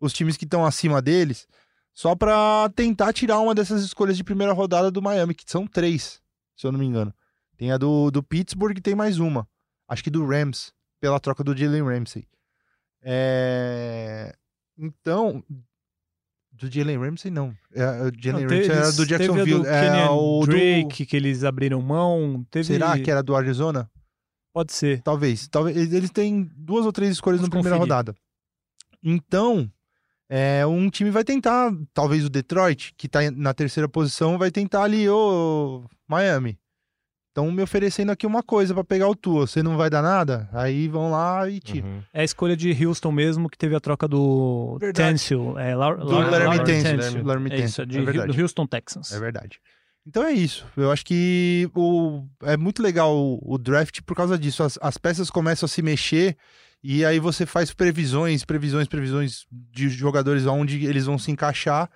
Os 0.00 0.12
times 0.12 0.36
que 0.36 0.44
estão 0.44 0.64
acima 0.64 1.02
deles, 1.02 1.46
só 1.94 2.14
para 2.14 2.70
tentar 2.74 3.12
tirar 3.12 3.38
uma 3.40 3.54
dessas 3.54 3.82
escolhas 3.82 4.16
de 4.16 4.24
primeira 4.24 4.52
rodada 4.52 4.90
do 4.90 5.02
Miami, 5.02 5.34
que 5.34 5.44
são 5.46 5.66
três, 5.66 6.20
se 6.56 6.66
eu 6.66 6.72
não 6.72 6.78
me 6.78 6.86
engano. 6.86 7.12
Tem 7.56 7.72
a 7.72 7.76
do, 7.76 8.10
do 8.10 8.22
Pittsburgh 8.22 8.78
e 8.78 8.80
tem 8.80 8.94
mais 8.94 9.18
uma. 9.18 9.46
Acho 9.88 10.02
que 10.04 10.10
do 10.10 10.26
Rams, 10.26 10.72
pela 11.00 11.20
troca 11.20 11.44
do 11.44 11.56
Jalen 11.56 11.82
Ramsey. 11.82 12.26
É... 13.02 14.34
Então, 14.78 15.44
do 16.52 16.70
Jalen 16.70 16.98
Ramsey, 16.98 17.30
não. 17.30 17.54
É, 17.74 17.84
o 18.02 18.12
Jalen 18.18 18.46
Ramsey 18.46 18.70
era 18.70 18.92
do 18.92 19.06
Jacksonville. 19.06 19.62
Teve 19.62 19.68
a 19.68 19.82
do 19.82 19.98
é, 19.98 20.10
o 20.10 20.46
Drake, 20.46 21.04
do... 21.04 21.08
que 21.08 21.16
eles 21.16 21.44
abriram 21.44 21.80
mão. 21.82 22.46
Teve... 22.50 22.64
Será 22.64 22.98
que 22.98 23.10
era 23.10 23.22
do 23.22 23.36
Arizona? 23.36 23.90
Pode 24.52 24.72
ser. 24.72 25.00
Talvez. 25.02 25.48
Talvez 25.48 25.92
eles 25.92 26.10
têm 26.10 26.50
duas 26.56 26.84
ou 26.84 26.92
três 26.92 27.12
escolhas 27.12 27.40
Vamos 27.40 27.50
na 27.50 27.60
primeira 27.60 27.78
conferir. 27.78 27.96
rodada. 27.96 28.16
Então, 29.02 29.70
é, 30.32 30.64
um 30.64 30.88
time 30.88 31.10
vai 31.10 31.24
tentar, 31.24 31.72
talvez 31.92 32.24
o 32.24 32.30
Detroit, 32.30 32.94
que 32.96 33.08
tá 33.08 33.18
na 33.32 33.52
terceira 33.52 33.88
posição, 33.88 34.38
vai 34.38 34.48
tentar 34.48 34.84
ali, 34.84 35.08
ô 35.08 35.82
Miami. 36.06 36.56
Estão 37.30 37.50
me 37.50 37.62
oferecendo 37.62 38.10
aqui 38.10 38.26
uma 38.26 38.42
coisa 38.42 38.72
para 38.72 38.84
pegar 38.84 39.08
o 39.08 39.14
Tua. 39.14 39.46
Você 39.46 39.62
não 39.62 39.76
vai 39.76 39.88
dar 39.90 40.02
nada? 40.02 40.48
Aí 40.52 40.88
vão 40.88 41.10
lá 41.12 41.48
e 41.48 41.58
tira. 41.60 41.86
Uhum. 41.86 42.02
É 42.12 42.20
a 42.20 42.24
escolha 42.24 42.56
de 42.56 42.70
Houston 42.84 43.12
mesmo, 43.12 43.48
que 43.48 43.58
teve 43.58 43.74
a 43.74 43.80
troca 43.80 44.06
do 44.06 44.78
Tencil. 44.94 45.58
É, 45.58 45.74
La 45.74 45.94
do 45.94 46.06
Laramie. 46.10 47.22
Laramie 47.22 47.52
É 47.52 47.64
isso, 47.64 47.86
de, 47.86 47.98
é 47.98 48.26
do 48.26 48.40
Houston 48.40 48.66
Texans. 48.66 49.12
É 49.12 49.18
verdade. 49.18 49.60
Então 50.06 50.24
é 50.24 50.32
isso. 50.32 50.66
Eu 50.76 50.90
acho 50.90 51.04
que 51.04 51.70
o, 51.74 52.24
é 52.42 52.56
muito 52.56 52.82
legal 52.82 53.16
o, 53.16 53.38
o 53.42 53.58
draft 53.58 54.00
por 54.02 54.16
causa 54.16 54.38
disso. 54.38 54.62
As, 54.62 54.78
as, 54.80 54.96
peças 54.98 55.30
começam 55.30 55.66
a 55.66 55.68
se 55.68 55.82
mexer 55.82 56.36
e 56.82 57.04
aí 57.04 57.18
você 57.18 57.44
faz 57.44 57.72
previsões, 57.72 58.44
previsões, 58.44 58.88
previsões 58.88 59.46
de 59.50 59.88
jogadores 59.88 60.46
onde 60.46 60.86
eles 60.86 61.06
vão 61.06 61.18
se 61.18 61.30
encaixar. 61.30 61.90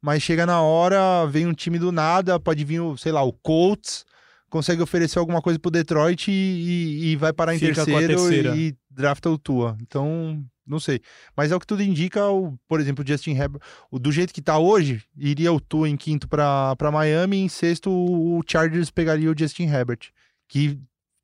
Mas 0.00 0.22
chega 0.22 0.44
na 0.44 0.60
hora, 0.60 1.26
vem 1.26 1.46
um 1.46 1.54
time 1.54 1.78
do 1.78 1.90
nada, 1.90 2.38
pode 2.38 2.64
vir, 2.64 2.80
sei 2.98 3.12
lá, 3.12 3.22
o 3.22 3.32
Colts, 3.32 4.04
consegue 4.50 4.82
oferecer 4.82 5.18
alguma 5.18 5.40
coisa 5.40 5.58
pro 5.58 5.70
Detroit 5.70 6.30
e, 6.30 6.32
e, 6.32 7.06
e 7.12 7.16
vai 7.16 7.32
parar 7.32 7.54
em 7.54 7.58
Fica 7.58 7.84
terceiro 7.84 8.54
e 8.54 8.76
drafta 8.90 9.30
o 9.30 9.38
Tua. 9.38 9.76
Então 9.80 10.44
Não 10.66 10.80
sei. 10.80 11.00
Mas 11.36 11.52
é 11.52 11.56
o 11.56 11.60
que 11.60 11.66
tudo 11.66 11.82
indica, 11.82 12.28
o, 12.28 12.58
por 12.68 12.80
exemplo, 12.80 13.04
o 13.04 13.08
Justin 13.08 13.32
Herbert, 13.32 13.62
do 13.92 14.10
jeito 14.10 14.34
que 14.34 14.42
tá 14.42 14.58
hoje, 14.58 15.02
iria 15.16 15.52
o 15.52 15.60
Tua 15.60 15.88
em 15.88 15.96
quinto 15.96 16.28
pra 16.28 16.90
Miami 16.92 17.36
e 17.36 17.40
em 17.40 17.48
sexto 17.48 17.90
o 17.90 18.42
Chargers 18.46 18.90
pegaria 18.90 19.30
o 19.30 19.38
Justin 19.38 19.64
Herbert, 19.64 20.10
que 20.48 20.78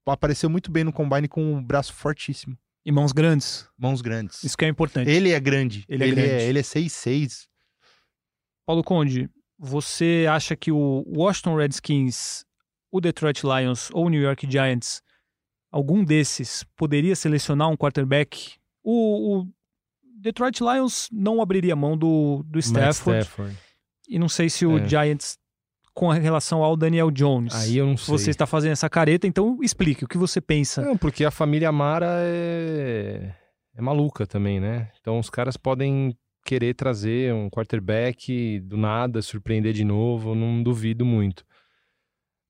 apareceu 0.06 0.48
muito 0.48 0.70
bem 0.70 0.84
no 0.84 0.92
combine 0.92 1.28
com 1.28 1.54
um 1.54 1.62
braço 1.62 1.92
fortíssimo. 1.92 2.56
E 2.84 2.90
mãos 2.90 3.12
grandes. 3.12 3.68
Mãos 3.78 4.00
grandes. 4.00 4.42
Isso 4.42 4.56
que 4.56 4.64
é 4.64 4.68
importante. 4.68 5.08
Ele 5.08 5.30
é 5.30 5.38
grande. 5.38 5.84
Ele 5.88 6.04
é 6.04 6.10
grande. 6.10 6.30
É, 6.30 6.48
ele 6.48 6.58
é 6.58 6.62
6'6". 6.62 7.46
Paulo 8.66 8.82
Conde, 8.82 9.28
você 9.58 10.26
acha 10.28 10.56
que 10.56 10.72
o 10.72 11.04
Washington 11.06 11.56
Redskins, 11.56 12.44
o 12.90 13.00
Detroit 13.00 13.42
Lions 13.44 13.90
ou 13.92 14.06
o 14.06 14.08
New 14.08 14.20
York 14.20 14.50
Giants, 14.50 15.02
algum 15.70 16.04
desses 16.04 16.64
poderia 16.76 17.14
selecionar 17.14 17.68
um 17.68 17.76
quarterback? 17.76 18.54
O, 18.82 19.40
o 19.40 19.48
Detroit 20.18 20.60
Lions 20.60 21.08
não 21.12 21.40
abriria 21.40 21.76
mão 21.76 21.96
do, 21.96 22.42
do 22.44 22.56
Matt 22.56 22.64
Stafford. 22.64 23.22
Stafford. 23.22 23.58
E 24.08 24.18
não 24.18 24.28
sei 24.28 24.50
se 24.50 24.66
o 24.66 24.78
É. 24.78 24.88
Giants, 24.88 25.38
com 25.94 26.08
relação 26.08 26.62
ao 26.62 26.76
Daniel 26.76 27.10
Jones. 27.10 27.54
Aí 27.54 27.76
eu 27.76 27.86
não 27.86 27.96
sei. 27.96 28.12
Você 28.12 28.30
está 28.30 28.46
fazendo 28.46 28.72
essa 28.72 28.88
careta, 28.88 29.26
então 29.26 29.58
explique 29.62 30.04
o 30.04 30.08
que 30.08 30.18
você 30.18 30.40
pensa. 30.40 30.82
Não, 30.82 30.96
porque 30.96 31.24
a 31.24 31.30
família 31.30 31.70
Mara 31.70 32.14
é... 32.20 33.34
é 33.74 33.82
maluca 33.82 34.26
também, 34.26 34.58
né? 34.58 34.90
Então 35.00 35.18
os 35.18 35.28
caras 35.28 35.56
podem 35.56 36.16
querer 36.44 36.74
trazer 36.74 37.32
um 37.32 37.48
quarterback 37.48 38.60
do 38.60 38.76
nada, 38.76 39.22
surpreender 39.22 39.72
de 39.72 39.84
novo, 39.84 40.34
não 40.34 40.62
duvido 40.62 41.04
muito. 41.04 41.44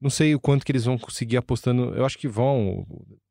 Não 0.01 0.11
sei 0.11 0.34
o 0.34 0.40
quanto 0.40 0.64
que 0.64 0.72
eles 0.72 0.84
vão 0.84 0.99
conseguir 0.99 1.36
apostando. 1.36 1.95
Eu 1.95 2.05
acho 2.05 2.18
que 2.18 2.26
vão. 2.26 2.84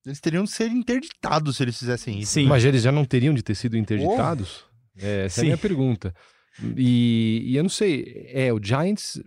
Eles 0.06 0.22
teriam 0.22 0.46
que 0.46 0.52
ser 0.52 0.70
interditados 0.70 1.58
se 1.58 1.64
eles 1.64 1.78
fizessem 1.78 2.20
isso. 2.20 2.34
Sim. 2.34 2.46
Mas 2.46 2.64
eles 2.64 2.82
já 2.82 2.92
não 2.92 3.04
teriam 3.04 3.34
de 3.34 3.44
ter 3.44 3.56
sido 3.56 3.78
interditados? 3.78 4.66
É, 4.98 5.26
essa 5.26 5.26
é 5.26 5.26
a 5.26 5.30
Sim. 5.30 5.46
minha 5.48 5.58
pergunta. 5.58 6.14
E, 6.78 7.44
e 7.46 7.56
eu 7.58 7.64
não 7.64 7.70
sei. 7.70 8.30
É, 8.30 8.54
o 8.54 8.60
Giants. 8.62 9.22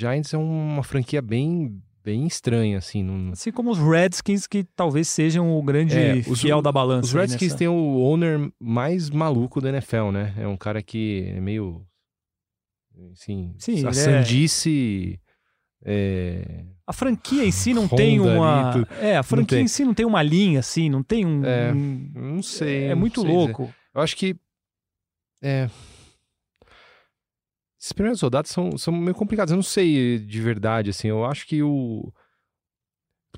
Giants 0.00 0.32
é 0.34 0.38
uma 0.38 0.82
franquia 0.82 1.20
bem, 1.22 1.80
bem 2.02 2.26
estranha, 2.26 2.78
assim. 2.78 3.30
Assim 3.32 3.52
como 3.52 3.70
os 3.70 3.78
Redskins, 3.78 4.46
que 4.46 4.64
talvez 4.64 5.08
sejam 5.08 5.56
o 5.56 5.62
grande 5.62 5.96
É, 5.96 6.14
os- 6.26 6.40
fiel 6.40 6.62
da 6.62 6.72
balança. 6.72 7.06
Os 7.06 7.12
Redskins 7.12 7.48
nessa- 7.52 7.58
têm 7.58 7.68
o 7.68 7.98
owner 7.98 8.50
mais 8.58 9.10
maluco 9.10 9.60
da 9.60 9.68
NFL, 9.68 10.10
né? 10.10 10.34
É 10.38 10.46
um 10.48 10.56
cara 10.56 10.82
que 10.82 11.24
é 11.36 11.40
meio. 11.40 11.84
Assim, 13.12 13.54
Sim, 13.58 13.86
a 13.86 13.90
é- 13.90 13.92
sandice. 13.92 15.18
é, 15.84 16.64
A 16.86 16.92
franquia 16.92 17.44
em 17.44 17.50
si 17.52 17.72
não 17.72 17.84
Honda 17.84 17.96
tem 17.96 18.18
ali, 18.18 18.28
uma. 18.36 18.72
tudo. 18.72 18.88
É, 19.00 19.16
a 19.16 19.22
franquia 19.22 19.60
em 19.60 19.68
si 19.68 19.84
não 19.84 19.94
tem 19.94 20.04
uma 20.04 20.22
linha, 20.22 20.58
assim, 20.60 20.90
não 20.90 21.02
tem 21.02 21.24
um. 21.24 21.44
É, 21.44 21.72
Não 21.72 22.42
sei. 22.42 22.84
é 22.84 22.90
não 22.90 22.96
muito 22.98 23.20
sei 23.20 23.30
dizer. 23.30 23.36
louco. 23.38 23.72
Eu 23.94 24.00
acho 24.02 24.16
que. 24.16 24.36
É. 25.42 25.70
Esses 27.80 27.92
primeiros 27.92 28.20
rodadas 28.20 28.50
são, 28.50 28.76
são 28.76 28.92
meio 28.92 29.14
complicados. 29.14 29.50
Eu 29.50 29.56
não 29.56 29.62
sei 29.62 30.18
de 30.18 30.40
verdade, 30.40 30.90
assim. 30.90 31.08
Eu 31.08 31.24
acho 31.24 31.46
que 31.46 31.62
o. 31.62 32.12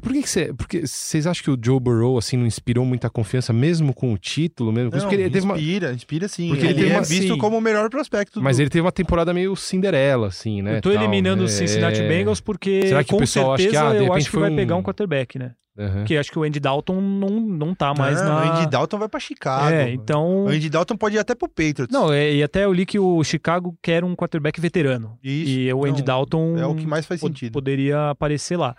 Por 0.02 0.12
que 0.12 0.22
que 0.22 0.28
você. 0.28 0.52
Porque 0.52 0.86
vocês 0.86 1.26
acham 1.26 1.44
que 1.44 1.50
o 1.50 1.56
Joe 1.64 1.78
Burrow, 1.80 2.18
assim, 2.18 2.36
não 2.36 2.44
inspirou 2.44 2.84
muita 2.84 3.08
confiança, 3.08 3.52
mesmo 3.52 3.94
com 3.94 4.12
o 4.12 4.18
título, 4.18 4.72
mesmo? 4.72 4.90
com 4.90 4.96
isso? 4.96 5.06
Não, 5.06 5.10
porque 5.10 5.22
ele 5.22 5.30
teve 5.30 5.46
uma. 5.46 5.54
inspira, 5.54 5.92
inspira 5.94 6.28
sim. 6.28 6.48
Porque 6.48 6.64
ele 6.66 6.72
ele 6.72 6.82
tem 6.82 6.90
é 6.90 6.94
uma- 6.96 7.02
visto 7.02 7.32
sim. 7.34 7.38
como 7.38 7.56
o 7.56 7.60
melhor 7.60 7.88
prospecto 7.88 8.42
Mas 8.42 8.56
do... 8.56 8.62
ele 8.64 8.70
teve 8.70 8.82
uma 8.84 8.92
temporada 8.92 9.32
meio 9.32 9.54
Cinderela, 9.56 10.26
assim, 10.26 10.60
né? 10.60 10.78
eu 10.78 10.80
tô 10.82 10.92
tal, 10.92 11.00
eliminando 11.02 11.42
né? 11.42 11.46
os 11.46 11.52
Cincinnati. 11.52 12.00
Bengals 12.02 12.40
porque 12.40 12.88
Será 12.88 13.04
que 13.04 13.10
o 13.14 13.16
com 13.16 13.20
pessoal 13.20 13.54
acha 13.54 13.62
que, 13.64 13.70
certeza 13.70 13.88
ah, 13.88 13.92
de 13.98 14.04
eu 14.04 14.12
acho 14.12 14.24
que 14.26 14.30
foi 14.32 14.40
vai 14.42 14.50
um- 14.50 14.56
pegar 14.56 14.76
um 14.76 14.82
quarterback, 14.82 15.38
né? 15.38 15.52
Aham. 15.78 15.98
Porque 16.00 16.16
acho 16.18 16.30
que 16.30 16.38
o 16.38 16.42
Andy 16.42 16.60
Dalton 16.60 17.00
não, 17.00 17.28
não 17.40 17.74
tá 17.74 17.94
mais 17.94 18.20
Não, 18.20 18.28
na. 18.28 18.34
O 18.44 18.52
Andy 18.58 18.66
Dalton 18.70 18.98
vai 18.98 19.08
pra 19.08 19.18
Chicago. 19.18 19.72
É, 19.74 19.90
então. 19.90 20.44
O 20.44 20.48
Andy 20.48 20.68
Dalton 20.68 20.96
pode 20.98 21.16
ir 21.16 21.18
até 21.18 21.34
pro 21.34 21.48
Patriots. 21.48 21.88
Não, 21.90 22.14
e 22.14 22.42
até 22.42 22.66
eu 22.66 22.72
li 22.74 22.84
que 22.84 22.98
o 22.98 23.24
Chicago 23.24 23.74
quer 23.80 24.04
um 24.04 24.14
quarterback 24.14 24.60
veterano. 24.60 25.16
Isso. 25.24 25.50
E 25.50 25.72
o 25.72 25.86
Andy 25.86 26.00
Não, 26.00 26.04
Dalton 26.04 26.58
É 26.58 26.66
o 26.66 26.74
que 26.74 26.86
mais 26.86 27.06
faz 27.06 27.20
sentido. 27.20 27.52
poderia 27.52 28.10
aparecer 28.10 28.58
lá. 28.58 28.76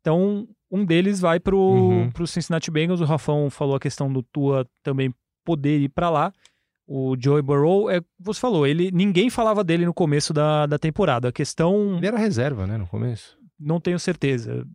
Então, 0.00 0.48
um 0.72 0.84
deles 0.84 1.20
vai 1.20 1.38
pro, 1.38 1.58
Uhum. 1.58 2.10
pro 2.10 2.26
Cincinnati 2.26 2.70
Bengals. 2.70 3.00
O 3.00 3.04
Rafão 3.04 3.50
falou 3.50 3.76
a 3.76 3.80
questão 3.80 4.10
do 4.12 4.22
Tua 4.22 4.66
também 4.82 5.14
poder 5.44 5.78
ir 5.78 5.88
pra 5.90 6.08
lá. 6.10 6.32
O 6.88 7.14
Joey 7.18 7.42
Burrow, 7.42 7.88
é, 7.90 8.00
você 8.18 8.40
falou, 8.40 8.66
ele 8.66 8.90
ninguém 8.92 9.30
falava 9.30 9.62
dele 9.62 9.86
no 9.86 9.94
começo 9.94 10.32
da, 10.32 10.66
da 10.66 10.78
temporada. 10.78 11.28
A 11.28 11.32
questão, 11.32 11.96
Ele 11.98 12.06
era 12.06 12.18
reserva, 12.18 12.66
né, 12.66 12.76
no 12.76 12.86
começo. 12.86 13.36
não 13.58 13.78
tenho 13.80 13.98
certeza. 13.98 14.66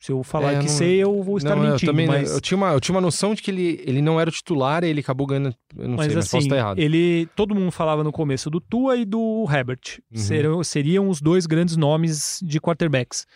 Se 0.00 0.12
eu 0.12 0.22
falar 0.22 0.52
É, 0.52 0.58
que 0.58 0.66
não- 0.66 0.68
sei, 0.68 0.96
eu 1.02 1.22
vou 1.22 1.38
estar 1.38 1.56
não, 1.56 1.62
mentindo. 1.62 1.90
eu 1.90 1.94
também 1.94 2.06
mas 2.06 2.30
eu 2.30 2.40
tinha 2.40 2.56
uma 2.58 2.72
eu 2.72 2.80
tinha 2.80 2.94
uma 2.94 3.00
noção 3.00 3.34
de 3.34 3.40
que 3.42 3.50
ele, 3.50 3.82
ele 3.86 4.02
não 4.02 4.20
era 4.20 4.28
o 4.28 4.32
titular 4.32 4.84
e 4.84 4.88
ele 4.88 5.00
acabou 5.00 5.26
ganhando, 5.26 5.54
eu 5.76 5.88
não 5.88 5.96
mas 5.96 6.06
sei, 6.06 6.14
mas 6.16 6.24
posso 6.26 6.36
assim, 6.36 6.46
estar 6.46 6.56
errado. 6.58 6.78
ele, 6.78 7.26
todo 7.34 7.54
mundo 7.54 7.70
falava 7.72 8.04
no 8.04 8.12
começo 8.12 8.50
do 8.50 8.60
Tua 8.60 8.96
e 8.96 9.04
do 9.06 9.46
Herbert. 9.50 9.80
Uhum. 10.12 10.18
Seriam, 10.18 10.62
seriam 10.64 11.08
os 11.08 11.22
dois 11.22 11.46
grandes 11.46 11.74
nomes 11.76 12.38
de 12.42 12.60
quarterbacks. 12.60 13.26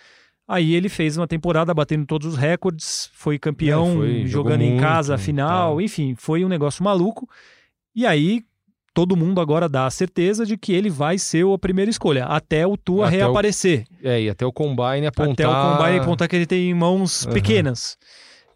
Aí 0.49 0.75
ele 0.75 0.89
fez 0.89 1.19
uma 1.19 1.29
temporada 1.29 1.75
batendo 1.75 2.07
todos 2.07 2.27
os 2.27 2.37
recordes, 2.37 3.11
foi 3.13 3.39
campeão, 3.39 3.91
É, 3.91 3.95
foi, 3.97 4.27
jogando 4.27 4.63
em 4.63 4.79
casa 4.79 5.15
a 5.15 5.19
final, 5.19 5.73
tal. 5.73 5.81
enfim, 5.83 6.15
foi 6.17 6.43
um 6.45 6.49
negócio 6.49 6.83
maluco. 6.83 7.29
E 7.95 8.07
aí 8.07 8.43
todo 8.95 9.15
mundo 9.15 9.41
agora 9.43 9.69
dá 9.69 9.85
a 9.87 9.91
certeza 9.91 10.47
de 10.47 10.57
que 10.57 10.73
ele 10.73 10.89
vai 10.89 11.19
ser 11.19 11.45
a 11.47 11.59
primeira 11.59 11.91
escolha, 11.91 12.25
até 12.25 12.67
o 12.67 12.77
Tua 12.79 13.09
Até 13.09 13.17
o- 13.17 13.21
reaparecer. 13.21 13.85
É, 14.03 14.23
e 14.23 14.31
até 14.31 14.47
o 14.47 14.51
combine 14.53 15.07
apontar 15.07 15.47
Até 15.47 15.47
o 15.47 15.77
combine 15.77 15.99
apontar 16.01 16.27
que 16.29 16.35
ele 16.37 16.47
tem 16.47 16.73
mãos 16.75 17.25
Aham. 17.27 17.35
pequenas. 17.35 17.99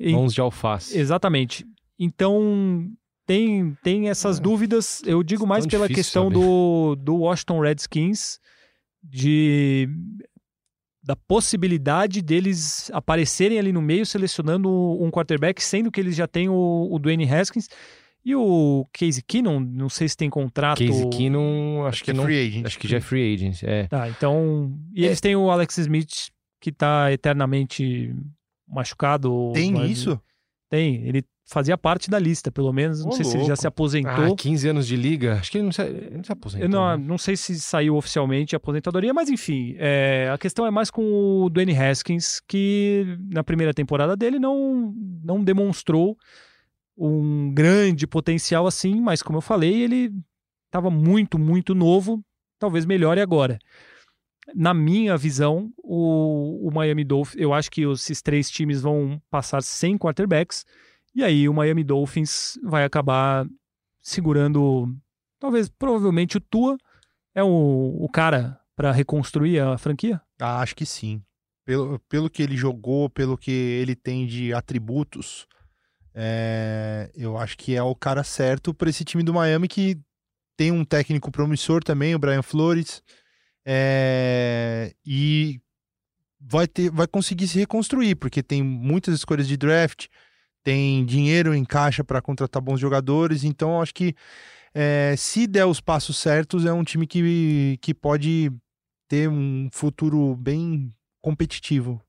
E- 0.01 0.12
mãos 0.12 0.32
de 0.32 0.40
alface. 0.40 0.99
Exatamente. 0.99 1.64
Então, 1.99 2.88
tem, 3.26 3.76
tem 3.84 4.09
essas 4.09 4.40
dúvidas. 4.40 5.03
Eu 5.07 5.22
digo 5.22 5.47
mais 5.47 5.64
É. 5.66 5.68
tão 5.68 5.78
pela 5.78 5.88
questão 5.95 6.24
saber. 6.24 6.34
do, 6.40 6.97
do 6.97 7.16
Washington 7.18 7.61
Redskins, 7.61 8.40
de 9.03 9.88
da 11.03 11.16
possibilidade 11.16 12.22
deles 12.22 12.90
aparecerem 12.92 13.59
ali 13.59 13.72
no 13.72 13.82
meio 13.82 14.07
selecionando 14.07 14.70
um 15.03 15.11
quarterback, 15.11 15.62
sendo 15.62 15.90
que 15.90 16.00
eles 16.00 16.14
já 16.14 16.28
têm 16.28 16.48
o, 16.48 16.88
o 16.90 16.98
Dwayne 16.98 17.28
Haskins 17.28 17.68
e 18.24 18.36
o 18.36 18.86
Casey 18.92 19.20
Keenum, 19.26 19.59
não 19.59 19.88
sei 19.88 20.09
se 20.09 20.16
tem 20.16 20.30
contrato. 20.30 20.78
Casey 20.78 21.09
Keenum, 21.11 21.84
acho 21.86 22.05
que 22.05 22.12
é 22.12 22.14
não, 22.14 22.22
free 22.24 22.46
agent. 22.46 22.66
acho 22.66 22.78
que 22.78 22.86
já 22.86 22.98
é 22.98 23.00
free 23.00 23.34
agent, 23.34 23.62
é. 23.64 23.88
Tá, 23.88 24.09
então. 24.09 24.72
E 24.94 25.03
É. 25.05 25.07
eles 25.09 25.20
têm 25.20 25.34
o 25.34 25.50
Alex 25.50 25.76
Smith, 25.78 26.28
que 26.61 26.70
tá 26.70 27.12
eternamente 27.12 28.14
machucado. 28.68 29.50
Tem 29.53 29.72
mas- 29.72 29.90
isso? 29.90 30.20
Tem. 30.72 31.06
Ele 31.06 31.22
fazia 31.44 31.76
parte 31.76 32.08
da 32.08 32.18
lista, 32.18 32.50
pelo 32.50 32.72
menos. 32.72 33.04
Não 33.04 33.10
Ô, 33.10 33.12
sei 33.12 33.26
se 33.26 33.32
ele 33.32 33.42
já 33.42 33.48
louco. 33.48 33.60
se 33.60 33.66
aposentou. 33.66 34.32
Ah, 34.32 34.34
15 34.34 34.68
anos 34.70 34.86
de 34.86 34.96
liga, 34.96 35.34
acho 35.34 35.50
que 35.50 35.58
ele 35.58 35.64
não 35.66 35.72
se, 35.72 35.82
ele 35.82 36.16
não 36.16 36.24
se 36.24 36.32
aposentou. 36.32 36.66
Não, 36.66 36.96
né? 36.96 37.04
não 37.06 37.18
sei 37.18 37.36
se 37.36 37.60
saiu 37.60 37.94
oficialmente 37.94 38.56
a 38.56 38.56
aposentadoria, 38.56 39.12
mas 39.12 39.28
enfim, 39.28 39.76
é, 39.78 40.30
a 40.32 40.38
questão 40.38 40.64
é 40.64 40.70
mais 40.70 40.90
com 40.90 41.02
o 41.42 41.50
Dwayne 41.50 41.76
Haskins, 41.76 42.40
que 42.48 43.18
na 43.30 43.44
primeira 43.44 43.74
temporada 43.74 44.16
dele 44.16 44.38
não, 44.38 44.94
não 45.22 45.44
demonstrou 45.44 46.16
um 46.96 47.52
grande 47.52 48.06
potencial 48.06 48.66
assim, 48.66 48.98
mas 48.98 49.22
como 49.22 49.36
eu 49.36 49.42
falei, 49.42 49.82
ele 49.82 50.10
estava 50.64 50.88
muito, 50.88 51.38
muito 51.38 51.74
novo, 51.74 52.24
talvez 52.58 52.86
melhore 52.86 53.20
agora. 53.20 53.58
Na 54.55 54.74
minha 54.74 55.16
visão, 55.16 55.72
o, 55.78 56.68
o 56.68 56.70
Miami 56.72 57.05
Dolphins, 57.05 57.40
eu 57.40 57.53
acho 57.55 57.70
que 57.70 57.82
esses 57.82 58.20
três 58.20 58.51
times 58.51 58.82
vão 58.82 59.20
passar 59.30 59.62
sem 59.62 59.97
quarterbacks, 59.97 60.64
e 61.14 61.22
aí 61.22 61.49
o 61.49 61.55
Miami 61.55 61.84
Dolphins 61.84 62.59
vai 62.62 62.84
acabar 62.84 63.47
segurando 64.01 64.93
talvez 65.38 65.68
provavelmente 65.68 66.36
o 66.36 66.40
Tua 66.40 66.76
é 67.34 67.43
o, 67.43 67.97
o 68.01 68.09
cara 68.09 68.61
para 68.74 68.90
reconstruir 68.90 69.61
a 69.61 69.78
franquia? 69.78 70.20
Ah, 70.40 70.61
acho 70.61 70.74
que 70.74 70.86
sim. 70.86 71.22
Pelo, 71.64 71.99
pelo 72.09 72.28
que 72.28 72.43
ele 72.43 72.57
jogou, 72.57 73.09
pelo 73.09 73.38
que 73.38 73.51
ele 73.51 73.95
tem 73.95 74.26
de 74.26 74.53
atributos, 74.53 75.47
é, 76.14 77.11
eu 77.14 77.38
acho 77.38 77.57
que 77.57 77.76
é 77.76 77.82
o 77.82 77.95
cara 77.95 78.24
certo 78.24 78.74
para 78.74 78.90
esse 78.90 79.05
time 79.05 79.22
do 79.22 79.32
Miami 79.32 79.68
que 79.68 79.99
tem 80.57 80.70
um 80.70 80.84
técnico 80.84 81.30
promissor 81.30 81.82
também, 81.82 82.14
o 82.14 82.18
Brian 82.18 82.43
Flores, 82.43 83.03
é, 83.64 84.94
e 85.04 85.60
vai 86.40 86.66
ter, 86.66 86.90
vai 86.90 87.06
conseguir 87.06 87.48
se 87.48 87.58
reconstruir 87.58 88.16
porque 88.16 88.42
tem 88.42 88.62
muitas 88.62 89.14
escolhas 89.14 89.46
de 89.46 89.56
draft, 89.56 90.06
tem 90.62 91.04
dinheiro 91.04 91.54
em 91.54 91.64
caixa 91.64 92.02
para 92.04 92.22
contratar 92.22 92.62
bons 92.62 92.80
jogadores, 92.80 93.44
então 93.44 93.74
eu 93.74 93.82
acho 93.82 93.94
que 93.94 94.14
é, 94.74 95.14
se 95.16 95.46
der 95.46 95.66
os 95.66 95.80
passos 95.80 96.16
certos, 96.16 96.64
é 96.64 96.72
um 96.72 96.84
time 96.84 97.06
que, 97.06 97.78
que 97.80 97.92
pode 97.92 98.50
ter 99.06 99.28
um 99.28 99.68
futuro 99.70 100.34
bem 100.36 100.92
competitivo 101.20 102.00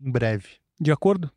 em 0.00 0.10
breve. 0.10 0.48
De 0.80 0.92
acordo? 0.92 1.30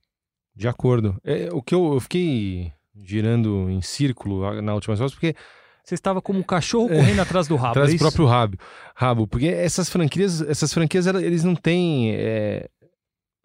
De 0.55 0.67
acordo. 0.67 1.19
É, 1.23 1.49
o 1.51 1.61
que 1.61 1.73
eu, 1.73 1.93
eu 1.93 1.99
fiquei 1.99 2.71
girando 2.95 3.69
em 3.69 3.81
círculo 3.81 4.61
na 4.61 4.73
última 4.73 4.95
vez, 4.95 5.11
porque 5.11 5.35
Você 5.85 5.93
estava 5.93 6.21
como 6.21 6.39
um 6.39 6.43
cachorro 6.43 6.89
correndo 6.89 7.19
atrás 7.21 7.47
do 7.47 7.55
rabo. 7.55 7.69
atrás 7.69 7.89
é 7.89 7.91
do 7.91 7.95
isso? 7.95 8.03
próprio 8.03 8.25
rabo, 8.25 8.57
rabo, 8.95 9.27
porque 9.27 9.47
essas 9.47 9.87
franquias, 9.87 10.41
essas 10.41 10.73
franquias 10.73 11.05
eles 11.05 11.43
não 11.43 11.55
têm 11.55 12.15
é, 12.15 12.67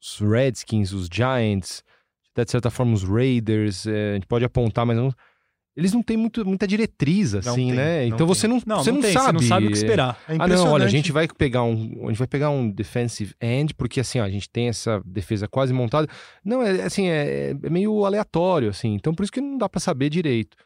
os 0.00 0.18
Redskins, 0.20 0.92
os 0.92 1.06
Giants, 1.12 1.84
até 2.32 2.44
de 2.44 2.50
certa 2.50 2.70
forma 2.70 2.94
os 2.94 3.04
Raiders, 3.04 3.86
é, 3.86 4.12
a 4.12 4.14
gente 4.14 4.26
pode 4.26 4.44
apontar, 4.44 4.86
mas 4.86 4.96
não, 4.96 5.12
eles 5.76 5.92
não 5.92 6.02
têm 6.02 6.16
muito, 6.16 6.44
muita 6.44 6.66
diretriz, 6.66 7.34
assim, 7.34 7.68
tem, 7.68 7.72
né? 7.72 8.00
não 8.00 8.14
então 8.14 8.26
você 8.26 8.48
tem. 8.48 8.56
não, 8.56 8.62
Não, 8.66 8.82
você 8.82 8.90
não, 8.90 8.96
não, 8.96 9.02
tem, 9.02 9.12
sabe. 9.12 9.26
você 9.26 9.32
não 9.32 9.48
sabe 9.48 9.66
o 9.66 9.70
que 9.70 9.76
esperar. 9.76 10.18
É 10.28 10.36
Ah, 10.38 10.48
não, 10.48 10.72
olha, 10.72 10.84
a 10.84 10.88
gente 10.88 11.12
vai 11.12 11.28
pegar 11.28 11.62
um. 11.62 12.04
A 12.04 12.08
gente 12.08 12.18
vai 12.18 12.26
pegar 12.26 12.50
um 12.50 12.70
defensive 12.70 13.34
end, 13.40 13.74
porque 13.74 14.00
assim, 14.00 14.18
ó, 14.18 14.24
a 14.24 14.30
gente 14.30 14.48
tem 14.48 14.68
essa 14.68 15.00
defesa 15.04 15.46
quase 15.46 15.72
montada. 15.72 16.08
Não, 16.44 16.62
é 16.62 16.82
assim, 16.82 17.08
é, 17.08 17.50
é 17.50 17.70
meio 17.70 18.04
aleatório, 18.04 18.70
assim. 18.70 18.94
Então, 18.94 19.14
por 19.14 19.22
isso 19.22 19.32
que 19.32 19.40
não 19.40 19.58
dá 19.58 19.68
pra 19.68 19.80
saber 19.80 20.08
direito. 20.08 20.56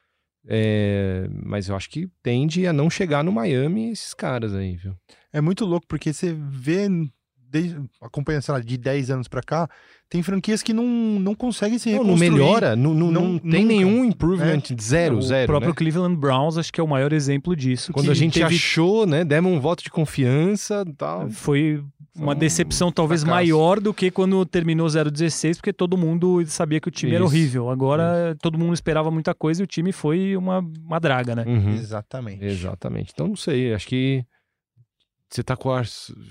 É, 0.46 1.26
mas 1.42 1.68
eu 1.68 1.76
acho 1.76 1.88
que 1.88 2.08
tende 2.22 2.66
a 2.66 2.72
não 2.72 2.90
chegar 2.90 3.24
no 3.24 3.32
Miami 3.32 3.90
esses 3.90 4.12
caras 4.14 4.54
aí, 4.54 4.76
viu? 4.76 4.94
É 5.32 5.40
muito 5.40 5.64
louco, 5.64 5.86
porque 5.88 6.12
você 6.12 6.36
vê, 6.38 6.86
desde, 7.50 7.80
acompanha, 8.00 8.40
sei 8.40 8.52
lá, 8.54 8.60
de 8.60 8.76
10 8.76 9.10
anos 9.10 9.26
pra 9.28 9.42
cá, 9.42 9.68
tem 10.08 10.22
franquias 10.22 10.62
que 10.62 10.72
não, 10.72 10.84
não 11.18 11.34
conseguem 11.34 11.78
se 11.78 11.90
Não, 11.92 12.04
não 12.04 12.16
melhora, 12.16 12.76
não, 12.76 12.92
não, 12.94 13.10
Não- 13.10 13.22
não 13.32 13.38
tem 13.38 13.50
nunca. 13.62 13.66
nenhum 13.66 14.04
improvement, 14.04 14.60
zero, 14.80 15.16
o 15.18 15.22
zero. 15.22 15.46
próprio 15.46 15.70
né? 15.70 15.74
Cleveland 15.76 16.16
Browns 16.16 16.58
acho 16.58 16.72
que 16.72 16.80
é 16.80 16.84
o 16.84 16.88
maior 16.88 17.12
exemplo 17.12 17.56
disso. 17.56 17.92
Quando 17.92 18.06
que 18.06 18.12
a 18.12 18.14
gente 18.14 18.34
teve- 18.34 18.54
achou, 18.54 19.06
né, 19.06 19.24
demos 19.24 19.50
um 19.50 19.58
voto 19.58 19.82
de 19.82 19.90
confiança 19.90 20.84
e 20.86 20.92
tal. 20.92 21.30
Foi 21.30 21.82
uma 22.16 22.32
um 22.32 22.36
decepção 22.36 22.92
talvez 22.92 23.22
fracasso. 23.22 23.36
maior 23.36 23.80
do 23.80 23.92
que 23.92 24.10
quando 24.10 24.44
terminou 24.46 24.86
0-16, 24.86 25.56
porque 25.56 25.72
todo 25.72 25.96
mundo 25.96 26.44
sabia 26.46 26.80
que 26.80 26.88
o 26.88 26.90
time 26.90 27.12
era 27.12 27.24
Isso, 27.24 27.32
horrível. 27.32 27.70
Agora 27.70 28.36
todo 28.40 28.58
mundo 28.58 28.74
esperava 28.74 29.10
muita 29.10 29.34
coisa 29.34 29.62
e 29.62 29.64
o 29.64 29.66
time 29.66 29.92
foi 29.92 30.36
uma, 30.36 30.60
uma 30.60 31.00
draga, 31.00 31.34
né? 31.34 31.44
Uhum, 31.46 31.74
Exatamente. 31.74 32.44
Exatamente. 32.44 33.12
Então, 33.12 33.28
não 33.28 33.36
sei, 33.36 33.74
acho 33.74 33.86
que. 33.86 34.24
Você 35.28 35.42
tá 35.42 35.56
com 35.56 35.72
a. 35.72 35.82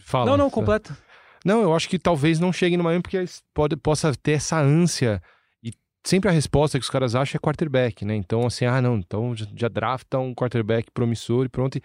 Fala. 0.05 0.25
não, 0.25 0.38
não, 0.38 0.49
completa. 0.49 0.97
Não, 1.43 1.61
eu 1.61 1.75
acho 1.75 1.89
que 1.89 1.99
talvez 1.99 2.39
não 2.39 2.53
chegue 2.53 2.77
no 2.77 2.84
Miami 2.84 3.01
porque 3.01 3.17
eles 3.17 3.43
pode, 3.53 3.75
possa 3.75 4.13
ter 4.15 4.34
essa 4.34 4.57
ânsia. 4.61 5.21
E 5.61 5.73
sempre 6.05 6.29
a 6.29 6.31
resposta 6.34 6.79
que 6.79 6.84
os 6.84 6.89
caras 6.89 7.13
acham 7.13 7.38
é 7.38 7.39
quarterback, 7.39 8.05
né? 8.05 8.15
Então, 8.15 8.45
assim, 8.45 8.65
ah, 8.65 8.81
não, 8.81 8.95
então 8.95 9.36
já, 9.36 9.45
já 9.53 9.67
drafta 9.67 10.17
um 10.19 10.34
quarterback 10.34 10.89
promissor 10.93 11.45
e 11.45 11.49
pronto. 11.49 11.77
E 11.77 11.84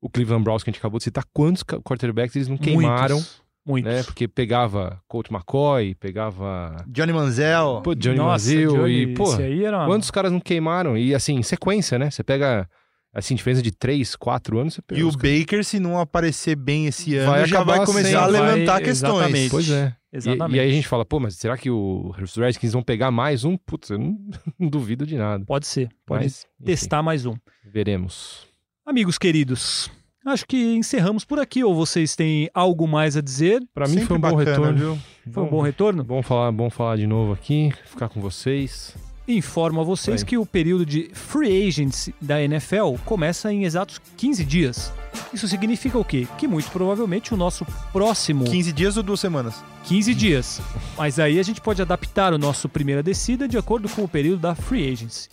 o 0.00 0.08
Cleveland 0.08 0.42
Browns 0.44 0.62
que 0.62 0.70
a 0.70 0.72
gente 0.72 0.78
acabou 0.80 0.98
de 0.98 1.04
citar, 1.04 1.24
quantos 1.32 1.62
quarterbacks 1.62 2.34
eles 2.36 2.48
não 2.48 2.56
queimaram, 2.56 3.16
Muitos. 3.16 3.42
Muitos. 3.66 3.92
né? 3.92 4.02
Porque 4.02 4.26
pegava 4.26 5.00
Colt 5.06 5.30
McCoy, 5.30 5.94
pegava 5.94 6.76
Johnny 6.88 7.12
Manziel. 7.12 7.80
pô, 7.84 7.94
Johnny 7.94 8.16
Nossa, 8.16 8.46
Manziel 8.48 8.72
Johnny, 8.72 8.92
e, 9.02 9.14
pô, 9.14 9.24
esse 9.32 9.42
aí 9.42 9.64
era 9.64 9.78
uma- 9.78 9.86
quantos 9.86 10.10
caras 10.10 10.32
não 10.32 10.40
queimaram? 10.40 10.96
E, 10.96 11.14
assim, 11.14 11.34
em 11.36 11.42
sequência, 11.42 11.98
né? 11.98 12.10
Você 12.10 12.24
pega, 12.24 12.68
assim, 13.12 13.34
diferença 13.34 13.62
de 13.62 13.70
3, 13.70 14.16
4 14.16 14.58
anos, 14.58 14.74
você 14.74 14.82
pega 14.82 15.00
E 15.00 15.04
o 15.04 15.12
Baker, 15.12 15.62
se 15.64 15.78
não 15.78 15.98
aparecer 16.00 16.56
bem 16.56 16.86
esse 16.86 17.14
ano, 17.16 17.30
Vai 17.32 17.46
já 17.46 17.62
vai 17.62 17.84
começar 17.84 18.08
sem- 18.08 18.16
a 18.16 18.26
levantar 18.26 18.72
vai- 18.72 18.82
questões. 18.84 19.14
exatamente. 19.14 19.50
Pois 19.50 19.70
é. 19.70 19.94
E, 20.12 20.16
Exatamente. 20.16 20.56
e 20.56 20.60
aí 20.60 20.68
a 20.70 20.72
gente 20.72 20.88
fala, 20.88 21.04
pô, 21.04 21.20
mas 21.20 21.36
será 21.36 21.56
que 21.56 21.70
o- 21.70 22.12
os 22.20 22.34
Redskins 22.34 22.72
vão 22.72 22.82
pegar 22.82 23.10
mais 23.12 23.44
um? 23.44 23.56
Putz, 23.56 23.90
eu 23.90 23.98
não, 23.98 24.18
não 24.58 24.68
duvido 24.70 25.06
de 25.06 25.16
nada. 25.16 25.44
Pode 25.44 25.66
ser. 25.68 25.88
Pode 26.06 26.24
Mas, 26.24 26.46
enfim, 26.60 26.64
testar 26.66 27.02
mais 27.02 27.26
um. 27.26 27.34
veremos. 27.72 28.48
Amigos 28.90 29.18
queridos, 29.18 29.88
acho 30.26 30.44
que 30.44 30.74
encerramos 30.74 31.24
por 31.24 31.38
aqui. 31.38 31.62
Ou 31.62 31.72
vocês 31.72 32.16
têm 32.16 32.50
algo 32.52 32.88
mais 32.88 33.16
a 33.16 33.20
dizer? 33.20 33.62
Pra 33.72 33.86
mim 33.86 33.92
Sempre 33.92 34.08
foi 34.08 34.16
um 34.16 34.20
bom 34.20 34.30
bacana, 34.36 34.50
retorno. 34.50 34.78
viu? 34.78 34.98
Foi 35.32 35.42
um 35.44 35.46
bom 35.46 35.60
retorno? 35.60 36.02
Bom 36.02 36.22
falar, 36.24 36.50
bom 36.50 36.68
falar 36.68 36.96
de 36.96 37.06
novo 37.06 37.32
aqui, 37.32 37.72
ficar 37.86 38.08
com 38.08 38.20
vocês. 38.20 38.96
Informo 39.28 39.80
a 39.82 39.84
vocês 39.84 40.22
Aí. 40.22 40.26
que 40.26 40.36
o 40.36 40.44
período 40.44 40.84
de 40.84 41.08
free 41.14 41.68
agents 41.68 42.10
da 42.20 42.42
NFL 42.42 42.96
começa 43.04 43.52
em 43.52 43.62
exatos 43.62 44.00
15 44.16 44.44
dias. 44.44 44.92
Isso 45.32 45.46
significa 45.46 45.96
o 45.96 46.04
quê? 46.04 46.26
Que 46.36 46.48
muito 46.48 46.68
provavelmente 46.72 47.32
o 47.32 47.36
nosso 47.36 47.64
próximo 47.92 48.44
15 48.44 48.72
dias 48.72 48.96
ou 48.96 49.04
duas 49.04 49.20
semanas? 49.20 49.62
15 49.84 50.12
dias. 50.16 50.60
Mas 50.98 51.20
aí 51.20 51.38
a 51.38 51.42
gente 51.44 51.60
pode 51.60 51.80
adaptar 51.80 52.34
o 52.34 52.38
nosso 52.38 52.68
primeira 52.68 53.04
descida 53.04 53.46
de 53.46 53.56
acordo 53.56 53.88
com 53.88 54.02
o 54.02 54.08
período 54.08 54.40
da 54.40 54.56
free 54.56 54.92
agency. 54.92 55.28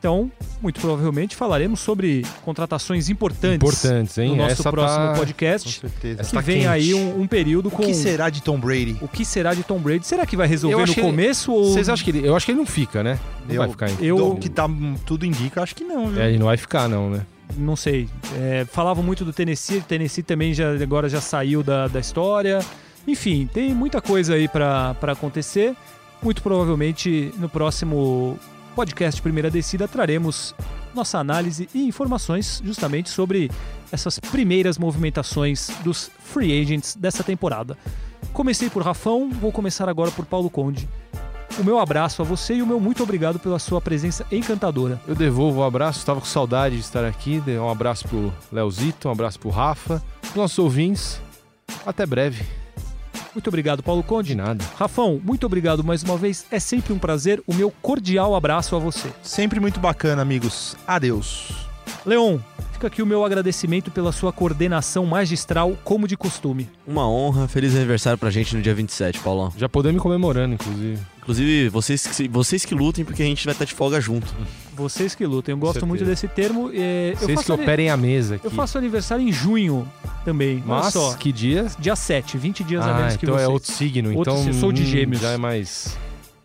Então, 0.00 0.32
muito 0.62 0.80
provavelmente 0.80 1.36
falaremos 1.36 1.78
sobre 1.80 2.24
contratações 2.42 3.10
importantes, 3.10 3.56
Importantes, 3.56 4.16
hein? 4.16 4.30
no 4.30 4.36
nosso 4.36 4.52
Essa 4.52 4.70
próximo 4.70 4.98
tá... 5.06 5.12
Com 5.12 5.18
podcast. 5.18 5.78
certeza. 5.80 6.20
Essa 6.22 6.30
Que 6.30 6.34
tá 6.36 6.40
vem 6.40 6.56
quente. 6.60 6.68
aí 6.68 6.94
um, 6.94 7.20
um 7.20 7.26
período 7.26 7.66
O 7.68 7.70
com 7.70 7.82
que 7.84 7.92
será 7.92 8.30
de 8.30 8.42
Tom 8.42 8.58
Brady? 8.58 8.96
o 9.02 9.06
que 9.06 9.26
será 9.26 9.52
de 9.52 9.62
Tom 9.62 9.78
Brady. 9.78 10.06
Será 10.06 10.24
que 10.24 10.36
vai 10.38 10.48
resolver 10.48 10.86
no 10.86 10.92
ele- 10.92 11.02
começo 11.02 11.52
ou 11.52 11.70
Vocês 11.74 11.86
acham 11.90 12.02
que 12.02 12.10
ele... 12.12 12.26
Eu 12.26 12.34
acho 12.34 12.46
que 12.46 12.52
ele 12.52 12.58
não 12.58 12.64
fica, 12.66 13.02
né? 13.02 13.18
Não 13.46 13.54
Eu- 13.54 13.60
vai 13.60 13.68
ficar. 13.70 13.90
hein? 13.90 13.96
eu 14.00 14.16
Do 14.16 14.36
que 14.36 14.48
tá, 14.48 14.66
tudo 15.04 15.26
indica, 15.26 15.62
acho 15.62 15.76
que 15.76 15.84
não, 15.84 16.08
viu? 16.08 16.22
É, 16.22 16.28
ele 16.30 16.38
não 16.38 16.46
vai 16.46 16.56
ficar, 16.56 16.88
não, 16.88 17.10
né? 17.10 17.20
não 17.58 17.76
sei. 17.76 18.08
É, 18.38 18.64
falavam 18.72 19.04
muito 19.04 19.22
do 19.24 19.34
Tennessee, 19.34 19.78
o 19.78 19.82
Tennessee 19.82 20.22
também 20.22 20.54
já, 20.54 20.70
agora 20.70 21.08
já 21.10 21.20
saiu 21.20 21.62
da, 21.62 21.88
da 21.88 22.00
história. 22.00 22.60
Enfim, 23.06 23.46
tem 23.52 23.74
muita 23.74 24.00
coisa 24.00 24.32
aí 24.34 24.48
pra 24.48 24.96
acontecer. 25.02 25.74
Muito 26.22 26.42
provavelmente 26.42 27.34
no 27.38 27.48
próximo 27.48 28.38
podcast 28.80 29.20
Primeira 29.20 29.50
Descida 29.50 29.86
traremos 29.86 30.54
nossa 30.94 31.18
análise 31.18 31.68
e 31.74 31.86
informações 31.86 32.62
justamente 32.64 33.10
sobre 33.10 33.50
essas 33.92 34.18
primeiras 34.18 34.78
movimentações 34.78 35.68
dos 35.84 36.10
free 36.20 36.62
agents 36.62 36.96
dessa 36.96 37.22
temporada. 37.22 37.76
Comecei 38.32 38.70
por 38.70 38.82
Rafão, 38.82 39.28
vou 39.30 39.52
começar 39.52 39.86
agora 39.86 40.10
por 40.10 40.24
Paulo 40.24 40.48
Conde. 40.48 40.88
O 41.58 41.62
meu 41.62 41.78
abraço 41.78 42.22
a 42.22 42.24
você 42.24 42.54
e 42.54 42.62
o 42.62 42.66
meu 42.66 42.80
muito 42.80 43.02
obrigado 43.02 43.38
pela 43.38 43.58
sua 43.58 43.82
presença 43.82 44.24
encantadora. 44.32 44.98
Eu 45.06 45.14
devolvo 45.14 45.60
o 45.60 45.64
abraço, 45.64 45.98
estava 45.98 46.18
com 46.18 46.26
saudade 46.26 46.76
de 46.76 46.80
estar 46.80 47.04
aqui. 47.04 47.42
Um 47.46 47.68
abraço 47.68 48.08
pro 48.08 48.32
Leozito, 48.50 49.08
um 49.08 49.12
abraço 49.12 49.38
pro 49.38 49.50
Rafa, 49.50 50.02
pros 50.22 50.34
nossos 50.34 50.58
ouvintes. 50.58 51.20
Até 51.84 52.06
breve. 52.06 52.59
Muito 53.34 53.48
obrigado, 53.48 53.82
Paulo 53.82 54.02
Conde. 54.02 54.28
De 54.30 54.34
nada. 54.34 54.64
Rafão, 54.76 55.20
muito 55.24 55.46
obrigado 55.46 55.84
mais 55.84 56.02
uma 56.02 56.16
vez. 56.16 56.44
É 56.50 56.58
sempre 56.58 56.92
um 56.92 56.98
prazer. 56.98 57.42
O 57.46 57.54
meu 57.54 57.70
cordial 57.82 58.34
abraço 58.34 58.74
a 58.74 58.78
você. 58.78 59.08
Sempre 59.22 59.60
muito 59.60 59.78
bacana, 59.78 60.20
amigos. 60.22 60.76
Adeus. 60.86 61.48
Leon, 62.04 62.38
fica 62.72 62.86
aqui 62.86 63.02
o 63.02 63.06
meu 63.06 63.24
agradecimento 63.24 63.90
pela 63.90 64.10
sua 64.10 64.32
coordenação 64.32 65.04
magistral, 65.06 65.76
como 65.84 66.08
de 66.08 66.16
costume. 66.16 66.68
Uma 66.86 67.08
honra, 67.08 67.46
feliz 67.46 67.76
aniversário 67.76 68.18
pra 68.18 68.30
gente 68.30 68.56
no 68.56 68.62
dia 68.62 68.74
27, 68.74 69.20
Paulão. 69.20 69.52
Já 69.56 69.68
podemos 69.68 70.00
ir 70.00 70.02
comemorando, 70.02 70.54
inclusive. 70.54 70.98
Inclusive, 71.18 71.68
vocês, 71.68 72.06
que- 72.06 72.26
vocês 72.28 72.64
que 72.64 72.74
lutem, 72.74 73.04
porque 73.04 73.22
a 73.22 73.26
gente 73.26 73.44
vai 73.44 73.52
estar 73.52 73.64
de 73.66 73.74
folga 73.74 74.00
junto. 74.00 74.26
Vocês 74.74 75.14
que 75.14 75.24
lutem. 75.26 75.52
Eu 75.52 75.58
gosto 75.58 75.74
certeza. 75.74 75.86
muito 75.86 76.04
desse 76.04 76.26
termo. 76.26 76.70
É, 76.72 77.10
eu, 77.12 77.16
Vocês 77.18 77.34
faço 77.34 77.46
que 77.46 77.52
ani- 77.52 77.62
operem 77.62 77.90
a 77.90 77.96
mesa 77.96 78.36
aqui. 78.36 78.46
eu 78.46 78.50
faço 78.50 78.78
aniversário 78.78 79.22
em 79.28 79.30
junho 79.30 79.86
também. 80.24 80.56
Olha 80.66 80.82
Mas, 80.82 80.92
só. 80.92 81.14
que 81.14 81.32
dia? 81.32 81.66
Dia 81.78 81.96
7, 81.96 82.36
20 82.38 82.64
dias 82.64 82.84
a 82.86 82.90
Ah, 82.90 82.94
menos 82.98 83.16
que 83.16 83.24
então 83.24 83.34
vocês. 83.36 83.48
é 83.48 83.52
outro 83.52 83.72
signo. 83.72 84.14
Outro 84.14 84.32
então, 84.32 84.44
signo, 84.44 84.60
sou 84.60 84.72
de 84.72 84.82
hum, 84.82 84.86
gêmeos. 84.86 85.20
Já 85.22 85.30
é 85.30 85.36
mais... 85.36 85.96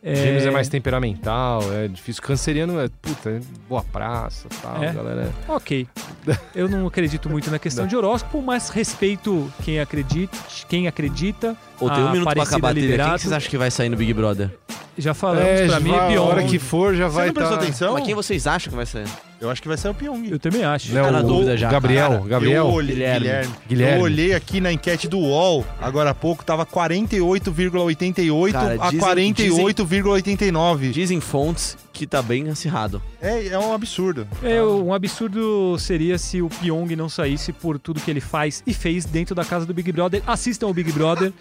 É, 0.08 0.14
Gêmeos 0.14 0.46
é 0.46 0.52
mais 0.52 0.70
temperamental, 0.70 1.64
é 1.74 1.88
difícil. 1.88 2.22
Canceriano 2.22 2.80
é, 2.80 2.88
puta, 3.02 3.28
é 3.32 3.40
boa 3.68 3.84
praça 3.84 4.46
e 4.46 4.56
tal, 4.62 4.84
É? 4.84 4.94
galera. 4.94 5.34
Ok. 5.48 5.88
Eu 6.54 6.70
não 6.70 6.86
acredito 6.86 7.28
muito 7.28 7.50
na 7.50 7.58
questão 7.58 7.88
de 7.88 7.96
horóscopo, 7.96 8.40
mas 8.40 8.70
respeito 8.70 9.52
quem 9.64 9.80
acredita, 9.80 10.38
quem 10.70 10.88
acredita. 10.88 11.58
Ou 11.80 11.90
tem 11.90 12.04
A 12.04 12.06
um 12.06 12.12
minuto 12.12 12.32
pra 12.32 12.44
acabar 12.44 12.70
a 12.70 12.72
trilha. 12.74 13.04
Quem 13.04 13.14
que 13.16 13.20
vocês 13.22 13.34
acham 13.34 13.50
que 13.50 13.58
vai 13.58 13.72
sair 13.72 13.90
no 13.90 13.98
Big 13.98 14.14
Brother? 14.14 14.52
Já 14.98 15.14
falamos, 15.14 15.44
é, 15.46 15.68
pra 15.68 15.80
mim 15.80 15.92
é 15.92 16.00
a 16.00 16.08
pior. 16.08 16.28
hora 16.30 16.44
que 16.44 16.58
for 16.58 16.96
já 16.96 17.08
Você 17.10 17.16
vai 17.16 17.28
não 17.28 17.34
prestou 17.34 17.58
tá... 17.58 17.64
atenção? 17.64 17.94
Mas 17.94 18.06
quem 18.06 18.16
vocês 18.16 18.48
acham 18.48 18.70
que 18.72 18.76
vai 18.78 18.86
sair? 18.86 19.06
Eu 19.42 19.50
acho 19.50 19.62
que 19.62 19.68
vai 19.68 19.76
ser 19.78 19.90
o 19.90 19.94
Pyong. 19.94 20.30
Eu 20.32 20.40
também 20.40 20.64
acho. 20.64 20.94
Não, 20.94 21.04
Tá 21.04 21.12
na 21.12 21.22
dúvida 21.22 21.58
já, 21.58 21.70
Gabriel, 21.70 22.10
cara. 22.12 22.24
Gabriel. 22.28 22.68
Eu 22.68 22.74
olhei, 22.74 22.96
Guilherme. 22.96 23.20
Guilherme. 23.20 23.54
Guilherme. 23.68 23.98
Eu 24.00 24.04
olhei 24.04 24.34
aqui 24.34 24.62
na 24.62 24.72
enquete 24.72 25.08
do 25.10 25.20
UOL, 25.20 25.66
agora 25.82 26.12
há 26.12 26.14
pouco, 26.16 26.44
tava 26.46 26.66
48,88 26.66 28.52
Cara, 28.54 28.78
a 28.80 28.86
dizem- 28.90 29.00
48,89. 29.00 30.92
Dizem 30.92 31.20
fontes 31.20 31.78
que 31.92 32.08
tá 32.08 32.22
bem 32.22 32.50
acirrado. 32.50 33.02
É, 33.22 33.48
é 33.48 33.60
um 33.60 33.74
absurdo. 33.74 34.28
É, 34.44 34.62
um 34.64 34.94
absurdo 34.94 35.78
seria 35.80 36.18
se 36.18 36.42
o 36.42 36.50
Pyong 36.50 36.96
não 36.96 37.08
saísse 37.10 37.52
por 37.54 37.78
tudo 37.80 38.00
que 38.02 38.10
ele 38.12 38.22
faz 38.22 38.64
e 38.66 38.74
fez 38.74 39.06
dentro 39.06 39.34
da 39.36 39.44
casa 39.46 39.66
do 39.66 39.74
Big 39.74 39.92
Brother. 39.92 40.22
Assistam 40.28 40.68
o 40.68 40.74
Big 40.74 40.92
Brother 40.92 41.32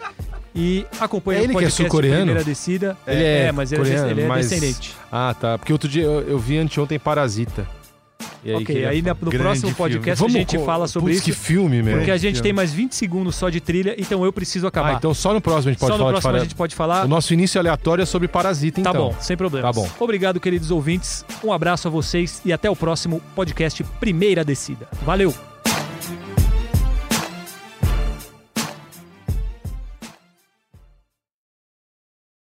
e 0.55 0.85
acompanhem 0.99 1.41
É 1.41 1.43
ele 1.43 1.53
o 1.53 1.57
que 1.57 1.63
é 1.65 1.67
podcast 1.67 1.81
sul-coreano? 1.83 2.17
Primeira 2.17 2.43
Descida. 2.43 2.97
Ele 3.05 3.23
é 3.23 3.51
mas 3.51 3.71
ele, 3.71 3.81
coreano, 3.83 4.07
é, 4.07 4.11
ele 4.11 4.21
é 4.21 4.27
mas- 4.27 4.49
descendente. 4.49 4.95
Ah, 5.11 5.35
tá. 5.39 5.57
Porque 5.57 5.73
outro 5.73 5.89
dia 5.89 6.03
eu, 6.03 6.21
eu 6.21 6.39
vi 6.39 6.57
anteontem 6.57 6.97
Parasita. 6.97 7.67
E 8.43 8.49
aí 8.49 8.55
ok, 8.57 8.65
queria 8.65 8.89
aí 8.89 9.01
no 9.01 9.15
próximo 9.15 9.53
filme. 9.69 9.73
podcast 9.73 10.19
Vamos 10.19 10.35
a 10.35 10.37
gente 10.37 10.55
co- 10.57 10.65
fala 10.65 10.87
sobre 10.87 11.13
Putz, 11.13 11.17
isso. 11.17 11.25
que 11.25 11.31
filme, 11.45 11.81
meu. 11.81 11.97
Porque 11.97 12.11
a 12.11 12.17
gente 12.17 12.35
filme. 12.35 12.43
tem 12.43 12.53
mais 12.53 12.71
20 12.71 12.93
segundos 12.93 13.35
só 13.35 13.49
de 13.49 13.59
trilha, 13.59 13.95
então 13.97 14.23
eu 14.23 14.31
preciso 14.31 14.67
acabar. 14.67 14.91
Ah, 14.91 14.93
então 14.93 15.13
só 15.15 15.33
no 15.33 15.41
próximo 15.41 15.69
a 15.69 15.71
gente 15.73 15.79
pode 15.79 15.91
só 15.91 15.97
no 15.97 15.99
falar 16.03 16.11
de 16.11 16.13
próximo 16.13 16.29
a 16.29 16.31
Parasita. 16.31 16.49
gente 16.49 16.55
pode 16.57 16.75
falar. 16.75 17.05
O 17.05 17.07
nosso 17.07 17.33
início 17.33 17.59
aleatório 17.59 18.03
é 18.03 18.05
sobre 18.05 18.27
Parasita, 18.27 18.83
Tá 18.83 18.91
então. 18.91 19.09
bom, 19.09 19.15
sem 19.19 19.35
problemas. 19.35 19.75
Tá 19.75 19.81
bom. 19.81 19.89
Obrigado, 19.99 20.39
queridos 20.39 20.69
ouvintes. 20.69 21.25
Um 21.43 21.51
abraço 21.51 21.87
a 21.87 21.91
vocês 21.91 22.39
e 22.45 22.53
até 22.53 22.69
o 22.69 22.75
próximo 22.75 23.19
podcast 23.35 23.83
Primeira 23.99 24.45
Descida. 24.45 24.87
Valeu! 25.03 25.54